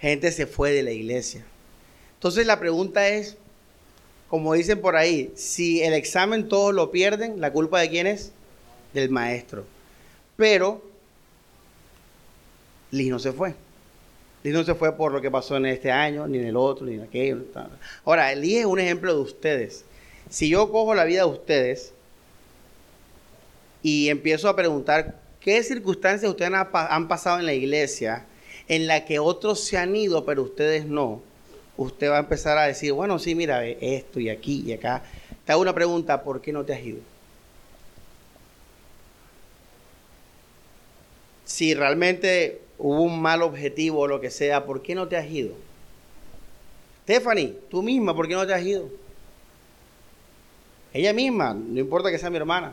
gente 0.00 0.32
se 0.32 0.46
fue 0.46 0.72
de 0.72 0.82
la 0.82 0.90
iglesia. 0.90 1.44
Entonces 2.14 2.46
la 2.46 2.58
pregunta 2.58 3.08
es, 3.08 3.36
como 4.28 4.54
dicen 4.54 4.80
por 4.80 4.96
ahí, 4.96 5.32
si 5.36 5.82
el 5.82 5.92
examen 5.92 6.48
todos 6.48 6.74
lo 6.74 6.90
pierden, 6.90 7.40
¿la 7.40 7.52
culpa 7.52 7.80
de 7.80 7.90
quién 7.90 8.06
es? 8.06 8.32
Del 8.92 9.10
maestro. 9.10 9.64
Pero 10.36 10.82
Liz 12.90 13.10
no 13.10 13.18
se 13.18 13.32
fue. 13.32 13.54
Liz 14.42 14.54
no 14.54 14.64
se 14.64 14.74
fue 14.74 14.96
por 14.96 15.12
lo 15.12 15.20
que 15.20 15.30
pasó 15.30 15.56
en 15.56 15.66
este 15.66 15.90
año, 15.90 16.26
ni 16.26 16.38
en 16.38 16.46
el 16.46 16.56
otro, 16.56 16.86
ni 16.86 16.94
en 16.94 17.02
aquello. 17.02 17.38
Ahora, 18.04 18.34
Liz 18.34 18.60
es 18.60 18.66
un 18.66 18.80
ejemplo 18.80 19.14
de 19.14 19.20
ustedes. 19.20 19.84
Si 20.30 20.48
yo 20.48 20.70
cojo 20.70 20.94
la 20.94 21.04
vida 21.04 21.20
de 21.20 21.30
ustedes 21.30 21.92
y 23.82 24.08
empiezo 24.08 24.48
a 24.48 24.56
preguntar 24.56 25.20
qué 25.40 25.62
circunstancias 25.62 26.30
ustedes 26.30 26.52
han, 26.52 26.70
pa- 26.70 26.86
han 26.94 27.06
pasado 27.08 27.38
en 27.38 27.46
la 27.46 27.54
iglesia 27.54 28.26
en 28.68 28.86
la 28.86 29.04
que 29.04 29.18
otros 29.18 29.60
se 29.60 29.76
han 29.76 29.94
ido, 29.94 30.24
pero 30.24 30.42
ustedes 30.42 30.86
no, 30.86 31.20
usted 31.76 32.10
va 32.10 32.16
a 32.16 32.20
empezar 32.20 32.56
a 32.56 32.64
decir, 32.66 32.92
bueno, 32.92 33.18
sí, 33.18 33.34
mira, 33.34 33.64
esto 33.66 34.20
y 34.20 34.30
aquí 34.30 34.62
y 34.66 34.72
acá. 34.72 35.02
Te 35.44 35.52
hago 35.52 35.60
una 35.60 35.74
pregunta, 35.74 36.22
¿por 36.22 36.40
qué 36.40 36.52
no 36.52 36.64
te 36.64 36.72
has 36.72 36.80
ido? 36.82 36.98
Si 41.44 41.74
realmente 41.74 42.60
hubo 42.78 43.02
un 43.02 43.20
mal 43.20 43.42
objetivo 43.42 44.00
o 44.00 44.06
lo 44.08 44.20
que 44.20 44.30
sea, 44.30 44.64
¿por 44.64 44.82
qué 44.82 44.94
no 44.94 45.08
te 45.08 45.16
has 45.16 45.30
ido? 45.30 45.54
Stephanie, 47.04 47.58
tú 47.70 47.82
misma, 47.82 48.14
¿por 48.16 48.26
qué 48.26 48.34
no 48.34 48.46
te 48.46 48.54
has 48.54 48.62
ido? 48.64 48.88
Ella 50.94 51.12
misma, 51.12 51.52
no 51.52 51.78
importa 51.78 52.10
que 52.10 52.18
sea 52.18 52.30
mi 52.30 52.36
hermana. 52.36 52.72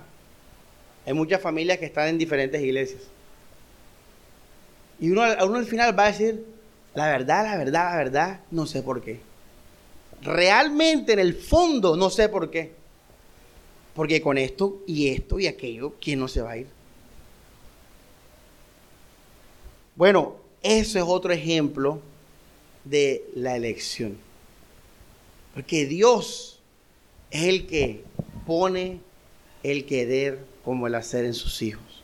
Hay 1.06 1.14
muchas 1.14 1.42
familias 1.42 1.80
que 1.80 1.86
están 1.86 2.08
en 2.08 2.18
diferentes 2.18 2.62
iglesias. 2.62 3.02
Y 5.00 5.10
uno, 5.10 5.24
uno 5.44 5.58
al 5.58 5.66
final 5.66 5.98
va 5.98 6.06
a 6.06 6.12
decir, 6.12 6.46
la 6.94 7.08
verdad, 7.08 7.44
la 7.44 7.58
verdad, 7.58 7.90
la 7.92 7.98
verdad, 7.98 8.40
no 8.52 8.68
sé 8.68 8.84
por 8.84 9.02
qué. 9.02 9.20
Realmente 10.22 11.14
en 11.14 11.20
el 11.20 11.34
fondo 11.34 11.98
no 11.98 12.12
sé 12.12 12.30
por 12.30 12.52
qué. 12.52 12.72
Porque 13.96 14.22
con 14.22 14.38
esto 14.38 14.84
y 14.86 15.08
esto 15.10 15.40
y 15.40 15.48
aquello, 15.48 15.96
¿quién 16.00 16.20
no 16.20 16.28
se 16.28 16.42
va 16.42 16.52
a 16.52 16.58
ir? 16.58 16.68
Bueno, 19.96 20.36
eso 20.62 21.00
es 21.00 21.06
otro 21.06 21.34
ejemplo 21.34 22.00
de 22.84 23.26
la 23.36 23.56
elección. 23.56 24.18
Porque 25.54 25.86
Dios 25.86 26.60
es 27.32 27.44
el 27.44 27.68
que 27.68 28.04
pone 28.46 29.00
el 29.64 29.86
querer 29.86 30.40
como 30.64 30.88
el 30.88 30.96
hacer 30.96 31.26
en 31.26 31.34
sus 31.34 31.62
hijos. 31.62 32.04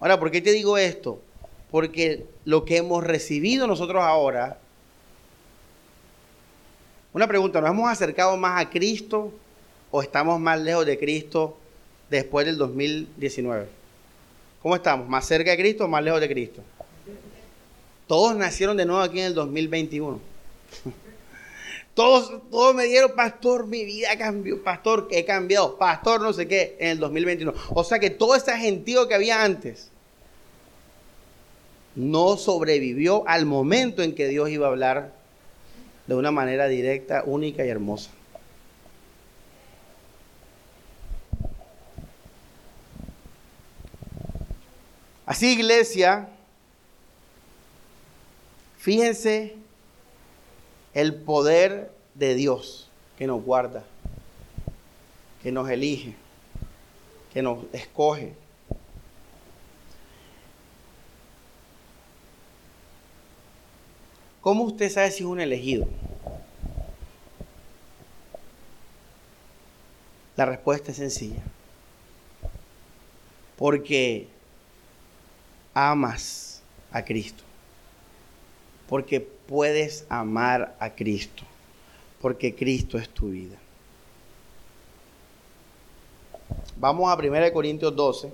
Ahora, 0.00 0.18
¿por 0.18 0.30
qué 0.30 0.40
te 0.40 0.52
digo 0.52 0.78
esto? 0.78 1.20
Porque 1.70 2.26
lo 2.44 2.64
que 2.64 2.78
hemos 2.78 3.04
recibido 3.04 3.66
nosotros 3.66 4.02
ahora, 4.02 4.58
una 7.12 7.26
pregunta, 7.26 7.60
¿nos 7.60 7.70
hemos 7.70 7.90
acercado 7.90 8.36
más 8.36 8.60
a 8.60 8.70
Cristo 8.70 9.32
o 9.90 10.02
estamos 10.02 10.38
más 10.38 10.60
lejos 10.60 10.86
de 10.86 10.98
Cristo 10.98 11.56
después 12.10 12.46
del 12.46 12.56
2019? 12.58 13.66
¿Cómo 14.62 14.76
estamos? 14.76 15.08
¿Más 15.08 15.26
cerca 15.26 15.50
de 15.50 15.56
Cristo 15.56 15.84
o 15.84 15.88
más 15.88 16.02
lejos 16.02 16.20
de 16.20 16.28
Cristo? 16.28 16.62
Todos 18.06 18.36
nacieron 18.36 18.76
de 18.76 18.86
nuevo 18.86 19.02
aquí 19.02 19.20
en 19.20 19.26
el 19.26 19.34
2021. 19.34 20.20
Todos, 21.98 22.48
todos 22.48 22.76
me 22.76 22.84
dieron, 22.84 23.16
pastor, 23.16 23.66
mi 23.66 23.84
vida 23.84 24.16
cambió, 24.16 24.62
pastor, 24.62 25.08
he 25.10 25.24
cambiado, 25.24 25.76
pastor, 25.78 26.20
no 26.20 26.32
sé 26.32 26.46
qué, 26.46 26.76
en 26.78 26.90
el 26.90 27.00
2021. 27.00 27.52
O 27.70 27.82
sea 27.82 27.98
que 27.98 28.08
todo 28.08 28.36
ese 28.36 28.56
gentío 28.56 29.08
que 29.08 29.16
había 29.16 29.42
antes 29.42 29.90
no 31.96 32.36
sobrevivió 32.36 33.26
al 33.26 33.46
momento 33.46 34.04
en 34.04 34.14
que 34.14 34.28
Dios 34.28 34.48
iba 34.48 34.68
a 34.68 34.70
hablar 34.70 35.12
de 36.06 36.14
una 36.14 36.30
manera 36.30 36.68
directa, 36.68 37.24
única 37.26 37.66
y 37.66 37.68
hermosa. 37.68 38.12
Así, 45.26 45.54
iglesia, 45.54 46.28
fíjense 48.76 49.57
el 50.98 51.14
poder 51.14 51.92
de 52.14 52.34
Dios 52.34 52.90
que 53.16 53.28
nos 53.28 53.44
guarda, 53.44 53.84
que 55.40 55.52
nos 55.52 55.70
elige, 55.70 56.16
que 57.32 57.40
nos 57.40 57.72
escoge. 57.72 58.34
¿Cómo 64.40 64.64
usted 64.64 64.90
sabe 64.90 65.12
si 65.12 65.22
es 65.22 65.28
un 65.28 65.38
elegido? 65.38 65.86
La 70.34 70.46
respuesta 70.46 70.90
es 70.90 70.96
sencilla. 70.96 71.44
Porque 73.56 74.26
amas 75.74 76.60
a 76.90 77.04
Cristo. 77.04 77.47
Porque 78.88 79.20
puedes 79.20 80.06
amar 80.08 80.76
a 80.80 80.94
Cristo. 80.94 81.44
Porque 82.20 82.54
Cristo 82.54 82.98
es 82.98 83.08
tu 83.08 83.28
vida. 83.28 83.56
Vamos 86.76 87.10
a 87.10 87.16
1 87.16 87.52
Corintios 87.52 87.94
12. 87.94 88.30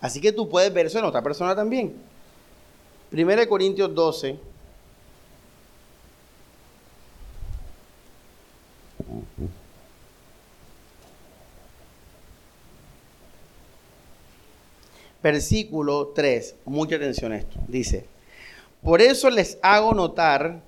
Así 0.00 0.20
que 0.20 0.32
tú 0.32 0.48
puedes 0.48 0.72
ver 0.72 0.86
eso 0.86 0.98
en 0.98 1.04
otra 1.04 1.22
persona 1.22 1.56
también. 1.56 1.94
1 3.12 3.48
Corintios 3.48 3.94
12. 3.94 4.38
Versículo 15.26 16.12
3. 16.14 16.54
Mucha 16.66 16.94
atención 16.94 17.32
a 17.32 17.38
esto. 17.38 17.58
Dice, 17.66 18.04
por 18.80 19.02
eso 19.02 19.28
les 19.28 19.58
hago 19.60 19.92
notar 19.92 20.62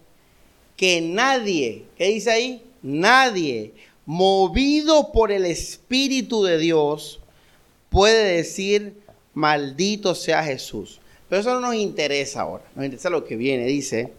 que 0.77 1.01
nadie, 1.01 1.85
¿qué 1.97 2.07
dice 2.07 2.33
ahí? 2.33 2.65
Nadie, 2.83 3.73
movido 4.05 5.13
por 5.13 5.31
el 5.31 5.45
Espíritu 5.45 6.43
de 6.43 6.59
Dios, 6.59 7.21
puede 7.89 8.37
decir, 8.37 9.01
maldito 9.33 10.17
sea 10.17 10.43
Jesús. 10.43 11.01
Pero 11.29 11.41
eso 11.41 11.55
no 11.55 11.61
nos 11.61 11.77
interesa 11.77 12.41
ahora, 12.41 12.65
nos 12.75 12.85
interesa 12.85 13.11
lo 13.11 13.25
que 13.25 13.37
viene. 13.37 13.65
Dice, 13.65 14.13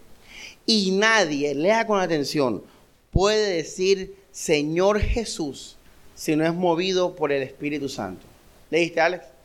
y 0.64 0.92
nadie, 0.92 1.54
lea 1.54 1.86
con 1.86 2.00
atención, 2.00 2.62
puede 3.10 3.56
decir 3.56 4.14
Señor 4.32 5.00
Jesús 5.00 5.76
si 6.14 6.34
no 6.34 6.46
es 6.46 6.54
movido 6.54 7.14
por 7.14 7.30
el 7.30 7.42
Espíritu 7.42 7.90
Santo. 7.90 8.24
¿Leíste, 8.70 9.02
Alex? 9.02 9.39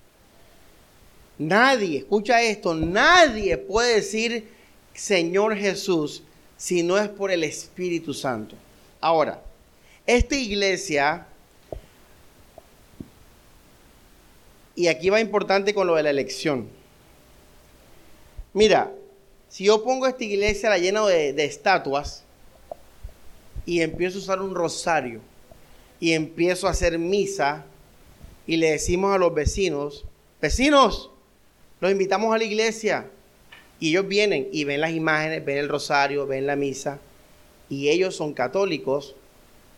Nadie, 1.38 2.00
escucha 2.00 2.42
esto, 2.42 2.74
nadie 2.74 3.58
puede 3.58 3.96
decir 3.96 4.48
Señor 4.94 5.56
Jesús 5.58 6.24
si 6.58 6.84
no 6.84 6.98
es 6.98 7.10
por 7.10 7.32
el 7.32 7.44
Espíritu 7.44 8.14
Santo. 8.14 8.56
Ahora, 9.02 9.42
esta 10.06 10.36
iglesia 10.36 11.28
Y 14.76 14.88
aquí 14.88 15.10
va 15.10 15.22
importante 15.22 15.74
con 15.74 15.88
lo 15.88 15.96
de 15.96 16.04
la 16.04 16.10
elección. 16.10 16.68
Mira, 18.54 18.92
si 19.48 19.66
yo 19.66 19.84
pongo 19.84 20.06
esta 20.06 20.24
iglesia 20.24 20.70
la 20.70 20.78
llena 20.78 21.06
de, 21.06 21.32
de 21.32 21.46
estatuas 21.46 22.24
y 23.66 23.82
empiezo 23.82 24.18
a 24.18 24.22
usar 24.22 24.42
un 24.42 24.54
rosario 24.54 25.22
y 26.00 26.12
empiezo 26.12 26.68
a 26.68 26.72
hacer 26.72 27.00
misa 27.00 27.66
y 28.46 28.58
le 28.58 28.72
decimos 28.72 29.16
a 29.16 29.18
los 29.18 29.34
vecinos, 29.34 30.04
vecinos, 30.42 31.10
los 31.86 31.92
invitamos 31.92 32.34
a 32.34 32.38
la 32.38 32.44
iglesia. 32.44 33.06
Y 33.80 33.90
ellos 33.90 34.08
vienen 34.08 34.48
y 34.52 34.64
ven 34.64 34.82
las 34.82 34.92
imágenes, 34.92 35.44
ven 35.46 35.58
el 35.58 35.70
rosario, 35.70 36.26
ven 36.26 36.48
la 36.48 36.56
misa. 36.56 37.00
Y 37.70 37.90
ellos 37.90 38.16
son 38.16 38.34
católicos. 38.34 39.16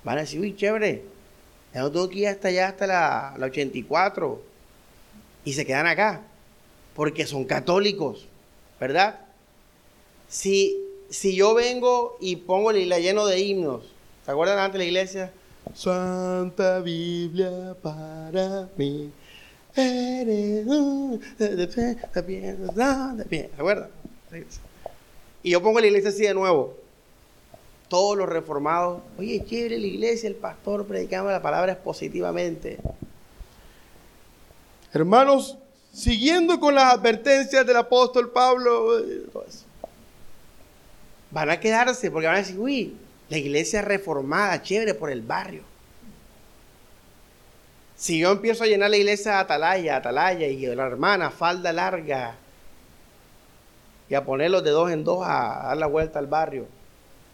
Van 0.04 0.18
a 0.18 0.22
decir, 0.22 0.40
uy, 0.40 0.56
chévere. 0.56 1.04
Ya 1.74 1.82
no 1.82 1.92
tengo 1.92 2.10
que 2.10 2.20
ir 2.20 2.28
hasta 2.28 2.48
allá, 2.48 2.70
hasta 2.70 2.88
la, 2.88 3.36
la 3.38 3.46
84 3.48 4.42
y 5.48 5.54
se 5.54 5.66
quedan 5.66 5.88
acá, 5.88 6.24
porque 6.94 7.26
son 7.26 7.46
católicos, 7.46 8.28
¿verdad? 8.82 9.22
Si, 10.28 10.78
si 11.10 11.38
yo 11.38 11.54
vengo 11.54 12.18
y 12.20 12.36
pongo 12.36 12.74
la 12.74 13.00
lleno 13.00 13.26
de 13.26 13.40
himnos, 13.40 13.86
¿se 14.26 14.32
acuerdan 14.32 14.60
antes 14.60 14.74
de 14.74 14.80
la 14.80 14.84
iglesia? 14.84 15.32
Santa 15.74 16.80
Biblia 16.82 17.78
para 17.82 18.68
mí. 18.76 19.10
Y 25.44 25.52
yo 25.52 25.62
pongo 25.62 25.80
la 25.80 25.88
iglesia 25.88 26.10
así 26.10 26.24
de 26.24 26.34
nuevo. 26.34 26.76
Todos 27.88 28.18
los 28.18 28.28
reformados, 28.28 29.02
oye, 29.18 29.46
chévere 29.46 29.78
la 29.78 29.88
iglesia, 29.88 30.28
el 30.28 30.36
pastor 30.36 30.86
predicando 30.86 31.32
la 31.32 31.42
palabra 31.42 31.78
positivamente. 31.78 32.80
Hermanos, 34.94 35.58
siguiendo 35.94 36.60
con 36.60 36.74
las 36.76 36.96
advertencias 36.96 37.66
del 37.66 37.78
apóstol 37.78 38.32
Pablo, 38.32 39.02
van 41.32 41.50
a 41.52 41.60
quedarse 41.60 42.10
porque 42.10 42.28
van 42.28 42.36
a 42.36 42.40
decir, 42.40 42.60
uy, 42.60 42.96
la 43.30 43.38
iglesia 43.38 43.82
reformada, 43.84 44.62
chévere 44.62 44.96
por 44.96 45.12
el 45.12 45.22
barrio. 45.22 45.77
Si 47.98 48.20
yo 48.20 48.32
empiezo 48.32 48.64
a 48.64 48.68
llenar 48.68 48.92
la 48.92 48.98
iglesia 48.98 49.32
de 49.32 49.38
atalaya, 49.40 49.98
atalaya 49.98 50.48
y 50.48 50.64
la 50.68 50.86
hermana 50.86 51.32
falda 51.32 51.74
larga 51.74 52.36
y 54.08 54.14
a 54.14 54.24
ponerlos 54.24 54.64
de 54.64 54.70
dos 54.70 54.92
en 54.92 55.04
dos 55.04 55.24
a, 55.24 55.64
dar 55.70 55.78
la 55.78 55.88
vuelta 55.88 56.20
al 56.20 56.28
barrio, 56.28 56.68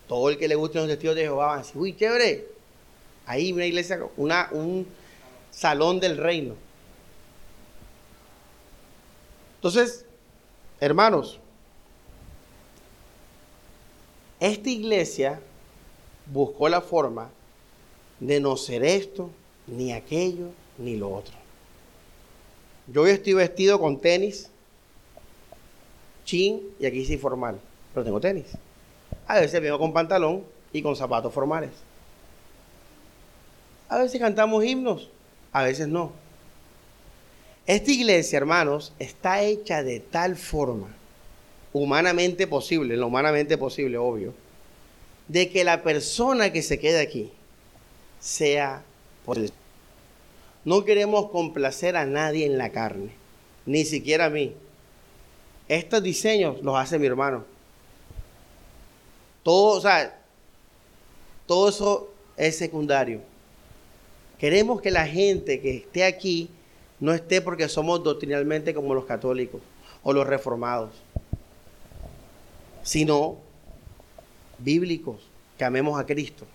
todo 0.08 0.30
el 0.30 0.38
que 0.38 0.48
le 0.48 0.56
guste 0.56 0.80
los 0.80 0.88
testigos 0.88 1.18
de 1.18 1.24
Jehová 1.24 1.48
va 1.48 1.56
a 1.56 1.58
decir, 1.58 1.76
uy, 1.76 1.94
chévere, 1.96 2.48
ahí 3.26 3.52
una 3.52 3.66
iglesia, 3.66 4.00
una, 4.16 4.48
un 4.52 4.88
salón 5.52 6.00
del 6.00 6.16
reino. 6.16 6.56
Entonces, 9.56 10.06
hermanos, 10.80 11.40
esta 14.40 14.70
iglesia 14.70 15.42
buscó 16.26 16.70
la 16.70 16.80
forma 16.80 17.30
de 18.22 18.40
no 18.40 18.56
ser 18.56 18.86
esto, 18.86 19.30
ni 19.68 19.92
aquello, 19.92 20.50
ni 20.78 20.96
lo 20.98 21.14
otro. 21.14 21.34
Yo 22.88 23.04
hoy 23.04 23.12
estoy 23.12 23.34
vestido 23.34 23.80
con 23.80 24.00
tenis, 24.00 24.50
chin, 26.26 26.62
y 26.80 26.86
aquí 26.86 27.06
sí 27.06 27.18
formal, 27.18 27.60
pero 27.94 28.04
tengo 28.04 28.20
tenis. 28.20 28.46
A 29.28 29.40
veces 29.40 29.62
vengo 29.62 29.80
con 29.80 29.94
pantalón 29.94 30.44
y 30.74 30.82
con 30.82 30.96
zapatos 30.96 31.34
formales. 31.34 31.72
A 33.88 34.00
veces 34.00 34.20
cantamos 34.20 34.66
himnos, 34.66 35.10
a 35.52 35.64
veces 35.64 35.88
no. 35.88 36.12
Esta 37.66 37.92
iglesia, 37.92 38.38
hermanos, 38.38 38.92
está 39.00 39.42
hecha 39.44 39.84
de 39.84 40.02
tal 40.02 40.36
forma, 40.36 40.88
humanamente 41.72 42.48
posible, 42.48 42.98
lo 42.98 43.08
humanamente 43.08 43.58
posible, 43.58 43.98
obvio, 43.98 44.34
de 45.30 45.50
que 45.50 45.64
la 45.64 45.84
persona 45.84 46.52
que 46.52 46.62
se 46.62 46.80
quede 46.80 47.00
aquí 47.00 47.32
sea 48.20 48.84
No 50.66 50.86
queremos 50.86 51.30
complacer 51.30 51.96
a 51.96 52.06
nadie 52.06 52.46
en 52.46 52.58
la 52.58 52.70
carne, 52.72 53.12
ni 53.66 53.86
siquiera 53.86 54.26
a 54.26 54.30
mí. 54.30 54.54
Estos 55.68 56.04
diseños 56.04 56.62
los 56.62 56.76
hace 56.78 57.00
mi 57.00 57.08
hermano. 57.08 57.46
Todo, 59.44 59.78
o 59.78 59.82
sea, 59.82 60.20
todo 61.46 61.70
eso 61.70 62.14
es 62.38 62.58
secundario. 62.58 63.22
Queremos 64.38 64.82
que 64.82 64.92
la 64.92 65.08
gente 65.08 65.62
que 65.62 65.78
esté 65.78 66.04
aquí 66.04 66.50
no 67.00 67.14
esté 67.14 67.42
porque 67.42 67.68
somos 67.68 68.04
doctrinalmente 68.04 68.74
como 68.74 68.94
los 68.94 69.06
católicos 69.06 69.62
o 70.04 70.14
los 70.14 70.28
reformados, 70.28 70.92
sino 72.84 73.38
bíblicos, 74.60 75.22
que 75.58 75.64
amemos 75.64 76.00
a 76.00 76.06
Cristo. 76.06 76.46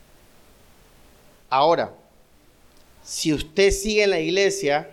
Ahora, 1.51 1.95
si 3.09 3.33
usted 3.33 3.71
sigue 3.71 4.03
en 4.03 4.11
la 4.11 4.21
iglesia 4.21 4.91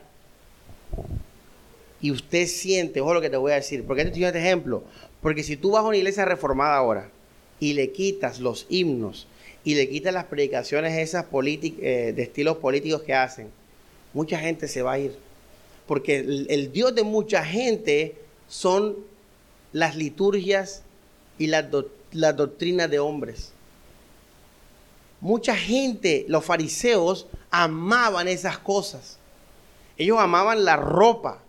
y 2.00 2.12
usted 2.12 2.48
siente, 2.48 3.02
ojo 3.02 3.14
lo 3.14 3.20
que 3.20 3.30
te 3.30 3.36
voy 3.36 3.52
a 3.52 3.56
decir, 3.56 3.84
porque 3.84 4.04
te 4.04 4.08
estoy 4.08 4.24
este 4.24 4.40
ejemplo, 4.40 4.86
porque 5.22 5.44
si 5.44 5.58
tú 5.58 5.72
vas 5.72 5.84
a 5.84 5.88
una 5.88 5.98
iglesia 5.98 6.24
reformada 6.24 6.78
ahora 6.78 7.10
y 7.60 7.74
le 7.74 7.92
quitas 7.92 8.40
los 8.40 8.68
himnos 8.70 9.28
y 9.66 9.76
le 9.76 9.90
quitas 9.90 10.14
las 10.14 10.24
predicaciones 10.24 10.98
esas 10.98 11.26
eh, 11.34 12.14
de 12.16 12.24
estilos 12.24 12.56
políticos 12.58 13.02
que 13.02 13.14
hacen, 13.14 13.50
mucha 14.14 14.40
gente 14.40 14.70
se 14.70 14.82
va 14.82 14.94
a 14.94 15.00
ir. 15.00 15.18
Porque 15.86 16.20
el, 16.20 16.72
Dios 16.72 16.96
de 16.96 17.04
mucha 17.04 17.44
gente 17.44 18.16
son 18.48 18.96
las 19.74 19.98
liturgias 19.98 20.84
y 21.38 21.48
las, 21.48 21.66
las 22.14 22.38
doctrinas 22.38 22.90
de 22.90 23.00
hombres. 23.00 23.52
Mucha 25.20 25.56
gente, 25.56 26.26
los 26.30 26.46
fariseos, 26.46 27.28
amaban 27.64 28.28
esas 28.28 28.58
cosas. 28.58 29.18
Ellos 29.98 30.18
amaban 30.20 30.66
la 30.66 30.76
ropa, 30.76 31.42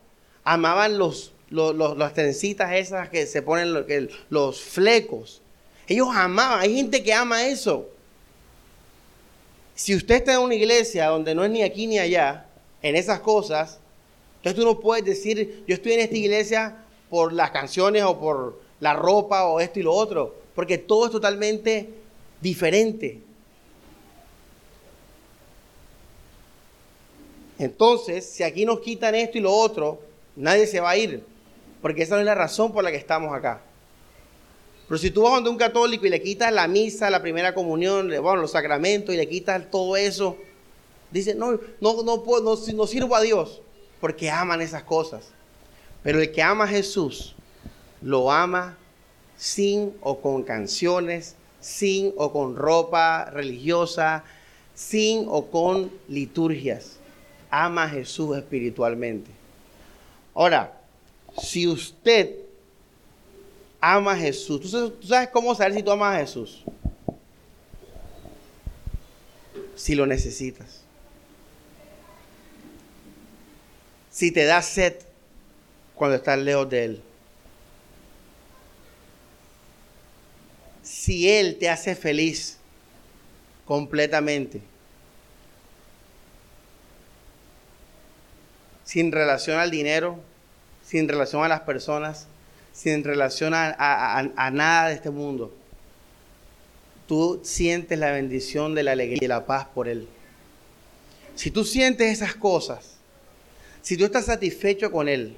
amaban 0.45 0.99
los, 0.99 1.33
las 1.51 2.15
trencitas 2.15 2.73
esas 2.75 3.09
que 3.09 3.27
se 3.27 3.43
ponen 3.43 4.09
los 4.29 4.61
flecos. 4.61 5.43
Ellos 5.89 6.09
amaban, 6.13 6.61
hay 6.61 6.77
gente 6.77 7.03
que 7.03 7.13
ama 7.13 7.47
eso. 7.47 7.89
Si 9.75 9.95
usted 9.95 10.17
está 10.17 10.35
en 10.35 10.41
una 10.41 10.55
iglesia 10.55 11.09
donde 11.09 11.35
no 11.35 11.45
es 11.45 11.51
ni 11.51 11.63
aquí 11.63 11.87
ni 11.87 11.99
allá, 11.99 12.47
en 12.83 12.95
esas 12.95 13.21
cosas, 13.21 13.81
entonces 14.37 14.61
tú 14.61 14.65
no 14.65 14.79
puedes 14.79 15.05
decir, 15.05 15.65
yo 15.67 15.75
estoy 15.75 15.95
en 15.95 16.01
esta 16.01 16.17
iglesia 16.17 16.77
por 17.11 17.33
las 17.33 17.51
canciones 17.51 18.05
o 18.05 18.19
por 18.19 18.61
la 18.79 18.95
ropa 18.95 19.47
o 19.47 19.59
esto 19.59 19.81
y 19.81 19.83
lo 19.83 19.93
otro, 19.93 20.37
porque 20.55 20.79
todo 20.79 21.07
es 21.07 21.13
totalmente 21.13 21.91
diferente. 22.41 23.26
Entonces, 27.59 28.27
si 28.27 28.43
aquí 28.43 28.65
nos 28.65 28.81
quitan 28.81 29.15
esto 29.15 29.39
y 29.39 29.41
lo 29.41 29.53
otro, 29.53 30.01
nadie 30.35 30.67
se 30.67 30.81
va 30.81 30.91
a 30.91 30.97
ir, 30.97 31.25
porque 31.81 32.03
esa 32.03 32.15
no 32.15 32.21
es 32.21 32.27
la 32.27 32.35
razón 32.35 32.73
por 32.73 32.85
la 32.85 32.91
que 32.91 32.97
estamos 32.97 33.35
acá. 33.35 33.63
Pero 34.89 34.99
si 34.99 35.11
tú 35.11 35.23
vas 35.23 35.33
donde 35.33 35.51
un 35.51 35.57
católico 35.57 36.07
y 36.07 36.11
le 36.11 36.23
quitas 36.23 36.53
la 36.53 36.69
misa, 36.69 37.11
la 37.11 37.21
primera 37.23 37.55
comunión, 37.55 38.09
bueno, 38.09 38.37
los 38.37 38.53
sacramentos 38.53 39.15
y 39.15 39.19
le 39.19 39.29
quitas 39.29 39.71
todo 39.71 39.97
eso, 39.97 40.37
dice, 41.11 41.35
no, 41.35 41.59
no, 41.81 42.23
puedo, 42.23 42.43
no, 42.43 42.73
no 42.75 42.87
sirvo 42.87 43.17
a 43.17 43.21
Dios, 43.21 43.63
porque 44.01 44.31
aman 44.31 44.61
esas 44.61 44.85
cosas. 44.85 45.31
Pero 46.03 46.21
el 46.21 46.31
que 46.31 46.43
ama 46.43 46.65
a 46.65 46.69
Jesús, 46.69 47.35
lo 48.01 48.31
ama 48.31 48.77
sin 49.37 49.95
o 50.03 50.21
con 50.21 50.45
canciones, 50.45 51.35
sin 51.61 52.13
o 52.17 52.33
con 52.33 52.55
ropa 52.55 53.25
religiosa, 53.31 54.23
sin 54.75 55.27
o 55.29 55.47
con 55.47 55.91
liturgias. 56.07 57.01
Ama 57.51 57.85
a 57.85 57.89
Jesús 57.89 58.37
espiritualmente. 58.37 59.31
Ahora, 60.35 60.79
si 61.39 61.67
usted 61.67 62.47
ama 63.81 64.13
a 64.13 64.17
Jesús. 64.17 64.61
¿Tú 64.61 64.69
sabes, 65.07 65.29
cómo 65.31 65.55
saber 65.55 65.75
si 65.75 65.83
tú 65.83 65.91
amas 65.91 66.17
a 66.17 66.21
Jesús? 66.21 66.65
Si 69.75 69.95
lo 69.95 70.07
necesitas. 70.07 70.83
Si 74.11 74.33
te 74.33 74.45
da 74.45 74.63
sed 74.63 74.95
cuando 75.95 76.17
estás 76.17 76.39
lejos 76.39 76.69
de 76.71 76.85
Él. 76.85 77.03
Si 80.83 81.31
Él 81.31 81.57
te 81.59 81.69
hace 81.69 81.95
feliz 81.95 82.59
completamente. 83.67 84.63
Sin 88.87 89.13
relación 89.13 89.59
al 89.59 89.71
dinero, 89.71 90.19
sin 90.83 91.07
relación 91.09 91.45
a 91.45 91.49
las 91.49 91.61
personas, 91.61 92.27
sin 92.73 93.05
relación 93.05 93.53
a, 93.55 94.51
nada 94.53 94.89
de 94.89 94.95
este 94.95 95.11
mundo. 95.11 95.53
Tú 97.07 97.41
sientes 97.45 97.99
la 97.99 98.13
bendición 98.13 98.75
de 98.75 98.85
la 98.85 98.93
alegría 98.93 99.19
y 99.23 99.29
la 99.29 99.45
paz 99.45 99.67
por 99.75 99.89
Él. 99.89 100.09
Si 101.35 101.51
tú 101.51 101.65
sientes 101.65 102.11
esas 102.11 102.35
cosas, 102.35 102.97
si 103.83 103.97
tú 103.97 104.05
estás 104.05 104.27
satisfecho 104.27 104.91
con 104.91 105.09
Él, 105.09 105.37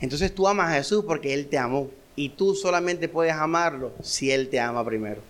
entonces 0.00 0.34
tú 0.34 0.48
amas 0.48 0.72
a 0.72 0.76
Jesús 0.76 1.04
porque 1.06 1.34
Él 1.34 1.46
te 1.46 1.58
amó. 1.58 1.90
Y 2.16 2.30
tú 2.30 2.54
solamente 2.54 3.08
puedes 3.08 3.34
amarlo 3.34 3.92
si 4.02 4.30
Él 4.30 4.48
te 4.48 4.58
ama 4.58 4.84
primero. 4.84 5.20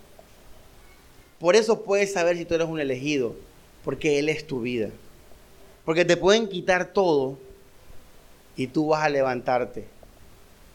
Por 1.38 1.54
eso 1.54 1.82
puedes 1.84 2.12
saber 2.12 2.36
si 2.36 2.44
tú 2.44 2.54
eres 2.54 2.68
un 2.68 2.80
elegido, 2.80 3.36
porque 3.84 4.18
Él 4.18 4.28
es 4.28 4.46
tu 4.46 4.60
vida. 4.60 4.90
Porque 5.88 6.04
te 6.04 6.18
pueden 6.18 6.50
quitar 6.50 6.92
todo, 6.92 7.38
y 8.56 8.66
tú 8.66 8.88
vas 8.88 9.04
a 9.04 9.08
levantarte, 9.08 9.86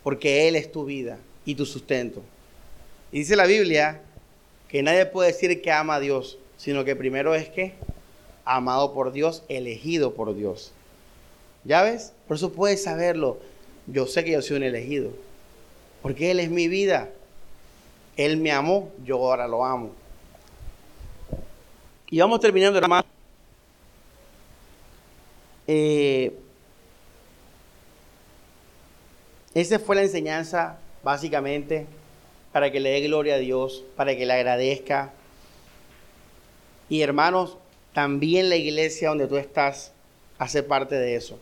porque 0.02 0.48
Él 0.48 0.56
es 0.56 0.72
tu 0.72 0.86
vida 0.86 1.20
y 1.46 1.54
tu 1.54 1.68
sustento. 1.68 2.24
Y 3.12 3.20
dice 3.20 3.36
la 3.36 3.46
Biblia 3.46 4.02
que 4.68 4.82
nadie 4.82 5.06
puede 5.06 5.32
decir 5.32 5.62
que 5.62 5.72
ama 5.72 5.98
a 5.98 6.00
Dios, 6.00 6.40
sino 6.58 6.84
que 6.84 6.96
primero 6.96 7.36
es 7.36 7.48
que 7.48 7.76
amado 8.44 8.92
por 8.96 9.12
Dios, 9.12 9.44
elegido 9.50 10.16
por 10.16 10.34
Dios. 10.36 10.72
¿Ya 11.64 11.84
ves? 11.84 12.14
Por 12.28 12.38
eso 12.38 12.52
puedes 12.52 12.82
saberlo. 12.82 13.38
Yo 13.86 14.08
sé 14.08 14.24
que 14.24 14.32
yo 14.32 14.42
soy 14.42 14.58
un 14.58 14.64
elegido, 14.64 15.12
porque 16.02 16.32
Él 16.32 16.40
es 16.40 16.50
mi 16.50 16.68
vida. 16.68 17.12
Él 18.18 18.38
me 18.38 18.52
amó, 18.52 18.92
yo 19.06 19.18
ahora 19.18 19.48
lo 19.48 19.64
amo. 19.64 19.92
Y 22.10 22.20
vamos 22.20 22.40
terminando, 22.40 22.80
hermano. 22.80 23.13
Eh, 25.68 26.34
Esa 29.54 29.78
fue 29.78 29.96
la 29.96 30.02
enseñanza, 30.02 30.80
básicamente, 31.04 31.86
para 32.52 32.72
que 32.72 32.80
le 32.80 32.90
dé 32.90 33.02
gloria 33.02 33.36
a 33.36 33.38
Dios, 33.38 33.84
para 33.96 34.16
que 34.18 34.26
le 34.26 34.34
agradezca. 34.34 35.14
Y 36.90 37.02
hermanos, 37.02 37.58
también 37.94 38.50
la 38.50 38.56
iglesia 38.56 39.10
donde 39.10 39.28
tú 39.28 39.38
estás 39.38 39.92
hace 40.40 40.64
parte 40.64 40.96
de 40.96 41.16
eso. 41.16 41.40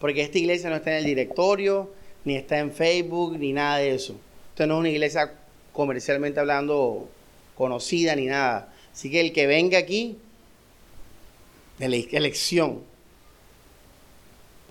Porque 0.00 0.22
esta 0.22 0.38
iglesia 0.38 0.70
no 0.70 0.76
está 0.76 0.92
en 0.92 0.98
el 0.98 1.04
directorio, 1.04 1.90
ni 2.24 2.36
está 2.36 2.58
en 2.58 2.72
Facebook, 2.72 3.38
ni 3.38 3.52
nada 3.52 3.76
de 3.78 3.94
eso. 3.94 4.16
Esta 4.50 4.66
no 4.66 4.74
es 4.74 4.80
una 4.80 4.88
iglesia 4.88 5.34
comercialmente 5.74 6.40
hablando 6.40 7.08
conocida 7.54 8.16
ni 8.16 8.26
nada. 8.26 8.72
Así 8.94 9.10
que 9.10 9.20
el 9.20 9.32
que 9.34 9.46
venga 9.46 9.76
aquí, 9.76 10.16
elección. 11.78 12.80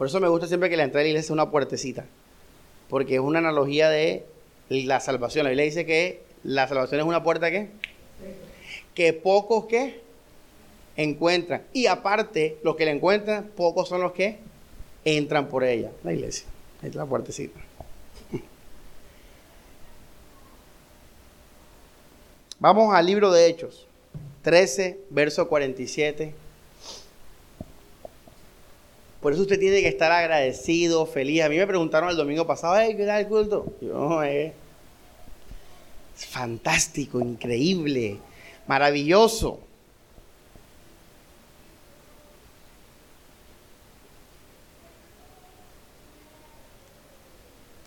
Por 0.01 0.07
eso 0.07 0.19
me 0.19 0.27
gusta 0.29 0.47
siempre 0.47 0.67
que 0.71 0.77
la 0.77 0.83
entrada 0.85 1.01
de 1.01 1.03
la 1.03 1.09
iglesia 1.09 1.27
sea 1.27 1.35
una 1.35 1.51
puertecita 1.51 2.05
porque 2.89 3.13
es 3.13 3.19
una 3.19 3.37
analogía 3.37 3.87
de 3.87 4.25
la 4.67 4.99
salvación. 4.99 5.43
La 5.43 5.51
Biblia 5.51 5.65
dice 5.65 5.85
que 5.85 6.23
la 6.43 6.67
salvación 6.67 7.01
es 7.01 7.05
una 7.05 7.21
puerta 7.21 7.51
que 7.51 7.69
que 8.95 9.13
pocos 9.13 9.67
que 9.67 10.01
encuentran 10.97 11.61
y 11.71 11.85
aparte 11.85 12.57
los 12.63 12.75
que 12.77 12.85
la 12.85 12.91
encuentran 12.93 13.51
pocos 13.55 13.89
son 13.89 14.01
los 14.01 14.13
que 14.13 14.39
entran 15.05 15.49
por 15.49 15.63
ella. 15.63 15.91
La 16.03 16.13
iglesia. 16.13 16.47
Está 16.81 16.97
la 16.97 17.05
puertecita. 17.05 17.59
Vamos 22.59 22.95
al 22.95 23.05
libro 23.05 23.31
de 23.31 23.45
Hechos, 23.45 23.85
13, 24.41 24.99
verso 25.11 25.47
47. 25.47 26.40
Por 29.21 29.33
eso 29.33 29.43
usted 29.43 29.59
tiene 29.59 29.81
que 29.81 29.87
estar 29.87 30.11
agradecido, 30.11 31.05
feliz. 31.05 31.43
A 31.43 31.49
mí 31.49 31.57
me 31.57 31.67
preguntaron 31.67 32.09
el 32.09 32.17
domingo 32.17 32.47
pasado, 32.47 32.75
¿qué 32.97 33.05
tal 33.05 33.21
el 33.21 33.27
culto? 33.27 33.73
Yo, 33.79 34.23
eh, 34.23 34.53
es 36.17 36.25
fantástico, 36.25 37.19
increíble, 37.19 38.17
maravilloso. 38.67 39.59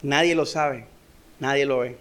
Nadie 0.02 0.34
lo 0.34 0.46
sabe, 0.46 0.86
nadie 1.40 1.66
lo 1.66 1.78
ve. 1.78 1.96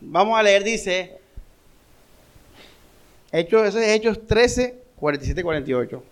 Vamos 0.00 0.38
a 0.38 0.42
leer, 0.42 0.62
dice, 0.64 1.21
Hechos, 3.32 3.66
eso 3.66 3.78
es 3.78 3.88
Hechos 3.88 4.26
13, 4.26 4.78
47, 4.96 5.42
48. 5.42 6.02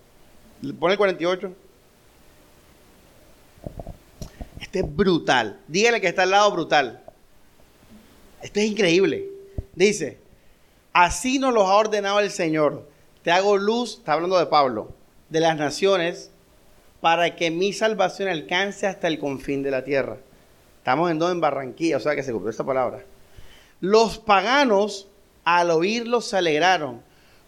Pone 0.79 0.93
el 0.93 0.97
48. 0.97 1.53
Este 4.59 4.79
es 4.79 4.95
brutal. 4.95 5.59
Dígale 5.67 6.01
que 6.01 6.07
está 6.07 6.23
al 6.23 6.31
lado 6.31 6.51
brutal. 6.51 7.03
Esto 8.41 8.59
es 8.59 8.65
increíble. 8.65 9.29
Dice, 9.75 10.17
así 10.93 11.39
nos 11.39 11.53
los 11.53 11.63
ha 11.63 11.75
ordenado 11.75 12.19
el 12.19 12.31
Señor. 12.31 12.89
Te 13.23 13.31
hago 13.31 13.57
luz, 13.57 13.97
está 13.99 14.13
hablando 14.13 14.39
de 14.39 14.47
Pablo, 14.47 14.93
de 15.29 15.39
las 15.39 15.57
naciones 15.57 16.31
para 17.01 17.35
que 17.35 17.51
mi 17.51 17.73
salvación 17.73 18.29
alcance 18.29 18.87
hasta 18.87 19.07
el 19.07 19.19
confín 19.19 19.63
de 19.63 19.71
la 19.71 19.83
tierra. 19.83 20.17
Estamos 20.77 21.11
en 21.11 21.21
en 21.21 21.41
Barranquilla, 21.41 21.97
o 21.97 21.99
sea 21.99 22.15
que 22.15 22.23
se 22.23 22.31
cumplió 22.31 22.51
esta 22.51 22.63
palabra. 22.63 23.03
Los 23.81 24.19
paganos, 24.19 25.07
al 25.43 25.71
oírlo, 25.71 26.21
se 26.21 26.37
alegraron, 26.37 27.01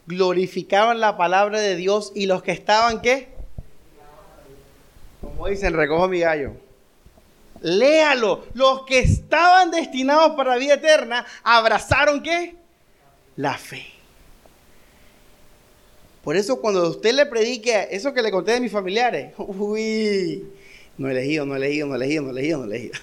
glorificaban 0.06 1.00
la 1.00 1.18
palabra 1.18 1.60
de 1.60 1.76
Dios 1.76 2.12
y 2.16 2.26
los 2.26 2.44
que 2.44 2.52
estaban, 2.52 3.02
¿qué? 3.02 3.30
Como 5.22 5.48
dicen, 5.48 5.74
recojo 5.74 6.08
mi 6.08 6.20
gallo. 6.20 6.52
Léalo. 7.62 8.46
Los 8.54 8.86
que 8.86 9.00
estaban 9.00 9.72
destinados 9.72 10.36
para 10.36 10.52
la 10.52 10.58
vida 10.58 10.74
eterna 10.76 11.26
abrazaron, 11.44 12.22
¿qué? 12.22 12.56
La 13.38 13.58
fe. 13.58 13.86
Por 16.24 16.38
eso 16.38 16.62
cuando 16.62 16.90
usted 16.90 17.14
le 17.14 17.26
predique 17.26 17.88
eso 17.92 18.14
que 18.14 18.22
le 18.22 18.32
conté 18.32 18.54
de 18.54 18.62
mis 18.62 18.72
familiares, 18.72 19.34
uy, 19.38 20.44
no 20.98 21.08
he 21.08 21.12
elegido, 21.12 21.46
no 21.46 21.56
he 21.56 21.58
elegido, 21.58 21.88
no 21.88 21.94
he 21.94 21.98
elegido, 21.98 22.24
no 22.24 22.30
he 22.30 22.32
elegido, 22.32 22.58
no 22.60 22.66
elegido. 22.66 22.94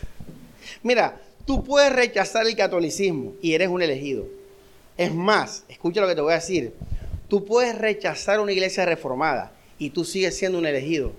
Mira, 0.82 1.20
tú 1.46 1.64
puedes 1.64 1.92
rechazar 1.92 2.46
el 2.46 2.57
catolicismo 2.57 3.34
y 3.42 3.55
eres 3.55 3.68
un 3.68 3.82
elegido. 3.82 4.39
Es 4.97 5.14
más, 5.14 5.64
escucha 5.68 6.01
lo 6.01 6.09
que 6.09 6.14
te 6.14 6.20
voy 6.20 6.32
a 6.32 6.36
decir. 6.36 6.74
Tú 7.28 7.45
puedes 7.45 7.76
rechazar 7.78 8.41
una 8.41 8.53
iglesia 8.53 8.84
reformada 8.84 9.53
y 9.78 9.91
tú 9.91 10.05
sigues 10.05 10.36
siendo 10.36 10.59
un 10.59 10.66
elegido. 10.66 11.12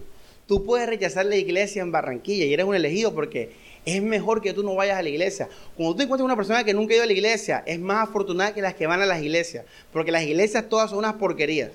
Tú 0.47 0.65
puedes 0.65 0.87
rechazar 0.87 1.25
la 1.25 1.37
iglesia 1.37 1.81
en 1.81 1.91
Barranquilla 1.91 2.45
y 2.45 2.53
eres 2.53 2.65
un 2.65 2.75
elegido 2.75 3.13
porque 3.13 3.53
es 3.85 4.01
mejor 4.01 4.41
que 4.41 4.53
tú 4.53 4.63
no 4.63 4.75
vayas 4.75 4.99
a 4.99 5.03
la 5.03 5.09
iglesia. 5.09 5.49
Cuando 5.75 5.95
tú 5.95 6.03
encuentras 6.03 6.25
una 6.25 6.35
persona 6.35 6.63
que 6.63 6.73
nunca 6.73 6.93
ha 6.93 6.95
ido 6.97 7.03
a 7.03 7.07
la 7.07 7.13
iglesia, 7.13 7.63
es 7.65 7.79
más 7.79 8.09
afortunada 8.09 8.53
que 8.53 8.61
las 8.61 8.75
que 8.75 8.87
van 8.87 9.01
a 9.01 9.05
las 9.05 9.21
iglesias, 9.21 9.65
porque 9.91 10.11
las 10.11 10.23
iglesias 10.23 10.67
todas 10.69 10.89
son 10.89 10.99
unas 10.99 11.13
porquerías 11.13 11.71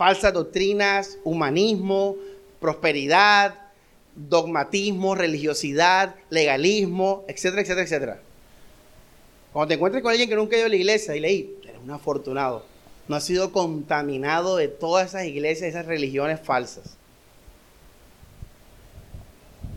falsas 0.00 0.32
doctrinas, 0.32 1.18
humanismo, 1.24 2.16
prosperidad, 2.58 3.54
dogmatismo, 4.16 5.14
religiosidad, 5.14 6.14
legalismo, 6.30 7.26
etcétera, 7.28 7.60
etcétera, 7.60 7.82
etcétera. 7.82 8.20
Cuando 9.52 9.68
te 9.68 9.74
encuentres 9.74 10.02
con 10.02 10.10
alguien 10.10 10.28
que 10.28 10.36
nunca 10.36 10.54
ha 10.54 10.58
ido 10.58 10.66
a 10.66 10.70
la 10.70 10.76
iglesia, 10.76 11.16
y 11.16 11.20
leí, 11.20 11.56
eres 11.64 11.80
un 11.82 11.90
afortunado. 11.90 12.64
No 13.08 13.16
has 13.16 13.24
sido 13.24 13.50
contaminado 13.52 14.56
de 14.56 14.68
todas 14.68 15.08
esas 15.08 15.24
iglesias, 15.24 15.70
esas 15.70 15.86
religiones 15.86 16.40
falsas. 16.40 16.96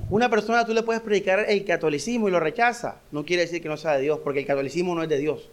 Una 0.10 0.30
persona 0.30 0.64
tú 0.64 0.76
le 0.76 0.84
puedes 0.84 1.02
predicar 1.02 1.46
el 1.48 1.66
catolicismo 1.66 2.28
y 2.28 2.32
lo 2.32 2.40
rechaza. 2.40 2.98
No 3.12 3.26
quiere 3.26 3.44
decir 3.44 3.64
que 3.64 3.70
no 3.70 3.78
sea 3.78 3.94
de 3.94 4.04
Dios, 4.04 4.20
porque 4.24 4.42
el 4.42 4.46
catolicismo 4.46 4.94
no 4.94 5.02
es 5.02 5.10
de 5.10 5.18
Dios. 5.18 5.50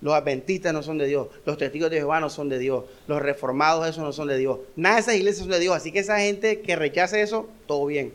Los 0.00 0.14
adventistas 0.14 0.72
no 0.72 0.82
son 0.82 0.98
de 0.98 1.06
Dios. 1.06 1.28
Los 1.46 1.56
testigos 1.56 1.90
de 1.90 1.98
Jehová 1.98 2.18
no 2.18 2.28
son 2.28 2.48
de 2.48 2.58
Dios. 2.58 2.84
Los 3.06 3.22
reformados, 3.22 3.88
esos 3.88 4.02
no 4.02 4.12
son 4.12 4.26
de 4.26 4.36
Dios. 4.36 4.58
Nada 4.74 4.96
de 4.96 5.00
esas 5.02 5.14
iglesias 5.14 5.44
son 5.44 5.52
de 5.52 5.60
Dios. 5.60 5.76
Así 5.76 5.92
que 5.92 6.00
esa 6.00 6.18
gente 6.18 6.60
que 6.60 6.74
rechace 6.74 7.22
eso, 7.22 7.48
todo 7.66 7.86
bien. 7.86 8.12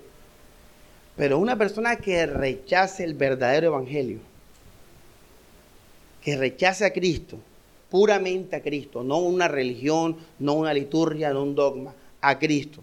Pero 1.15 1.39
una 1.39 1.57
persona 1.57 1.95
que 1.95 2.25
rechace 2.25 3.05
el 3.05 3.13
verdadero 3.13 3.67
evangelio, 3.67 4.19
que 6.21 6.37
rechace 6.37 6.85
a 6.85 6.93
Cristo, 6.93 7.37
puramente 7.89 8.55
a 8.55 8.61
Cristo, 8.61 9.03
no 9.03 9.17
una 9.17 9.47
religión, 9.47 10.17
no 10.39 10.53
una 10.53 10.73
liturgia, 10.73 11.33
no 11.33 11.43
un 11.43 11.55
dogma, 11.55 11.93
a 12.21 12.37
Cristo. 12.37 12.81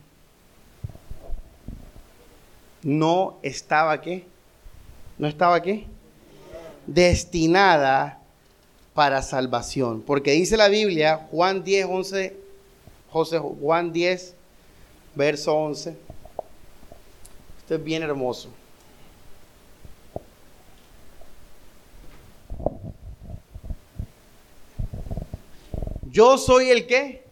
No 2.82 3.38
estaba 3.42 4.00
qué? 4.00 4.24
No 5.18 5.26
estaba 5.26 5.60
qué? 5.60 5.86
Destinada 6.86 8.20
para 8.94 9.22
salvación. 9.22 10.02
Porque 10.02 10.32
dice 10.32 10.56
la 10.56 10.68
Biblia, 10.68 11.26
Juan 11.30 11.64
10, 11.64 11.86
11, 11.86 12.36
José, 13.10 13.38
Juan 13.38 13.92
10, 13.92 14.34
verso 15.14 15.54
11. 15.54 15.96
Esto 17.58 17.74
es 17.74 17.84
bien 17.84 18.02
hermoso. 18.02 18.50
Yo 26.16 26.38
soy 26.38 26.70
el 26.70 26.86
que. 26.86 27.24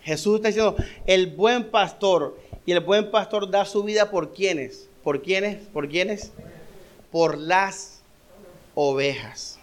Jesús 0.00 0.36
está 0.36 0.48
diciendo, 0.48 0.74
el 1.04 1.34
buen 1.34 1.70
pastor. 1.70 2.40
Y 2.64 2.72
el 2.72 2.80
buen 2.80 3.10
pastor 3.10 3.50
da 3.50 3.66
su 3.66 3.82
vida 3.82 4.10
por 4.10 4.32
quienes. 4.32 4.88
¿Por 5.04 5.20
quiénes? 5.20 5.58
¿Por 5.66 5.86
quiénes? 5.90 6.32
Por 7.12 7.36
las 7.36 8.00
ovejas. 8.74 9.58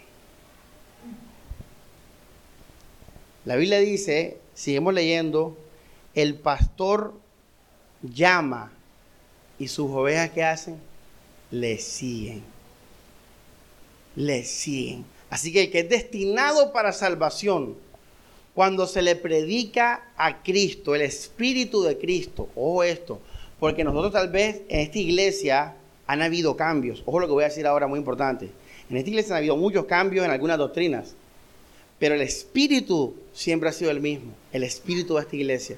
La 3.44 3.56
Biblia 3.56 3.80
dice, 3.80 4.38
seguimos 4.54 4.94
leyendo, 4.94 5.58
el 6.14 6.36
pastor 6.36 7.16
llama 8.04 8.72
y 9.58 9.68
sus 9.68 9.90
ovejas 9.90 10.30
que 10.30 10.44
hacen, 10.44 10.78
le 11.50 11.80
siguen. 11.80 12.44
Le 14.16 14.44
siguen. 14.44 15.06
Así 15.32 15.52
que 15.52 15.64
el 15.64 15.72
que 15.72 15.80
es 15.80 15.90
destinado 15.90 16.72
para 16.72 16.94
salvación, 16.94 17.76
cuando 18.54 18.86
se 18.86 19.02
le 19.02 19.16
predica 19.16 20.12
a 20.16 20.44
Cristo, 20.44 20.94
el 20.94 21.02
Espíritu 21.02 21.84
de 21.84 21.98
Cristo, 21.98 22.50
ojo 22.56 22.84
esto, 22.84 23.20
porque 23.60 23.84
nosotros 23.84 24.14
tal 24.14 24.30
vez 24.30 24.62
en 24.70 24.82
esta 24.82 25.00
iglesia 25.00 25.76
han 26.06 26.22
habido 26.22 26.56
cambios, 26.56 27.02
ojo 27.06 27.20
lo 27.20 27.28
que 27.28 27.34
voy 27.34 27.44
a 27.44 27.48
decir 27.48 27.66
ahora 27.66 27.88
muy 27.88 27.98
importante, 27.98 28.50
en 28.90 28.98
esta 28.98 29.10
iglesia 29.10 29.34
han 29.34 29.40
habido 29.40 29.58
muchos 29.58 29.86
cambios 29.86 30.26
en 30.26 30.32
algunas 30.32 30.58
doctrinas, 30.58 31.16
pero 31.98 32.16
el 32.16 32.22
espíritu 32.22 33.16
siempre 33.34 33.70
ha 33.70 33.72
sido 33.72 33.90
el 33.90 34.02
mismo, 34.02 34.34
el 34.52 34.64
espíritu 34.64 35.16
de 35.16 35.22
esta 35.22 35.36
iglesia. 35.36 35.78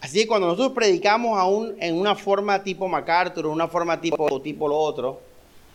Así 0.00 0.18
que 0.18 0.26
cuando 0.26 0.48
nosotros 0.48 0.72
predicamos 0.72 1.38
aún 1.38 1.76
en 1.80 1.94
una 1.94 2.14
forma 2.14 2.62
tipo 2.62 2.86
MacArthur, 2.88 3.46
una 3.46 3.68
forma 3.68 3.98
tipo, 4.02 4.42
tipo 4.42 4.68
lo 4.68 4.76
otro, 4.76 5.20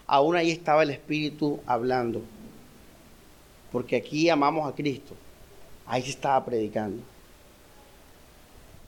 aún 0.05 0.35
ahí 0.35 0.51
estaba 0.51 0.83
el 0.83 0.91
espíritu 0.91 1.59
hablando. 1.65 2.21
Porque 3.71 3.95
aquí 3.95 4.29
amamos 4.29 4.67
a 4.67 4.75
Cristo. 4.75 5.15
Ahí 5.85 6.01
se 6.01 6.11
estaba 6.11 6.43
predicando. 6.45 7.01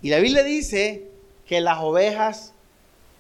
Y 0.02 0.10
la 0.10 0.20
Biblia 0.20 0.44
dice 0.44 1.08
que 1.48 1.62
las 1.62 1.80
ovejas 1.80 2.54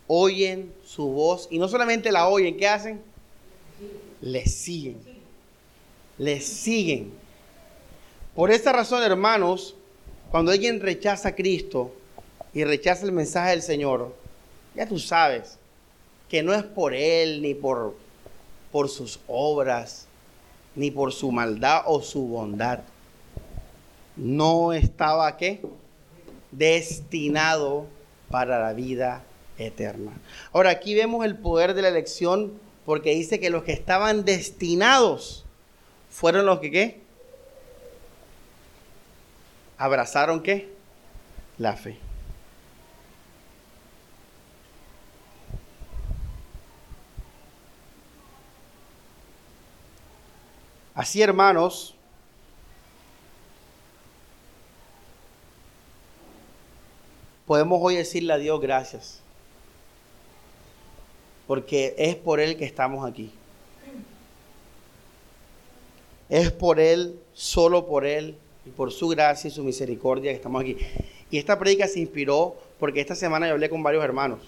oyen 0.08 0.74
su 0.86 1.08
voz 1.08 1.48
y 1.52 1.60
no 1.60 1.68
solamente 1.68 2.12
la 2.12 2.28
oyen, 2.28 2.58
¿qué 2.58 2.68
hacen? 2.68 3.02
Le 4.22 4.46
siguen 4.46 5.12
le 6.22 6.40
siguen. 6.40 7.12
Por 8.36 8.52
esta 8.52 8.72
razón, 8.72 9.02
hermanos, 9.02 9.76
cuando 10.30 10.52
alguien 10.52 10.80
rechaza 10.80 11.30
a 11.30 11.36
Cristo 11.36 11.92
y 12.54 12.64
rechaza 12.64 13.06
el 13.06 13.12
mensaje 13.12 13.50
del 13.50 13.64
Señor, 13.64 14.16
ya 14.76 14.88
tú 14.88 15.00
sabes 15.00 15.58
que 16.30 16.44
no 16.44 16.54
es 16.54 16.62
por 16.62 16.94
él 16.94 17.42
ni 17.42 17.56
por, 17.56 17.96
por 18.72 18.88
sus 18.88 19.20
obras, 19.28 20.08
ni 20.76 20.92
por 20.92 21.14
su 21.14 21.32
maldad 21.32 21.84
o 21.86 22.02
su 22.02 22.28
bondad. 22.28 22.80
No 24.16 24.74
estaba 24.74 25.38
qué? 25.38 25.62
Destinado 26.52 27.86
para 28.30 28.60
la 28.60 28.74
vida 28.74 29.24
eterna. 29.58 30.12
Ahora 30.54 30.70
aquí 30.72 30.96
vemos 30.96 31.26
el 31.26 31.38
poder 31.38 31.74
de 31.74 31.82
la 31.82 31.90
elección 31.90 32.54
porque 32.86 33.12
dice 33.14 33.40
que 33.40 33.50
los 33.50 33.64
que 33.64 33.74
estaban 33.74 34.26
destinados 34.26 35.46
fueron 36.10 36.46
los 36.46 36.60
que 36.60 36.72
qué? 36.72 37.02
abrazaron 39.82 40.44
qué? 40.44 40.70
La 41.58 41.76
fe. 41.76 41.98
Así, 51.02 51.20
hermanos, 51.20 51.96
podemos 57.48 57.80
hoy 57.82 57.96
decirle 57.96 58.34
a 58.34 58.38
Dios 58.38 58.62
gracias, 58.62 59.20
porque 61.48 61.96
es 61.98 62.16
por 62.16 62.40
Él 62.40 62.56
que 62.56 62.66
estamos 62.66 63.04
aquí. 63.04 63.32
Es 66.30 66.52
por 66.52 66.80
Él, 66.80 67.20
solo 67.34 67.88
por 67.88 68.06
Él, 68.06 68.38
y 68.64 68.70
por 68.70 68.92
su 68.92 69.08
gracia 69.08 69.48
y 69.48 69.52
su 69.52 69.64
misericordia 69.64 70.30
que 70.30 70.36
estamos 70.36 70.62
aquí. 70.62 70.78
Y 71.32 71.40
esta 71.40 71.58
predica 71.58 71.88
se 71.88 72.00
inspiró 72.00 72.56
porque 72.80 73.02
esta 73.02 73.16
semana 73.16 73.48
yo 73.48 73.54
hablé 73.54 73.72
con 73.72 73.82
varios 73.82 74.04
hermanos. 74.04 74.42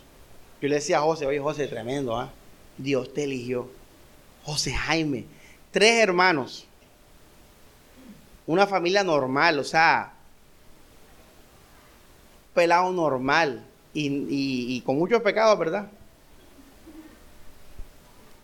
Yo 0.61 0.69
le 0.69 0.75
decía 0.75 0.99
a 0.99 1.01
José, 1.01 1.25
oye 1.25 1.39
José, 1.39 1.67
tremendo, 1.67 2.15
¿ah? 2.15 2.31
Dios 2.77 3.11
te 3.11 3.23
eligió. 3.23 3.71
José 4.43 4.71
Jaime, 4.71 5.25
tres 5.73 6.03
hermanos, 6.03 6.65
una 8.45 8.67
familia 8.67 9.03
normal, 9.03 9.57
o 9.57 9.63
sea, 9.63 10.13
pelado 12.53 12.91
normal 12.91 13.65
y, 13.91 14.79
con 14.81 14.97
muchos 14.97 15.21
pecados, 15.23 15.57
¿verdad? 15.57 15.87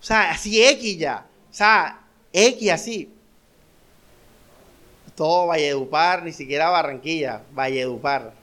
O 0.01 0.03
sea, 0.03 0.31
así 0.31 0.61
X 0.63 0.97
ya, 0.97 1.25
o 1.51 1.53
sea, 1.53 2.01
X 2.33 2.71
así. 2.71 3.13
Todo 5.15 5.47
Valledupar, 5.47 6.23
ni 6.23 6.31
siquiera 6.31 6.69
Barranquilla, 6.69 7.43
Valledupar. 7.51 8.33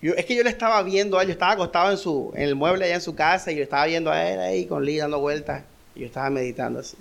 Yo, 0.00 0.14
es 0.14 0.24
que 0.24 0.36
yo 0.36 0.42
le 0.42 0.48
estaba 0.48 0.82
viendo 0.82 1.18
a 1.18 1.22
él, 1.22 1.28
yo 1.28 1.32
estaba 1.32 1.52
acostado 1.52 1.90
en, 1.90 1.98
su, 1.98 2.32
en 2.34 2.44
el 2.44 2.54
mueble 2.54 2.86
allá 2.86 2.94
en 2.94 3.00
su 3.02 3.14
casa 3.14 3.52
y 3.52 3.56
yo 3.56 3.62
estaba 3.62 3.84
viendo 3.84 4.10
a 4.10 4.30
él 4.30 4.40
ahí 4.40 4.64
con 4.64 4.82
Lee 4.84 4.96
dando 4.96 5.20
vueltas. 5.20 5.64
Yo 6.00 6.06
estaba 6.06 6.30
meditando 6.30 6.80
así. 6.80 6.96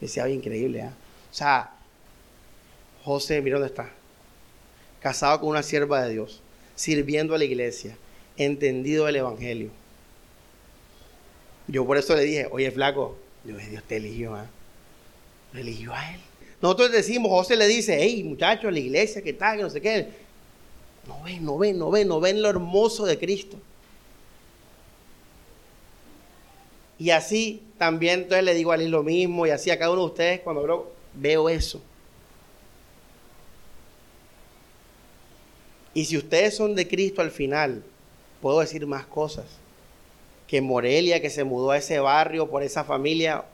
Decía, 0.00 0.28
increíble, 0.28 0.78
¿eh? 0.78 0.90
O 1.32 1.34
sea, 1.34 1.72
José, 3.02 3.42
mira 3.42 3.56
dónde 3.56 3.66
está. 3.66 3.90
Casado 5.00 5.40
con 5.40 5.48
una 5.48 5.64
sierva 5.64 6.04
de 6.04 6.12
Dios, 6.12 6.40
sirviendo 6.76 7.34
a 7.34 7.38
la 7.38 7.44
iglesia, 7.44 7.96
entendido 8.36 9.08
el 9.08 9.16
evangelio. 9.16 9.70
Yo 11.66 11.84
por 11.84 11.96
eso 11.96 12.14
le 12.14 12.22
dije, 12.22 12.46
oye, 12.52 12.70
flaco, 12.70 13.16
Dios, 13.42 13.60
Dios 13.68 13.82
te 13.82 13.96
eligió, 13.96 14.36
¿eh? 14.36 14.46
eligió 15.54 15.92
a 15.92 16.14
él. 16.14 16.20
Nosotros 16.62 16.92
decimos, 16.92 17.32
José 17.32 17.56
le 17.56 17.66
dice, 17.66 17.98
hey, 18.00 18.22
muchachos, 18.22 18.72
la 18.72 18.78
iglesia, 18.78 19.22
¿qué 19.22 19.32
tal? 19.32 19.56
Que 19.56 19.62
no 19.64 19.70
sé 19.70 19.80
qué. 19.80 20.08
No 21.08 21.20
ven, 21.24 21.44
no 21.44 21.58
ven, 21.58 21.78
no 21.80 21.90
ven, 21.90 22.06
no 22.06 22.20
ven 22.20 22.40
lo 22.40 22.48
hermoso 22.48 23.06
de 23.06 23.18
Cristo. 23.18 23.58
Y 26.98 27.10
así 27.10 27.62
también 27.78 28.20
entonces 28.20 28.44
le 28.44 28.54
digo 28.54 28.72
a 28.72 28.76
él 28.76 28.90
lo 28.90 29.02
mismo 29.02 29.46
y 29.46 29.50
así 29.50 29.70
a 29.70 29.78
cada 29.78 29.90
uno 29.90 30.02
de 30.02 30.06
ustedes 30.06 30.40
cuando 30.40 30.92
veo 31.14 31.48
eso. 31.48 31.80
Y 35.92 36.04
si 36.04 36.16
ustedes 36.16 36.56
son 36.56 36.74
de 36.74 36.88
Cristo 36.88 37.22
al 37.22 37.30
final, 37.30 37.84
puedo 38.40 38.60
decir 38.60 38.86
más 38.86 39.06
cosas. 39.06 39.46
Que 40.48 40.60
Morelia, 40.60 41.22
que 41.22 41.30
se 41.30 41.44
mudó 41.44 41.70
a 41.70 41.78
ese 41.78 41.98
barrio 42.00 42.50
por 42.50 42.62
esa 42.62 42.84
familia, 42.84 43.44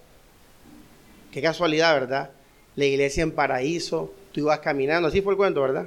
qué 1.31 1.41
casualidad, 1.41 1.95
¿verdad? 1.95 2.31
La 2.77 2.87
iglesia 2.87 3.23
en 3.23 3.33
paraíso, 3.33 4.13
tú 4.33 4.41
ibas 4.41 4.61
caminando, 4.61 5.09
así 5.09 5.21
fue 5.21 5.35
el 5.35 5.37
cuento, 5.37 5.63
¿verdad? 5.63 5.87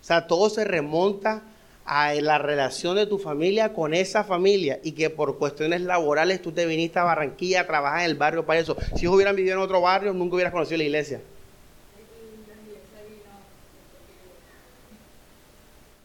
O 0.00 0.04
sea, 0.04 0.26
todo 0.26 0.48
se 0.48 0.64
remonta 0.64 1.42
a 1.90 2.12
la 2.12 2.36
relación 2.36 2.96
de 2.96 3.06
tu 3.06 3.18
familia 3.18 3.72
con 3.72 3.94
esa 3.94 4.22
familia 4.22 4.78
y 4.82 4.92
que 4.92 5.08
por 5.08 5.38
cuestiones 5.38 5.80
laborales 5.80 6.42
tú 6.42 6.52
te 6.52 6.66
viniste 6.66 6.98
a 6.98 7.04
Barranquilla 7.04 7.62
a 7.62 7.66
trabajar 7.66 8.00
en 8.00 8.10
el 8.10 8.14
barrio 8.14 8.44
para 8.44 8.60
eso. 8.60 8.76
Si 8.94 9.00
ellos 9.00 9.14
hubieran 9.14 9.34
vivido 9.34 9.54
en 9.54 9.62
otro 9.62 9.80
barrio, 9.80 10.12
nunca 10.12 10.34
hubieras 10.34 10.52
conocido 10.52 10.76
la 10.76 10.84
iglesia. 10.84 11.22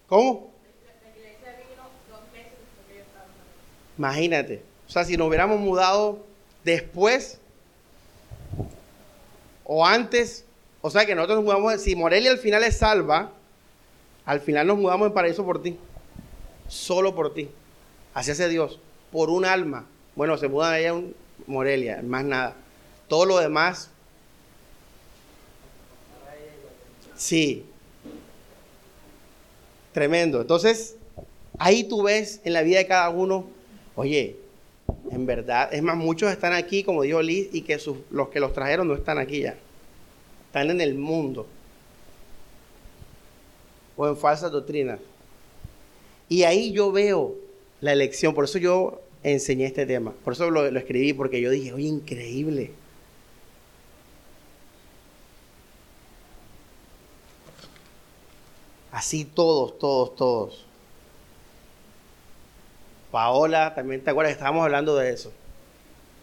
¿Cómo? 0.07 0.53
Imagínate. 3.97 4.61
O 4.87 4.89
sea, 4.89 5.03
si 5.03 5.17
nos 5.17 5.27
hubiéramos 5.27 5.59
mudado 5.59 6.23
después 6.63 7.39
o 9.65 9.85
antes, 9.85 10.45
o 10.79 10.89
sea 10.89 11.05
que 11.05 11.13
nosotros 11.13 11.39
nos 11.39 11.45
mudamos, 11.45 11.81
si 11.81 11.93
Morelia 11.93 12.31
al 12.31 12.37
final 12.37 12.63
es 12.63 12.77
salva, 12.77 13.33
al 14.25 14.39
final 14.39 14.67
nos 14.67 14.77
mudamos 14.77 15.07
en 15.07 15.13
paraíso 15.13 15.45
por 15.45 15.61
ti. 15.61 15.77
Solo 16.67 17.13
por 17.13 17.33
ti. 17.33 17.49
Así 18.13 18.31
hace 18.31 18.47
Dios. 18.47 18.79
Por 19.11 19.29
un 19.29 19.45
alma. 19.45 19.85
Bueno, 20.15 20.37
se 20.37 20.47
mudan 20.47 20.73
allá 20.73 20.89
en 20.89 21.15
Morelia, 21.47 22.01
más 22.03 22.23
nada. 22.23 22.55
Todo 23.07 23.25
lo 23.25 23.39
demás. 23.39 23.89
Sí. 27.15 27.65
Tremendo. 29.91 30.41
Entonces, 30.41 30.95
ahí 31.59 31.83
tú 31.83 32.03
ves 32.03 32.41
en 32.43 32.53
la 32.53 32.63
vida 32.63 32.79
de 32.79 32.87
cada 32.87 33.09
uno, 33.09 33.45
oye, 33.95 34.37
en 35.11 35.25
verdad, 35.25 35.71
es 35.73 35.83
más, 35.83 35.97
muchos 35.97 36.31
están 36.31 36.53
aquí, 36.53 36.83
como 36.83 37.03
dijo 37.03 37.21
Liz, 37.21 37.49
y 37.51 37.61
que 37.61 37.79
los 38.09 38.29
que 38.29 38.39
los 38.39 38.53
trajeron 38.53 38.87
no 38.87 38.95
están 38.95 39.19
aquí 39.19 39.41
ya. 39.41 39.55
Están 40.47 40.69
en 40.71 40.81
el 40.81 40.95
mundo 40.95 41.47
o 43.95 44.07
en 44.07 44.17
falsas 44.17 44.51
doctrinas. 44.51 44.99
Y 46.29 46.43
ahí 46.43 46.71
yo 46.71 46.91
veo 46.91 47.35
la 47.81 47.93
elección, 47.93 48.33
por 48.33 48.45
eso 48.45 48.57
yo 48.57 49.01
enseñé 49.23 49.65
este 49.65 49.85
tema, 49.85 50.13
por 50.23 50.33
eso 50.33 50.49
lo, 50.49 50.65
escribí, 50.65 51.13
porque 51.13 51.41
yo 51.41 51.49
dije, 51.49 51.73
oye, 51.73 51.87
increíble. 51.87 52.71
Así 58.91 59.25
todos, 59.25 59.77
todos, 59.79 60.15
todos. 60.15 60.65
Paola, 63.11 63.73
también 63.75 64.03
te 64.03 64.09
acuerdas 64.09 64.33
estábamos 64.33 64.63
hablando 64.63 64.95
de 64.95 65.11
eso. 65.11 65.31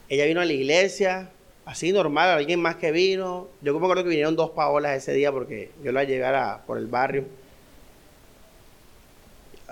Ella 0.08 0.24
vino 0.24 0.40
a 0.40 0.44
la 0.44 0.52
iglesia, 0.52 1.30
así 1.64 1.92
normal, 1.92 2.30
alguien 2.30 2.60
más 2.60 2.76
que 2.76 2.90
vino. 2.90 3.48
Yo 3.60 3.72
como 3.72 3.88
creo 3.90 4.02
que 4.02 4.10
vinieron 4.10 4.34
dos 4.34 4.50
Paolas 4.50 4.96
ese 4.96 5.12
día 5.12 5.30
porque 5.30 5.70
yo 5.84 5.92
la 5.92 6.04
llegara 6.04 6.64
por 6.66 6.78
el 6.78 6.86
barrio 6.86 7.26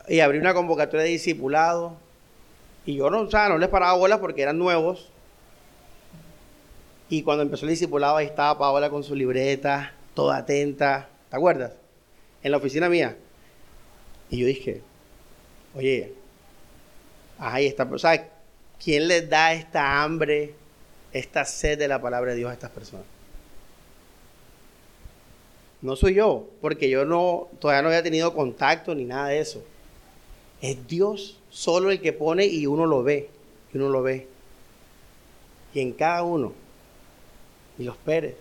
y 0.09 0.21
abrí 0.21 0.39
una 0.39 0.55
convocatoria 0.55 1.05
de 1.05 1.11
discipulado. 1.11 1.97
Y 2.87 2.97
yo 2.97 3.11
no, 3.11 3.21
o 3.21 3.29
no 3.31 3.59
les 3.59 3.69
paraba 3.69 3.95
bolas 3.95 4.19
porque 4.19 4.43
eran 4.43 4.59
nuevos. 4.59 5.11
Y 7.11 7.23
cuando 7.23 7.43
empezó 7.43 7.65
el 7.65 7.71
discipulado, 7.71 8.17
ahí 8.17 8.27
estaba 8.27 8.59
Paola 8.59 8.91
con 8.91 9.05
su 9.05 9.15
libreta, 9.15 9.93
toda 10.15 10.39
atenta. 10.39 11.09
¿Te 11.31 11.37
acuerdas? 11.37 11.73
En 12.43 12.51
la 12.51 12.59
oficina 12.59 12.89
mía. 12.89 13.17
Y 14.31 14.39
yo 14.39 14.47
dije, 14.47 14.83
oye, 15.75 16.13
ahí 17.39 17.67
está. 17.67 17.85
O 17.85 17.97
¿quién 18.83 19.09
les 19.09 19.29
da 19.29 19.53
esta 19.53 20.03
hambre, 20.03 20.55
esta 21.13 21.45
sed 21.45 21.79
de 21.79 21.89
la 21.89 22.01
palabra 22.01 22.33
de 22.33 22.39
Dios 22.39 22.51
a 22.51 22.55
estas 22.55 22.71
personas? 22.71 23.07
No 25.81 25.95
soy 25.95 26.15
yo, 26.15 26.49
porque 26.61 26.91
yo 26.91 27.05
no, 27.05 27.49
todavía 27.61 27.83
no 27.83 27.89
había 27.89 28.03
tenido 28.03 28.35
contacto 28.35 28.95
ni 28.95 29.05
nada 29.05 29.29
de 29.29 29.41
eso. 29.41 29.63
Es 30.61 30.87
Dios 30.87 31.39
solo 31.51 31.91
el 31.91 32.01
que 32.01 32.13
pone 32.13 32.47
y 32.47 32.67
uno 32.67 32.87
lo 32.87 33.03
ve, 33.03 33.29
y 33.73 33.77
uno 33.77 33.89
lo 33.89 34.03
ve. 34.03 34.27
Y 35.75 35.81
en 35.81 35.93
cada 35.93 36.23
uno. 36.23 36.53
Y 37.79 37.85
los 37.85 37.97
Pérez. 37.97 38.37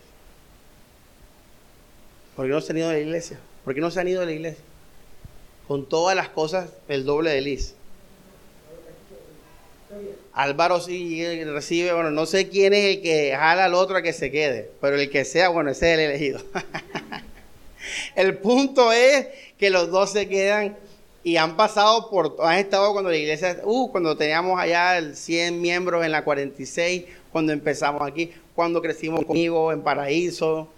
¿Por 2.35 2.45
qué 2.45 2.51
no 2.51 2.61
se 2.61 2.71
han 2.71 2.77
ido 2.77 2.89
de 2.89 2.95
la 2.95 3.01
iglesia? 3.01 3.39
¿Por 3.63 3.73
qué 3.73 3.81
no 3.81 3.91
se 3.91 3.99
han 3.99 4.07
ido 4.07 4.21
de 4.21 4.27
la 4.27 4.31
iglesia? 4.31 4.63
Con 5.67 5.87
todas 5.87 6.15
las 6.15 6.29
cosas, 6.29 6.71
el 6.87 7.03
doble 7.03 7.31
de 7.31 7.41
Liz. 7.41 7.75
Álvaro 10.33 10.79
sí 10.79 11.43
recibe, 11.45 11.93
bueno, 11.93 12.11
no 12.11 12.25
sé 12.25 12.47
quién 12.49 12.73
es 12.73 12.97
el 12.97 13.01
que 13.01 13.35
jala 13.35 13.65
al 13.65 13.73
otro 13.73 13.97
a 13.97 14.01
que 14.03 14.13
se 14.13 14.29
quede, 14.29 14.69
pero 14.79 14.95
el 14.95 15.09
que 15.09 15.25
sea, 15.25 15.49
bueno, 15.49 15.71
ese 15.71 15.91
es 15.91 15.99
el 15.99 16.05
elegido. 16.05 16.39
el 18.15 18.37
punto 18.37 18.91
es 18.91 19.27
que 19.57 19.71
los 19.71 19.89
dos 19.89 20.11
se 20.11 20.27
quedan 20.27 20.77
y 21.27 21.35
han 21.35 21.57
pasado 21.57 22.09
por, 22.09 22.37
han 22.39 22.57
estado 22.57 22.93
cuando 22.93 23.09
la 23.09 23.17
iglesia, 23.17 23.59
uh, 23.65 23.91
cuando 23.91 24.15
teníamos 24.15 24.57
allá 24.57 24.97
el 24.97 25.13
100 25.13 25.59
miembros 25.59 26.05
en 26.05 26.13
la 26.13 26.23
46, 26.23 27.03
cuando 27.33 27.51
empezamos 27.51 28.01
aquí, 28.01 28.31
cuando 28.55 28.81
crecimos 28.81 29.25
conmigo 29.25 29.73
en 29.73 29.81
Paraíso, 29.81 30.69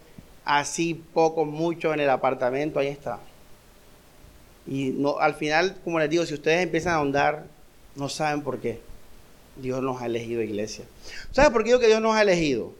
así 0.43 0.95
poco, 0.95 1.45
mucho 1.45 1.93
en 1.93 1.99
el 1.99 2.09
apartamento, 2.09 2.79
ahí 2.79 2.87
está. 2.87 3.19
Y 4.65 4.89
no, 4.89 5.19
al 5.19 5.35
final, 5.35 5.77
como 5.83 5.99
les 5.99 6.09
digo, 6.09 6.25
si 6.25 6.33
ustedes 6.33 6.63
empiezan 6.63 6.93
a 6.93 6.95
ahondar, 6.95 7.45
no 7.95 8.09
saben 8.09 8.41
por 8.41 8.59
qué. 8.59 8.79
Dios 9.55 9.83
nos 9.83 10.01
ha 10.01 10.07
elegido 10.07 10.41
iglesia. 10.41 10.83
¿Sabes 11.31 11.51
por 11.51 11.63
qué 11.63 11.77
Dios 11.77 12.01
nos 12.01 12.15
ha 12.15 12.23
elegido? 12.23 12.73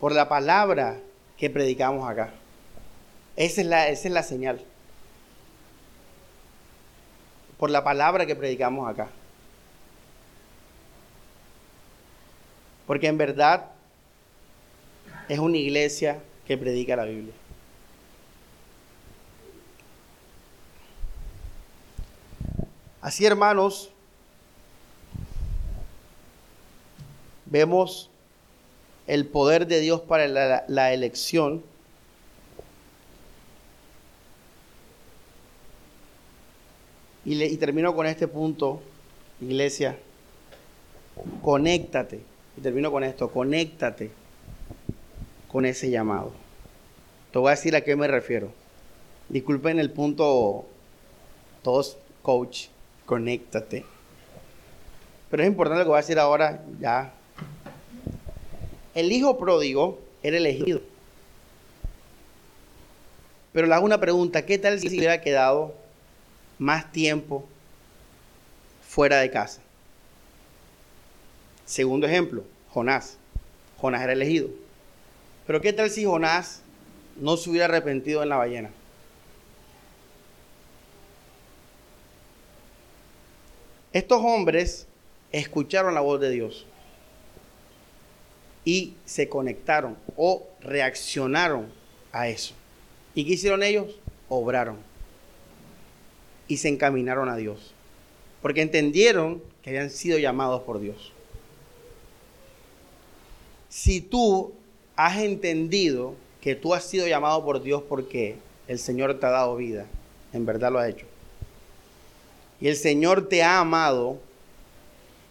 Por 0.00 0.12
la 0.12 0.26
palabra 0.26 0.96
que 1.36 1.50
predicamos 1.50 2.08
acá. 2.08 2.30
Esa 3.36 3.60
es 3.60 3.66
la, 3.66 3.88
esa 3.90 4.08
es 4.08 4.14
la 4.14 4.22
señal. 4.22 4.64
Por 7.58 7.70
la 7.70 7.82
palabra 7.82 8.26
que 8.26 8.36
predicamos 8.36 8.88
acá. 8.88 9.08
Porque 12.86 13.08
en 13.08 13.18
verdad 13.18 13.70
es 15.28 15.38
una 15.38 15.56
iglesia 15.56 16.20
que 16.46 16.56
predica 16.56 16.96
la 16.96 17.04
Biblia. 17.04 17.34
Así, 23.00 23.24
hermanos, 23.24 23.90
vemos 27.44 28.10
el 29.06 29.26
poder 29.26 29.66
de 29.66 29.80
Dios 29.80 30.00
para 30.00 30.26
la, 30.26 30.92
elección. 30.92 31.62
Y, 37.26 37.56
termino 37.56 37.92
con 37.92 38.06
este 38.06 38.28
punto, 38.28 38.80
iglesia. 39.40 39.98
Conéctate. 41.42 42.20
Y 42.56 42.60
termino 42.60 42.92
con 42.92 43.02
esto, 43.02 43.32
conéctate 43.32 44.12
con 45.48 45.66
ese 45.66 45.90
llamado. 45.90 46.30
Te 47.32 47.40
voy 47.40 47.48
a 47.48 47.56
decir 47.56 47.74
a 47.74 47.80
qué 47.80 47.96
me 47.96 48.06
refiero. 48.06 48.52
Disculpen 49.28 49.80
el 49.80 49.90
punto, 49.90 50.66
todos 51.62 51.98
coach, 52.22 52.68
conéctate. 53.06 53.84
Pero 55.28 55.42
es 55.42 55.48
importante 55.48 55.80
lo 55.80 55.84
que 55.84 55.88
voy 55.88 55.98
a 55.98 56.02
decir 56.02 56.20
ahora, 56.20 56.62
ya. 56.78 57.12
El 58.94 59.10
hijo 59.10 59.36
pródigo 59.36 59.98
era 60.22 60.36
elegido. 60.36 60.80
Pero 63.52 63.66
le 63.66 63.74
hago 63.74 63.84
una 63.84 63.98
pregunta, 63.98 64.46
¿qué 64.46 64.58
tal 64.58 64.78
si 64.78 64.86
hubiera 64.86 65.20
quedado 65.20 65.74
más 66.58 66.90
tiempo 66.92 67.46
fuera 68.86 69.18
de 69.18 69.30
casa? 69.30 69.60
Segundo 71.64 72.06
ejemplo, 72.06 72.44
Jonás. 72.70 73.18
Jonás 73.78 74.02
era 74.02 74.12
elegido. 74.12 74.48
Pero 75.46 75.60
¿qué 75.60 75.72
tal 75.72 75.90
si 75.90 76.04
Jonás 76.04 76.62
no 77.16 77.36
se 77.36 77.50
hubiera 77.50 77.66
arrepentido 77.66 78.22
en 78.22 78.28
la 78.28 78.36
ballena? 78.36 78.70
Estos 83.92 84.20
hombres 84.22 84.86
escucharon 85.32 85.94
la 85.94 86.00
voz 86.00 86.20
de 86.20 86.30
Dios 86.30 86.66
y 88.64 88.94
se 89.04 89.28
conectaron 89.28 89.96
o 90.16 90.46
reaccionaron 90.60 91.72
a 92.12 92.28
eso. 92.28 92.54
¿Y 93.14 93.24
qué 93.24 93.32
hicieron 93.32 93.62
ellos? 93.62 93.98
Obraron 94.28 94.95
y 96.48 96.58
se 96.58 96.68
encaminaron 96.68 97.28
a 97.28 97.36
Dios, 97.36 97.74
porque 98.42 98.62
entendieron 98.62 99.42
que 99.62 99.70
habían 99.70 99.90
sido 99.90 100.18
llamados 100.18 100.62
por 100.62 100.78
Dios. 100.80 101.12
Si 103.68 104.00
tú 104.00 104.52
has 104.94 105.18
entendido 105.18 106.14
que 106.40 106.54
tú 106.54 106.74
has 106.74 106.84
sido 106.84 107.06
llamado 107.06 107.44
por 107.44 107.62
Dios 107.62 107.82
porque 107.88 108.36
el 108.68 108.78
Señor 108.78 109.18
te 109.18 109.26
ha 109.26 109.30
dado 109.30 109.56
vida, 109.56 109.86
en 110.32 110.46
verdad 110.46 110.70
lo 110.70 110.78
ha 110.78 110.88
hecho 110.88 111.06
y 112.60 112.68
el 112.68 112.76
Señor 112.76 113.28
te 113.28 113.42
ha 113.42 113.58
amado, 113.58 114.18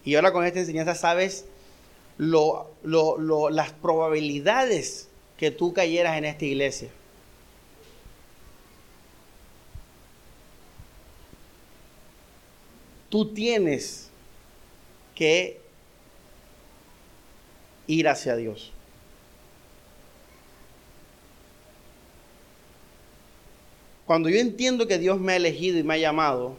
y 0.03 0.16
ahora 0.16 0.32
con 0.32 0.45
esta 0.45 0.59
enseñanza 0.59 0.95
sabes 0.95 1.45
lo, 2.18 2.72
las 2.84 3.72
probabilidades 3.72 5.07
que 5.38 5.51
tú 5.51 5.74
cayeras 5.74 6.18
en 6.18 6.26
esta 6.26 6.45
iglesia. 6.45 6.89
Tú 13.16 13.28
tienes 13.28 14.09
que 15.16 15.57
ir 17.88 18.09
hacia 18.09 18.36
Dios. 18.36 18.74
Cuando 24.05 24.28
yo 24.28 24.38
entiendo 24.38 24.86
que 24.86 24.99
Dios 24.99 25.18
me 25.18 25.32
ha 25.32 25.36
elegido 25.38 25.80
y 25.80 25.84
me 25.84 25.93
ha 25.93 25.97
llamado, 25.97 26.57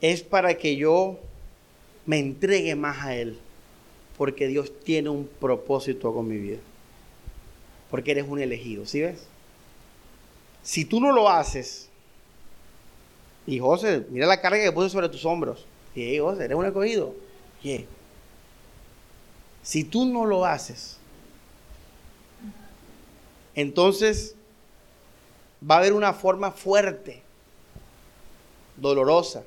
es 0.00 0.22
para 0.22 0.56
que 0.56 0.76
yo 0.76 1.18
me 2.06 2.18
entregue 2.18 2.74
más 2.74 3.04
a 3.04 3.14
Él, 3.14 3.38
porque 4.16 4.46
Dios 4.46 4.72
tiene 4.84 5.10
un 5.10 5.26
propósito 5.26 6.14
con 6.14 6.26
mi 6.28 6.38
vida, 6.38 6.60
porque 7.90 8.12
eres 8.12 8.26
un 8.26 8.40
elegido, 8.40 8.86
¿sí 8.86 9.02
ves? 9.02 9.26
Si 10.62 10.86
tú 10.86 10.98
no 10.98 11.12
lo 11.12 11.28
haces, 11.28 11.90
y 13.46 13.58
José, 13.58 14.06
mira 14.10 14.26
la 14.26 14.40
carga 14.40 14.62
que 14.62 14.72
puse 14.72 14.90
sobre 14.90 15.08
tus 15.08 15.24
hombros, 15.24 15.66
y 15.94 16.18
José, 16.18 16.44
eres 16.44 16.56
un 16.56 16.66
escogido, 16.66 17.14
si 19.62 19.84
tú 19.84 20.04
no 20.04 20.26
lo 20.26 20.44
haces, 20.44 20.98
entonces 23.54 24.34
va 25.68 25.76
a 25.76 25.78
haber 25.78 25.92
una 25.92 26.12
forma 26.12 26.50
fuerte, 26.50 27.22
dolorosa, 28.76 29.44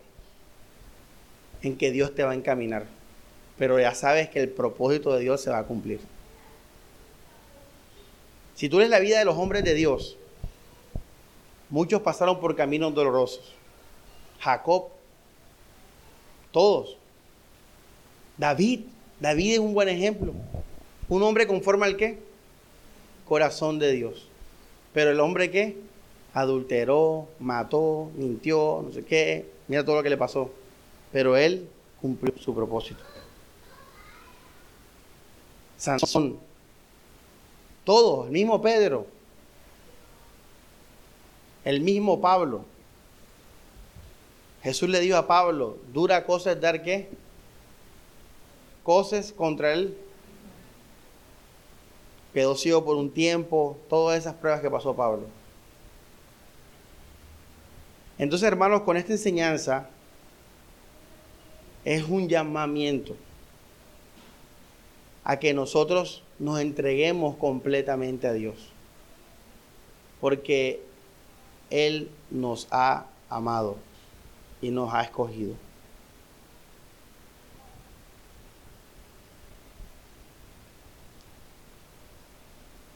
en 1.62 1.78
que 1.78 1.92
Dios 1.92 2.16
te 2.16 2.24
va 2.24 2.32
a 2.32 2.36
encaminar. 2.36 2.86
Pero 3.58 3.80
ya 3.80 3.94
sabes 3.94 4.30
que 4.30 4.40
el 4.40 4.50
propósito 4.50 5.14
de 5.14 5.22
Dios 5.22 5.42
se 5.42 5.50
va 5.50 5.60
a 5.60 5.64
cumplir. 5.66 6.00
Si 8.56 8.70
tú 8.70 8.78
eres 8.78 8.90
la 8.90 9.00
vida 9.00 9.20
de 9.20 9.26
los 9.26 9.36
hombres 9.38 9.64
de 9.64 9.74
Dios, 9.74 10.18
muchos 11.70 12.02
pasaron 12.02 12.40
por 12.40 12.56
caminos 12.56 12.94
dolorosos. 12.94 13.57
Jacob, 14.40 14.90
todos. 16.52 16.98
David, 18.38 18.82
David 19.20 19.54
es 19.54 19.60
un 19.60 19.74
buen 19.74 19.90
ejemplo. 19.90 20.34
Un 21.10 21.24
hombre 21.24 21.48
conforme 21.48 21.86
al 21.86 21.98
qué? 21.98 22.20
Corazón 23.28 23.80
de 23.80 23.92
Dios. 23.92 24.28
Pero 24.94 25.12
el 25.12 25.20
hombre 25.20 25.52
que 25.52 25.78
adulteró, 26.34 27.28
mató, 27.40 28.10
mintió, 28.16 28.84
no 28.86 28.94
sé 28.94 29.04
qué. 29.04 29.50
Mira 29.68 29.84
todo 29.84 29.98
lo 29.98 30.04
que 30.04 30.10
le 30.10 30.18
pasó 30.18 30.52
pero 31.12 31.38
él 31.38 31.68
cumplió 32.02 32.38
su 32.38 32.54
propósito. 32.54 33.04
Sansón, 35.78 36.38
todos, 37.84 38.26
el 38.28 38.32
mismo 38.32 38.62
Pedro, 38.62 39.06
el 41.64 41.82
mismo 41.82 42.20
Pablo. 42.20 42.66
Jesús 44.68 44.90
le 44.90 45.00
dijo 45.00 45.16
a 45.16 45.28
Pablo, 45.28 45.78
dura 45.94 46.26
cosa 46.26 46.52
es 46.52 46.60
dar 46.60 46.84
qué? 46.84 47.08
Cosas 48.84 49.32
contra 49.32 49.72
él. 49.72 49.98
Quedó 52.34 52.54
ciego 52.54 52.84
por 52.84 52.98
un 52.98 53.10
tiempo, 53.10 53.78
todas 53.88 54.20
esas 54.20 54.34
pruebas 54.34 54.60
que 54.60 54.70
pasó 54.70 54.94
Pablo. 54.94 55.28
Entonces, 58.18 58.46
hermanos, 58.46 58.82
con 58.82 58.98
esta 58.98 59.14
enseñanza 59.14 59.90
es 61.86 62.04
un 62.04 62.28
llamamiento 62.28 63.16
a 65.24 65.40
que 65.40 65.54
nosotros 65.54 66.24
nos 66.40 66.60
entreguemos 66.60 67.38
completamente 67.38 68.28
a 68.28 68.34
Dios. 68.34 68.58
Porque 70.20 70.82
Él 71.70 72.12
nos 72.30 72.68
ha 72.70 73.06
amado 73.30 73.88
y 74.62 74.72
nos 74.72 74.94
ha 74.94 75.02
escogido. 75.04 75.56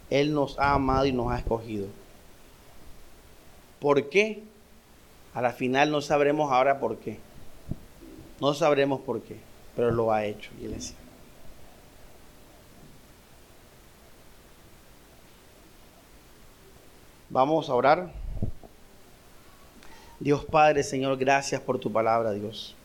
Él 0.10 0.34
nos 0.34 0.60
ha 0.60 0.74
amado 0.74 1.06
y 1.06 1.14
nos 1.14 1.32
ha 1.32 1.38
escogido. 1.38 1.88
¿Por 3.80 4.10
qué? 4.10 4.44
A 5.34 5.42
la 5.42 5.54
final 5.54 5.92
no 5.92 6.02
sabremos 6.02 6.52
ahora 6.52 6.80
por 6.80 6.98
qué. 6.98 7.20
No 8.42 8.54
sabremos 8.54 9.00
por 9.02 9.22
qué, 9.22 9.40
pero 9.76 9.92
lo 9.92 10.12
ha 10.12 10.26
hecho, 10.26 10.52
iglesia. 10.60 10.96
Vamos 17.30 17.70
a 17.70 17.76
orar. 17.76 18.21
Dios 20.22 20.46
Padre, 20.46 20.84
Señor, 20.84 21.18
gracias 21.18 21.60
por 21.62 21.80
tu 21.80 21.92
palabra, 21.92 22.32
Dios. 22.32 22.76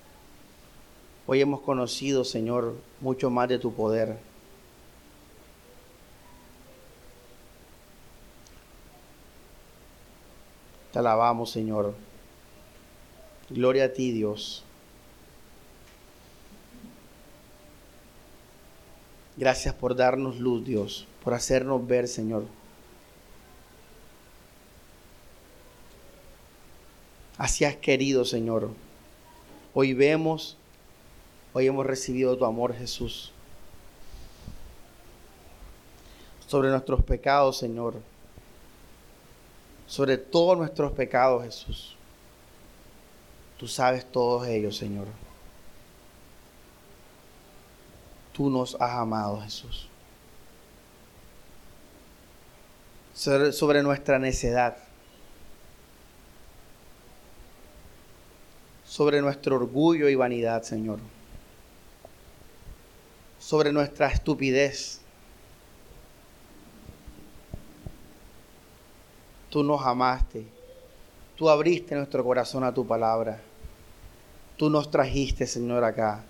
Hoy 1.27 1.43
hemos 1.43 1.61
conocido, 1.61 2.25
Señor, 2.25 2.75
mucho 3.03 3.29
más 3.29 3.47
de 3.51 3.59
tu 3.59 3.75
poder. 3.75 4.17
Te 10.95 10.99
alabamos, 10.99 11.51
Señor. 11.51 11.93
Gloria 13.51 13.85
a 13.85 13.93
ti, 13.93 14.13
Dios. 14.13 14.65
Gracias 19.37 19.75
por 19.75 19.95
darnos 19.95 20.41
luz, 20.41 20.65
Dios, 20.65 21.07
por 21.23 21.35
hacernos 21.35 21.87
ver, 21.87 22.09
Señor. 22.09 22.45
Así 27.39 27.65
has 27.65 27.77
querido, 27.77 28.25
Señor. 28.25 28.71
Hoy 29.75 29.93
vemos, 29.93 30.57
hoy 31.53 31.67
hemos 31.67 31.85
recibido 31.85 32.37
tu 32.37 32.45
amor, 32.47 32.75
Jesús. 32.75 33.33
Sobre 36.47 36.71
nuestros 36.71 37.05
pecados, 37.05 37.59
Señor. 37.59 37.95
Sobre 39.87 40.17
todos 40.17 40.57
nuestros 40.57 40.93
pecados, 40.93 41.45
Jesús. 41.45 41.95
Tú 43.59 43.69
sabes 43.69 44.11
todos 44.11 44.47
ellos, 44.47 44.77
Señor. 44.77 45.07
Tú 48.33 48.49
nos 48.49 48.75
has 48.81 48.93
amado, 48.93 49.41
Jesús. 49.43 49.89
Sobre 53.15 53.83
nuestra 53.83 54.19
necedad. 54.19 54.86
Sobre 58.97 59.21
nuestro 59.21 59.57
orgullo 59.57 60.09
y 60.09 60.15
vanidad, 60.15 60.63
Señor. 60.63 61.01
Sobre 63.39 63.71
nuestra 63.71 64.07
estupidez. 64.07 65.03
Tú 69.51 69.63
nos 69.63 69.85
amaste. 69.85 70.47
Tú 71.37 71.51
abriste 71.51 71.95
nuestro 71.95 72.25
corazón 72.25 72.65
a 72.65 72.73
tu 72.73 72.87
palabra. 72.87 73.39
Tú 74.57 74.71
nos 74.71 74.91
trajiste, 74.91 75.47
Señor, 75.47 75.85
acá. 75.85 76.25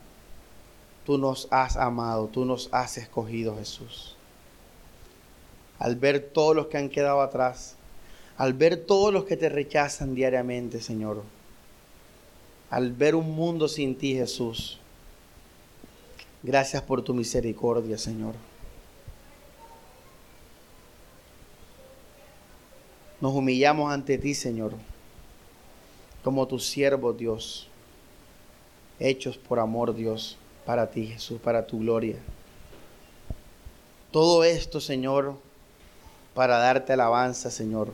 Tú 1.05 1.19
nos 1.19 1.47
has 1.53 1.77
amado, 1.77 2.27
tú 2.27 2.45
nos 2.45 2.69
has 2.73 2.99
escogido, 2.99 3.57
Jesús. 3.59 4.17
Al 5.79 5.95
ver 5.95 6.19
todos 6.19 6.57
los 6.57 6.67
que 6.67 6.79
han 6.79 6.89
quedado 6.89 7.21
atrás, 7.21 7.77
al 8.37 8.55
ver 8.55 8.87
todos 8.87 9.15
los 9.15 9.25
que 9.25 9.37
te 9.37 9.49
rechazan 9.49 10.17
diariamente, 10.17 10.81
Señor, 10.81 11.23
al 12.71 12.93
ver 12.93 13.15
un 13.15 13.35
mundo 13.35 13.69
sin 13.69 13.97
ti, 13.97 14.15
Jesús, 14.15 14.79
gracias 16.43 16.83
por 16.83 17.03
tu 17.03 17.15
misericordia, 17.15 17.99
Señor. 17.99 18.35
Nos 23.21 23.33
humillamos 23.33 23.93
ante 23.93 24.19
ti, 24.19 24.35
Señor, 24.35 24.73
como 26.23 26.47
tu 26.47 26.59
siervo, 26.59 27.13
Dios, 27.13 27.69
hechos 28.99 29.39
por 29.39 29.59
amor, 29.59 29.95
Dios 29.95 30.37
para 30.65 30.91
ti, 30.91 31.07
Jesús, 31.07 31.41
para 31.41 31.67
tu 31.67 31.79
gloria. 31.79 32.19
Todo 34.11 34.45
esto, 34.45 34.81
Señor, 34.81 35.37
para 36.35 36.59
darte 36.59 36.93
alabanza, 36.93 37.51
Señor. 37.51 37.93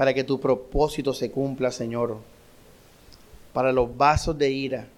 Para 0.00 0.14
que 0.14 0.24
tu 0.24 0.40
propósito 0.40 1.12
se 1.12 1.30
cumpla, 1.30 1.70
Señor. 1.70 2.16
Para 3.52 3.70
los 3.70 3.94
vasos 3.94 4.38
de 4.38 4.50
ira 4.50 4.88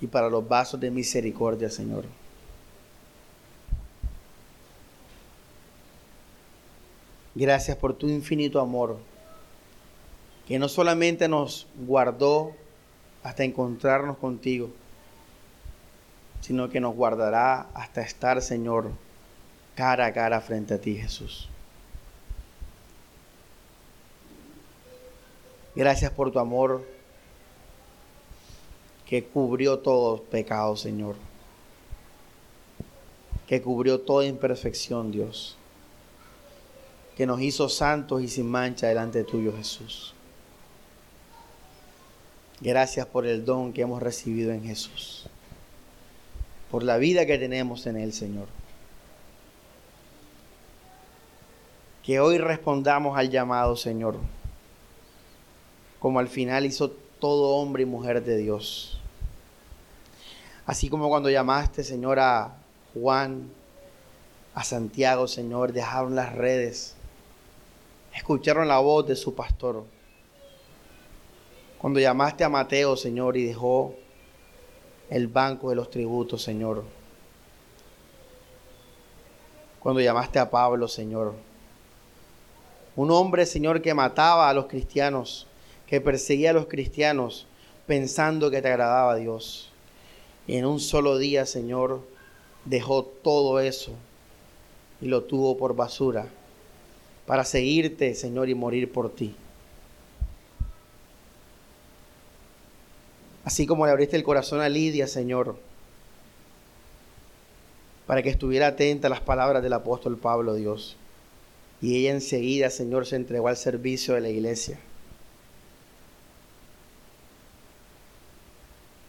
y 0.00 0.08
para 0.08 0.28
los 0.28 0.48
vasos 0.48 0.80
de 0.80 0.90
misericordia, 0.90 1.70
Señor. 1.70 2.04
Gracias 7.36 7.76
por 7.76 7.94
tu 7.94 8.08
infinito 8.08 8.58
amor, 8.58 8.98
que 10.48 10.58
no 10.58 10.68
solamente 10.68 11.28
nos 11.28 11.68
guardó 11.86 12.56
hasta 13.22 13.44
encontrarnos 13.44 14.18
contigo, 14.18 14.70
sino 16.40 16.70
que 16.70 16.80
nos 16.80 16.96
guardará 16.96 17.68
hasta 17.72 18.00
estar, 18.00 18.42
Señor, 18.42 18.90
cara 19.76 20.06
a 20.06 20.12
cara 20.12 20.40
frente 20.40 20.74
a 20.74 20.80
ti, 20.80 20.96
Jesús. 20.96 21.48
Gracias 25.74 26.10
por 26.12 26.30
tu 26.30 26.38
amor 26.38 26.84
que 29.06 29.24
cubrió 29.24 29.78
todo 29.78 30.22
pecado, 30.22 30.76
Señor. 30.76 31.16
Que 33.46 33.60
cubrió 33.60 34.00
toda 34.00 34.26
imperfección, 34.26 35.10
Dios 35.10 35.56
que 37.16 37.26
nos 37.26 37.40
hizo 37.40 37.68
santos 37.68 38.22
y 38.22 38.28
sin 38.28 38.50
mancha 38.50 38.88
delante 38.88 39.18
de 39.18 39.24
tuyo, 39.24 39.52
Jesús. 39.56 40.14
Gracias 42.60 43.06
por 43.06 43.26
el 43.26 43.44
don 43.44 43.72
que 43.72 43.82
hemos 43.82 44.02
recibido 44.02 44.52
en 44.52 44.64
Jesús, 44.64 45.26
por 46.70 46.82
la 46.82 46.96
vida 46.96 47.26
que 47.26 47.38
tenemos 47.38 47.86
en 47.86 47.96
Él, 47.96 48.12
Señor. 48.12 48.46
Que 52.02 52.20
hoy 52.20 52.38
respondamos 52.38 53.16
al 53.16 53.30
llamado, 53.30 53.76
Señor, 53.76 54.16
como 56.04 56.18
al 56.18 56.28
final 56.28 56.66
hizo 56.66 56.90
todo 57.18 57.56
hombre 57.56 57.84
y 57.84 57.86
mujer 57.86 58.22
de 58.22 58.36
Dios. 58.36 59.00
Así 60.66 60.90
como 60.90 61.08
cuando 61.08 61.30
llamaste, 61.30 61.82
Señor, 61.82 62.18
a 62.20 62.58
Juan, 62.92 63.50
a 64.54 64.64
Santiago, 64.64 65.26
Señor, 65.26 65.72
dejaron 65.72 66.14
las 66.14 66.34
redes 66.34 66.94
escucharon 68.14 68.68
la 68.68 68.80
voz 68.80 69.06
de 69.06 69.16
su 69.16 69.34
pastor. 69.34 69.82
Cuando 71.78 71.98
llamaste 71.98 72.44
a 72.44 72.50
Mateo, 72.50 72.98
Señor, 72.98 73.38
y 73.38 73.46
dejó 73.46 73.94
el 75.08 75.26
banco 75.26 75.70
de 75.70 75.76
los 75.76 75.88
tributos, 75.88 76.42
Señor. 76.42 76.84
Cuando 79.80 80.02
llamaste 80.02 80.38
a 80.38 80.50
Pablo, 80.50 80.86
Señor. 80.86 81.32
Un 82.94 83.10
hombre, 83.10 83.46
Señor, 83.46 83.80
que 83.80 83.94
mataba 83.94 84.50
a 84.50 84.52
los 84.52 84.66
cristianos, 84.66 85.46
que 85.94 86.00
perseguía 86.00 86.50
a 86.50 86.54
los 86.54 86.66
cristianos 86.66 87.46
pensando 87.86 88.50
que 88.50 88.60
te 88.60 88.66
agradaba 88.66 89.12
a 89.12 89.16
Dios. 89.16 89.70
Y 90.48 90.56
en 90.56 90.66
un 90.66 90.80
solo 90.80 91.18
día, 91.18 91.46
Señor, 91.46 92.00
dejó 92.64 93.04
todo 93.04 93.60
eso 93.60 93.92
y 95.00 95.06
lo 95.06 95.22
tuvo 95.22 95.56
por 95.56 95.76
basura 95.76 96.26
para 97.26 97.44
seguirte, 97.44 98.12
Señor, 98.16 98.48
y 98.48 98.56
morir 98.56 98.90
por 98.90 99.14
ti. 99.14 99.36
Así 103.44 103.64
como 103.64 103.86
le 103.86 103.92
abriste 103.92 104.16
el 104.16 104.24
corazón 104.24 104.60
a 104.62 104.68
Lidia, 104.68 105.06
Señor, 105.06 105.56
para 108.08 108.20
que 108.20 108.30
estuviera 108.30 108.66
atenta 108.66 109.06
a 109.06 109.10
las 109.10 109.20
palabras 109.20 109.62
del 109.62 109.74
apóstol 109.74 110.18
Pablo, 110.18 110.54
Dios. 110.54 110.96
Y 111.80 111.96
ella 111.98 112.10
enseguida, 112.10 112.68
Señor, 112.70 113.06
se 113.06 113.14
entregó 113.14 113.46
al 113.46 113.56
servicio 113.56 114.14
de 114.14 114.22
la 114.22 114.30
iglesia. 114.30 114.80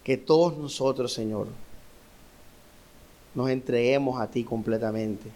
Que 0.06 0.16
todos 0.16 0.56
nosotros, 0.56 1.12
Señor, 1.12 1.48
nos 3.34 3.50
entreguemos 3.50 4.20
a 4.20 4.30
ti 4.30 4.44
completamente 4.44 5.28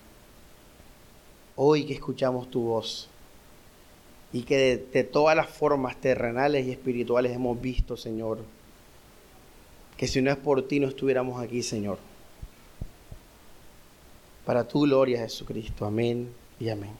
hoy 1.57 1.85
que 1.87 1.95
escuchamos 1.95 2.49
tu 2.53 2.61
voz 2.61 3.09
y 4.33 4.43
que 4.43 4.87
de, 4.93 5.03
todas 5.03 5.37
las 5.37 5.49
formas 5.49 6.01
terrenales 6.01 6.69
y 6.69 6.71
espirituales 6.71 7.33
hemos 7.33 7.61
visto, 7.61 7.97
Señor, 7.97 8.39
que 9.97 10.07
si 10.07 10.23
no 10.23 10.31
es 10.31 10.37
por 10.37 10.63
ti 10.69 10.79
no 10.79 10.87
estuviéramos 10.87 11.43
aquí, 11.43 11.65
Señor. 11.65 11.99
Para 14.47 14.69
tu 14.69 14.83
gloria, 14.83 15.19
Jesucristo. 15.19 15.85
Amén 15.85 16.33
y 16.61 16.69
amén. 16.69 16.93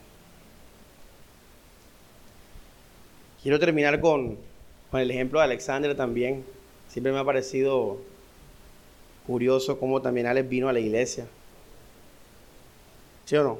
Quiero 3.41 3.57
terminar 3.61 4.01
con, 4.01 4.37
con 4.91 4.99
el 4.99 5.09
ejemplo 5.09 5.39
de 5.39 5.45
Alexander 5.45 5.95
también. 5.95 6.43
Siempre 6.91 7.13
me 7.13 7.19
ha 7.19 7.23
parecido 7.23 7.99
curioso 9.25 9.79
cómo 9.79 10.01
también 10.01 10.27
Alex 10.27 10.49
vino 10.49 10.67
a 10.67 10.73
la 10.73 10.81
iglesia. 10.81 11.25
¿Sí 13.23 13.37
o 13.37 13.43
no? 13.43 13.59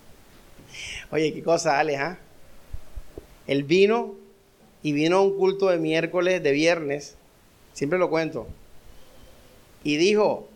Oye, 1.10 1.34
qué 1.34 1.42
cosa, 1.42 1.78
Alex, 1.78 2.00
¿ah? 2.00 2.18
Él 3.46 3.64
vino 3.64 4.14
y 4.82 4.92
vino 4.92 5.18
a 5.18 5.20
un 5.20 5.36
culto 5.36 5.68
de 5.68 5.76
miércoles, 5.76 6.42
de 6.42 6.52
viernes, 6.52 7.16
siempre 7.74 7.98
lo 7.98 8.08
cuento, 8.08 8.46
y 9.84 9.98
dijo, 9.98 10.48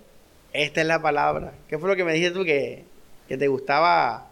esta 0.55 0.81
es 0.81 0.87
la 0.87 1.03
palabra. 1.03 1.53
¿Qué 1.69 1.79
fue 1.79 1.91
lo 1.91 1.97
que 1.97 2.05
me 2.05 2.15
dijiste 2.15 2.39
tú 2.39 2.43
que, 2.43 2.85
que 3.29 3.37
te 3.37 3.49
gustaba? 3.49 4.31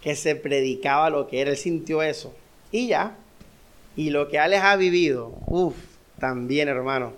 Que 0.00 0.14
se 0.14 0.36
predicaba 0.36 1.10
lo 1.10 1.26
que 1.26 1.40
era, 1.40 1.50
él 1.50 1.56
sintió 1.56 2.02
eso. 2.02 2.32
Y 2.70 2.86
ya. 2.86 3.16
Y 3.96 4.10
lo 4.10 4.28
que 4.28 4.38
Alex 4.38 4.62
ha 4.62 4.76
vivido, 4.76 5.34
uff, 5.46 5.76
también 6.18 6.68
hermano. 6.68 7.12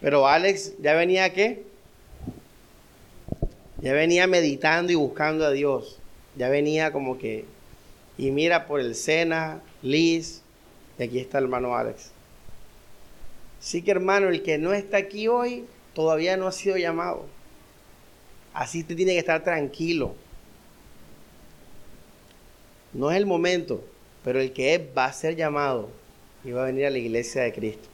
Pero 0.00 0.26
Alex 0.26 0.74
ya 0.80 0.94
venía 0.94 1.32
qué? 1.32 1.64
Ya 3.80 3.92
venía 3.92 4.26
meditando 4.26 4.92
y 4.92 4.94
buscando 4.94 5.44
a 5.44 5.50
Dios. 5.50 5.98
Ya 6.36 6.48
venía 6.48 6.92
como 6.92 7.18
que, 7.18 7.44
y 8.16 8.30
mira 8.30 8.66
por 8.66 8.80
el 8.80 8.94
Sena, 8.94 9.60
Liz, 9.82 10.42
y 10.98 11.02
aquí 11.02 11.18
está 11.18 11.38
el 11.38 11.44
hermano 11.44 11.76
Alex. 11.76 12.12
Así 13.60 13.82
que 13.82 13.90
hermano, 13.90 14.28
el 14.28 14.42
que 14.42 14.56
no 14.56 14.72
está 14.72 14.98
aquí 14.98 15.28
hoy 15.28 15.66
todavía 15.94 16.36
no 16.36 16.46
ha 16.46 16.52
sido 16.52 16.76
llamado. 16.76 17.26
Así 18.54 18.82
te 18.82 18.94
tiene 18.94 19.12
que 19.12 19.18
estar 19.18 19.42
tranquilo. 19.42 20.14
No 22.92 23.10
es 23.10 23.16
el 23.16 23.26
momento, 23.26 23.84
pero 24.24 24.40
el 24.40 24.52
que 24.52 24.74
es 24.74 24.80
va 24.96 25.04
a 25.04 25.12
ser 25.12 25.36
llamado 25.36 25.88
y 26.44 26.50
va 26.52 26.62
a 26.62 26.66
venir 26.66 26.86
a 26.86 26.90
la 26.90 26.98
iglesia 26.98 27.42
de 27.42 27.52
Cristo. 27.52 27.88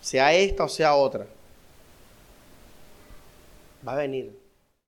Sea 0.00 0.32
esta 0.32 0.64
o 0.64 0.68
sea 0.68 0.94
otra. 0.94 1.26
Va 3.86 3.92
a 3.92 3.96
venir. 3.96 4.45